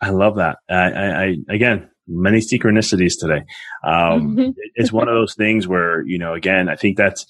I 0.00 0.10
love 0.10 0.36
that. 0.36 0.58
I, 0.70 0.74
I, 0.74 1.24
I 1.24 1.36
again, 1.48 1.90
many 2.06 2.38
synchronicities 2.38 3.18
today. 3.18 3.44
Um, 3.84 4.36
mm-hmm. 4.36 4.50
it's 4.76 4.92
one 4.92 5.08
of 5.08 5.14
those 5.14 5.34
things 5.34 5.66
where, 5.66 6.02
you 6.06 6.18
know, 6.18 6.34
again, 6.34 6.68
I 6.68 6.76
think 6.76 6.96
that's 6.96 7.26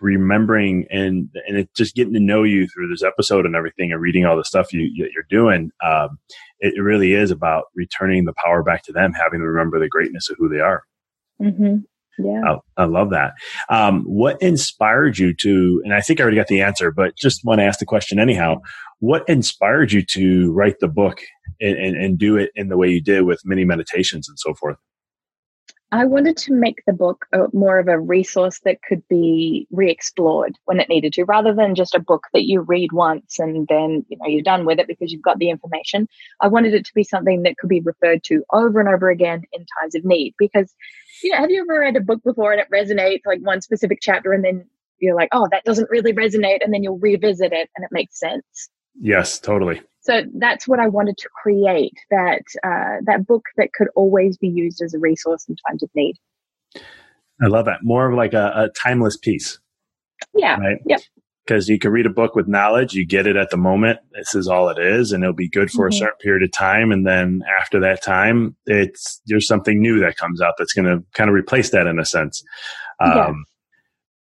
remembering 0.00 0.86
and, 0.90 1.28
and 1.46 1.58
it's 1.58 1.72
just 1.76 1.94
getting 1.94 2.14
to 2.14 2.20
know 2.20 2.42
you 2.42 2.66
through 2.68 2.88
this 2.88 3.02
episode 3.02 3.44
and 3.44 3.54
everything 3.54 3.92
and 3.92 4.00
reading 4.00 4.24
all 4.24 4.36
the 4.36 4.44
stuff 4.44 4.72
you, 4.72 4.88
you're 4.94 5.24
doing. 5.28 5.70
Um, 5.84 6.18
it 6.58 6.80
really 6.80 7.14
is 7.14 7.30
about 7.30 7.64
returning 7.74 8.24
the 8.24 8.34
power 8.44 8.62
back 8.62 8.82
to 8.84 8.92
them, 8.92 9.12
having 9.12 9.40
to 9.40 9.46
remember 9.46 9.78
the 9.78 9.88
greatness 9.88 10.30
of 10.30 10.36
who 10.38 10.48
they 10.48 10.60
are. 10.60 10.82
Mm-hmm. 11.40 11.78
Yeah. 12.24 12.42
Oh, 12.48 12.58
I 12.76 12.84
love 12.84 13.10
that. 13.10 13.32
Um, 13.68 14.02
what 14.04 14.40
inspired 14.42 15.18
you 15.18 15.34
to, 15.34 15.82
and 15.84 15.94
I 15.94 16.00
think 16.00 16.20
I 16.20 16.22
already 16.22 16.36
got 16.36 16.48
the 16.48 16.62
answer, 16.62 16.90
but 16.90 17.16
just 17.16 17.44
want 17.44 17.60
to 17.60 17.64
ask 17.64 17.78
the 17.78 17.86
question 17.86 18.18
anyhow. 18.18 18.56
What 18.98 19.26
inspired 19.28 19.92
you 19.92 20.02
to 20.10 20.52
write 20.52 20.80
the 20.80 20.88
book 20.88 21.22
and, 21.60 21.76
and, 21.76 21.96
and 21.96 22.18
do 22.18 22.36
it 22.36 22.50
in 22.54 22.68
the 22.68 22.76
way 22.76 22.88
you 22.88 23.00
did 23.00 23.22
with 23.22 23.40
many 23.44 23.64
meditations 23.64 24.28
and 24.28 24.38
so 24.38 24.54
forth? 24.54 24.76
I 25.92 26.04
wanted 26.04 26.36
to 26.38 26.52
make 26.52 26.84
the 26.86 26.92
book 26.92 27.26
more 27.52 27.80
of 27.80 27.88
a 27.88 27.98
resource 27.98 28.60
that 28.64 28.80
could 28.82 29.06
be 29.08 29.66
re-explored 29.72 30.56
when 30.66 30.78
it 30.78 30.88
needed 30.88 31.12
to, 31.14 31.24
rather 31.24 31.52
than 31.52 31.74
just 31.74 31.96
a 31.96 32.00
book 32.00 32.28
that 32.32 32.44
you 32.44 32.60
read 32.60 32.92
once 32.92 33.40
and 33.40 33.66
then 33.66 34.06
you 34.08 34.16
know 34.16 34.26
you're 34.26 34.42
done 34.42 34.64
with 34.64 34.78
it 34.78 34.86
because 34.86 35.10
you've 35.10 35.20
got 35.22 35.38
the 35.38 35.50
information. 35.50 36.08
I 36.40 36.46
wanted 36.46 36.74
it 36.74 36.86
to 36.86 36.94
be 36.94 37.02
something 37.02 37.42
that 37.42 37.58
could 37.58 37.70
be 37.70 37.80
referred 37.80 38.22
to 38.24 38.44
over 38.52 38.78
and 38.78 38.88
over 38.88 39.10
again 39.10 39.42
in 39.52 39.66
times 39.80 39.96
of 39.96 40.04
need. 40.04 40.34
Because 40.38 40.72
you 41.24 41.32
know, 41.32 41.38
have 41.38 41.50
you 41.50 41.60
ever 41.62 41.80
read 41.80 41.96
a 41.96 42.00
book 42.00 42.22
before 42.22 42.52
and 42.52 42.60
it 42.60 42.70
resonates 42.72 43.22
like 43.26 43.40
one 43.40 43.60
specific 43.60 43.98
chapter, 44.00 44.32
and 44.32 44.44
then 44.44 44.64
you're 45.00 45.16
like, 45.16 45.30
oh, 45.32 45.48
that 45.50 45.64
doesn't 45.64 45.90
really 45.90 46.12
resonate, 46.12 46.62
and 46.62 46.72
then 46.72 46.84
you'll 46.84 46.98
revisit 46.98 47.52
it 47.52 47.68
and 47.74 47.84
it 47.84 47.90
makes 47.90 48.18
sense. 48.20 48.68
Yes, 48.98 49.38
totally. 49.38 49.82
So 50.02 50.22
that's 50.38 50.66
what 50.66 50.80
I 50.80 50.88
wanted 50.88 51.18
to 51.18 51.28
create 51.42 51.92
that 52.10 52.42
uh, 52.64 53.02
that 53.04 53.26
book 53.26 53.44
that 53.56 53.72
could 53.74 53.88
always 53.94 54.38
be 54.38 54.48
used 54.48 54.80
as 54.82 54.94
a 54.94 54.98
resource 54.98 55.46
in 55.48 55.56
times 55.68 55.82
of 55.82 55.90
need. 55.94 56.16
I 57.42 57.46
love 57.46 57.66
that. 57.66 57.80
More 57.82 58.10
of 58.10 58.16
like 58.16 58.32
a, 58.32 58.52
a 58.54 58.68
timeless 58.70 59.16
piece. 59.16 59.58
Yeah. 60.34 60.56
Right. 60.58 60.78
Yep. 60.86 61.00
Because 61.46 61.68
you 61.68 61.78
can 61.78 61.90
read 61.90 62.06
a 62.06 62.10
book 62.10 62.34
with 62.36 62.46
knowledge, 62.46 62.92
you 62.94 63.04
get 63.06 63.26
it 63.26 63.34
at 63.36 63.50
the 63.50 63.56
moment. 63.56 63.98
This 64.12 64.34
is 64.34 64.46
all 64.46 64.68
it 64.68 64.78
is, 64.78 65.10
and 65.12 65.24
it'll 65.24 65.34
be 65.34 65.48
good 65.48 65.70
for 65.70 65.86
Mhm. 65.88 65.92
a 65.94 65.96
certain 65.96 66.16
period 66.20 66.42
of 66.44 66.52
time. 66.52 66.92
And 66.92 67.06
then 67.06 67.42
after 67.60 67.80
that 67.80 68.02
time, 68.02 68.56
it's 68.66 69.20
there's 69.26 69.46
something 69.48 69.80
new 69.80 69.98
that 70.00 70.16
comes 70.16 70.40
out 70.40 70.54
that's 70.58 70.72
going 70.74 70.86
to 70.86 71.04
kind 71.14 71.28
of 71.28 71.34
replace 71.34 71.70
that 71.70 71.86
in 71.86 71.98
a 71.98 72.04
sense. 72.04 72.42
Um, 73.00 73.10
Yeah. 73.16 73.32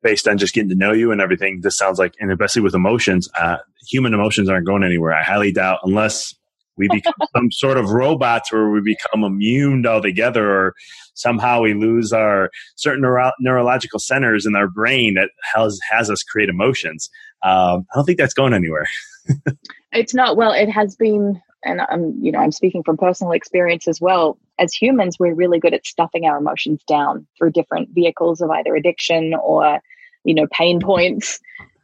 Based 0.02 0.28
on 0.28 0.38
just 0.38 0.54
getting 0.54 0.70
to 0.70 0.76
know 0.76 0.94
you 0.94 1.12
and 1.12 1.20
everything, 1.20 1.60
this 1.62 1.78
sounds 1.78 2.00
like, 2.00 2.14
and 2.20 2.32
especially 2.32 2.62
with 2.62 2.74
emotions, 2.74 3.28
uh, 3.38 3.58
human 3.88 4.14
emotions 4.14 4.50
aren't 4.50 4.66
going 4.66 4.84
anywhere. 4.84 5.14
I 5.14 5.24
highly 5.24 5.52
doubt 5.52 5.80
unless 5.84 6.34
we 6.78 6.88
become 6.92 7.14
some 7.36 7.52
sort 7.52 7.78
of 7.78 7.90
robots 7.90 8.52
where 8.52 8.70
we 8.70 8.82
become 8.82 9.24
immune 9.24 9.86
altogether 9.86 10.50
or 10.50 10.76
somehow 11.16 11.62
we 11.62 11.74
lose 11.74 12.14
our 12.14 12.50
certain 12.78 13.02
neuro- 13.02 13.34
neurological 13.42 14.00
centers 14.00 14.46
in 14.46 14.56
our 14.56 14.70
brain 14.70 15.16
that 15.16 15.32
has, 15.54 15.78
has 15.92 16.10
us 16.10 16.24
create 16.24 16.48
emotions. 16.48 17.10
Um, 17.44 17.86
I 17.92 17.96
don't 17.96 18.06
think 18.06 18.18
that's 18.18 18.34
going 18.34 18.54
anywhere. 18.54 18.88
It's 19.92 20.14
not 20.14 20.38
well. 20.38 20.52
It 20.52 20.70
has 20.70 20.96
been, 20.96 21.42
and 21.64 21.82
I'm 21.90 22.16
you 22.22 22.32
know 22.32 22.40
I'm 22.40 22.52
speaking 22.52 22.84
from 22.84 22.98
personal 22.98 23.34
experience 23.34 23.88
as 23.88 24.00
well. 24.00 24.38
As 24.60 24.74
humans, 24.74 25.18
we're 25.20 25.34
really 25.34 25.60
good 25.60 25.74
at 25.74 25.86
stuffing 25.86 26.26
our 26.26 26.38
emotions 26.38 26.84
down 26.88 27.26
through 27.38 27.52
different 27.52 27.90
vehicles 27.92 28.42
of 28.42 28.50
either 28.52 28.76
addiction 28.76 29.34
or 29.42 29.80
you 30.26 30.34
know 30.36 30.48
pain 30.52 30.80
points 30.92 31.40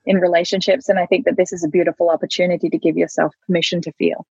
in 0.06 0.18
relationships. 0.18 0.88
And 0.90 1.00
I 1.00 1.06
think 1.06 1.26
that 1.26 1.38
this 1.38 1.52
is 1.52 1.64
a 1.64 1.68
beautiful 1.68 2.10
opportunity 2.10 2.70
to 2.70 2.78
give 2.78 2.96
yourself 2.98 3.34
permission 3.48 3.82
to 3.82 3.92
feel. 3.94 4.28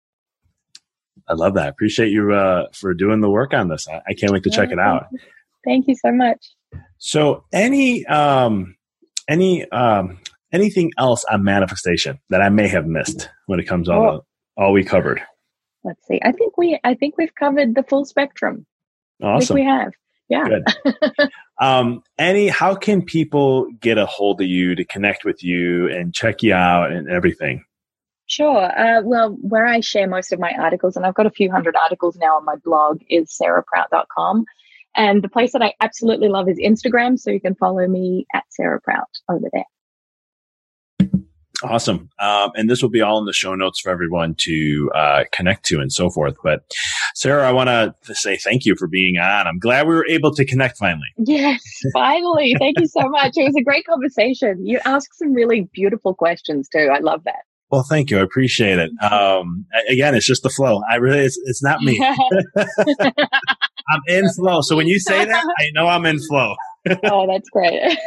I 1.29 1.33
love 1.35 1.55
that. 1.55 1.69
Appreciate 1.69 2.11
you 2.11 2.33
uh, 2.35 2.67
for 2.73 2.93
doing 2.93 3.21
the 3.21 3.31
work 3.31 3.55
on 3.55 3.69
this. 3.69 3.89
I, 3.89 4.03
I 4.09 4.15
can't 4.15 4.31
wait 4.33 4.43
to 4.45 4.51
check 4.51 4.71
it 4.71 4.79
out. 4.79 5.07
Thank 5.65 5.89
you 5.89 5.95
so 5.95 6.13
much. 6.13 6.45
So, 6.99 7.45
any 7.53 8.05
um, 8.07 8.77
any 9.29 9.69
um, 9.71 10.19
anything 10.53 10.93
else 10.99 11.25
on 11.25 11.43
manifestation 11.43 12.19
that 12.31 12.43
I 12.43 12.51
may 12.51 12.69
have 12.69 12.87
missed 12.87 13.31
when 13.47 13.59
it 13.59 13.65
comes 13.65 13.89
all 13.89 14.05
Oh. 14.05 14.25
all 14.57 14.73
we 14.73 14.85
covered? 14.85 15.23
Let's 15.85 16.07
see. 16.07 16.21
I 16.25 16.33
think 16.33 16.57
we 16.57 16.79
I 16.83 16.95
think 16.95 17.17
we've 17.19 17.35
covered 17.35 17.75
the 17.75 17.83
full 17.83 18.05
spectrum. 18.05 18.67
I 19.23 19.27
think 19.27 19.37
Awesome. 19.43 19.55
we 19.55 19.65
have. 19.65 19.93
Yeah. 20.29 20.49
Good. 20.49 21.31
Um, 21.61 22.03
any, 22.19 22.49
how 22.49 22.75
can 22.75 23.03
people 23.03 23.69
get 23.81 23.97
a 23.97 24.07
hold 24.07 24.41
of 24.41 24.47
you 24.47 24.75
to 24.75 24.85
connect 24.85 25.25
with 25.25 25.45
you 25.45 25.89
and 25.89 26.13
check 26.13 26.43
you 26.43 26.53
out 26.53 26.91
and 26.91 27.09
everything? 27.09 27.65
Sure. 28.27 28.77
Uh, 28.77 29.03
well, 29.03 29.37
where 29.41 29.67
I 29.67 29.81
share 29.81 30.09
most 30.09 30.33
of 30.33 30.41
my 30.41 30.53
articles, 30.59 30.97
and 30.97 31.05
I've 31.07 31.15
got 31.15 31.27
a 31.27 31.31
few 31.31 31.51
hundred 31.51 31.77
articles 31.77 32.17
now 32.17 32.37
on 32.37 32.45
my 32.45 32.57
blog, 32.65 33.03
is 33.09 33.39
sarahprout.com. 33.41 34.45
And 34.97 35.23
the 35.23 35.29
place 35.29 35.53
that 35.53 35.63
I 35.63 35.75
absolutely 35.81 36.29
love 36.29 36.49
is 36.49 36.59
Instagram. 36.59 37.19
So 37.19 37.31
you 37.31 37.41
can 37.41 37.55
follow 37.55 37.87
me 37.87 38.27
at 38.33 38.45
Sarah 38.51 38.81
Prout 38.81 39.09
over 39.29 39.49
there. 39.53 39.65
Awesome. 41.65 42.11
Um, 42.19 42.51
and 42.55 42.69
this 42.69 42.83
will 42.83 42.91
be 42.91 43.01
all 43.01 43.19
in 43.19 43.25
the 43.25 43.33
show 43.33 43.55
notes 43.55 43.81
for 43.81 43.91
everyone 43.91 44.35
to 44.39 44.91
uh, 44.95 45.25
connect 45.33 45.65
to 45.67 45.81
and 45.81 45.93
so 45.93 46.11
forth. 46.11 46.37
But 46.43 46.63
Sarah, 47.15 47.49
I 47.49 47.53
want 47.53 47.69
to 47.69 48.15
say 48.15 48.37
thank 48.37 48.65
you 48.67 48.77
for 48.77 48.87
being 48.87 49.17
on. 49.19 49.47
I'm 49.47 49.59
glad 49.59 49.87
we 49.87 49.95
were 49.95 50.07
able 50.09 50.33
to 50.35 50.45
connect 50.45 50.79
finally. 50.79 51.09
Yes, 51.19 51.63
finally. 51.93 52.55
Thank 52.59 52.81
you 52.81 52.87
so 52.87 53.01
much. 53.09 53.33
It 53.37 53.45
was 53.45 53.55
a 53.59 53.63
great 53.63 53.87
conversation. 53.87 54.67
You 54.67 54.79
asked 54.85 55.19
some 55.19 55.33
really 55.33 55.69
beautiful 55.73 56.15
questions 56.15 56.69
too. 56.69 56.91
I 56.93 56.99
love 56.99 57.25
that. 57.25 57.45
Well, 57.71 57.85
thank 57.89 58.11
you. 58.11 58.19
I 58.19 58.23
appreciate 58.23 58.79
it. 58.79 58.91
Um, 59.03 59.65
again, 59.89 60.15
it's 60.15 60.27
just 60.27 60.43
the 60.43 60.51
flow. 60.51 60.83
I 60.89 60.97
really, 60.97 61.21
it's, 61.21 61.41
it's 61.45 61.63
not 61.63 61.81
me. 61.81 61.99
I'm 62.57 64.01
in 64.07 64.29
flow. 64.33 64.61
So 64.61 64.77
when 64.77 64.87
you 64.87 65.01
say 65.01 65.25
that, 65.25 65.45
I 65.45 65.71
know 65.73 65.89
I'm 65.89 66.05
in 66.07 66.21
flow. 66.21 66.55
Oh, 67.05 67.27
that's 67.27 67.49
great. 67.51 67.81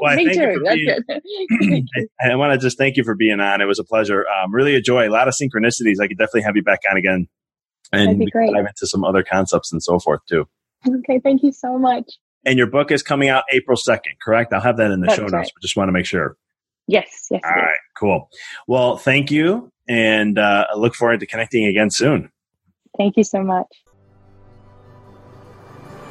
Well, 0.00 0.12
I 0.12 0.16
Me 0.16 0.32
too. 0.32 0.62
That's 0.64 0.76
being- 0.76 1.84
good. 1.84 1.84
I, 2.20 2.30
I 2.30 2.36
want 2.36 2.52
to 2.52 2.58
just 2.64 2.78
thank 2.78 2.96
you 2.96 3.02
for 3.04 3.14
being 3.16 3.40
on. 3.40 3.60
It 3.60 3.64
was 3.64 3.78
a 3.80 3.84
pleasure. 3.84 4.24
Um, 4.28 4.54
really 4.54 4.80
joy. 4.80 5.08
a 5.08 5.10
lot 5.10 5.26
of 5.28 5.34
synchronicities. 5.34 5.96
I 6.00 6.06
could 6.06 6.18
definitely 6.18 6.42
have 6.42 6.54
you 6.56 6.62
back 6.62 6.80
on 6.90 6.96
again. 6.96 7.26
And 7.92 8.02
That'd 8.02 8.18
be 8.18 8.24
we 8.26 8.30
can 8.30 8.40
great. 8.40 8.52
dive 8.54 8.66
into 8.66 8.86
some 8.86 9.02
other 9.04 9.24
concepts 9.24 9.72
and 9.72 9.82
so 9.82 9.98
forth 9.98 10.20
too. 10.28 10.46
okay, 10.88 11.18
thank 11.18 11.42
you 11.42 11.50
so 11.52 11.78
much. 11.78 12.04
And 12.44 12.56
your 12.58 12.68
book 12.68 12.92
is 12.92 13.02
coming 13.02 13.28
out 13.28 13.44
April 13.52 13.76
2nd, 13.76 14.20
correct? 14.22 14.52
I'll 14.52 14.60
have 14.60 14.76
that 14.76 14.90
in 14.92 15.00
the 15.00 15.06
That's 15.06 15.16
show 15.16 15.22
notes, 15.22 15.32
right. 15.32 15.50
but 15.54 15.62
just 15.62 15.76
want 15.76 15.88
to 15.88 15.92
make 15.92 16.06
sure. 16.06 16.36
Yes, 16.86 17.26
yes. 17.30 17.40
All 17.44 17.50
right, 17.50 17.78
cool. 17.96 18.28
Well, 18.68 18.96
thank 18.96 19.30
you. 19.32 19.70
And 19.88 20.38
uh, 20.38 20.66
I 20.72 20.76
look 20.76 20.94
forward 20.94 21.20
to 21.20 21.26
connecting 21.26 21.66
again 21.66 21.90
soon. 21.90 22.30
Thank 22.96 23.16
you 23.16 23.24
so 23.24 23.42
much. 23.42 23.66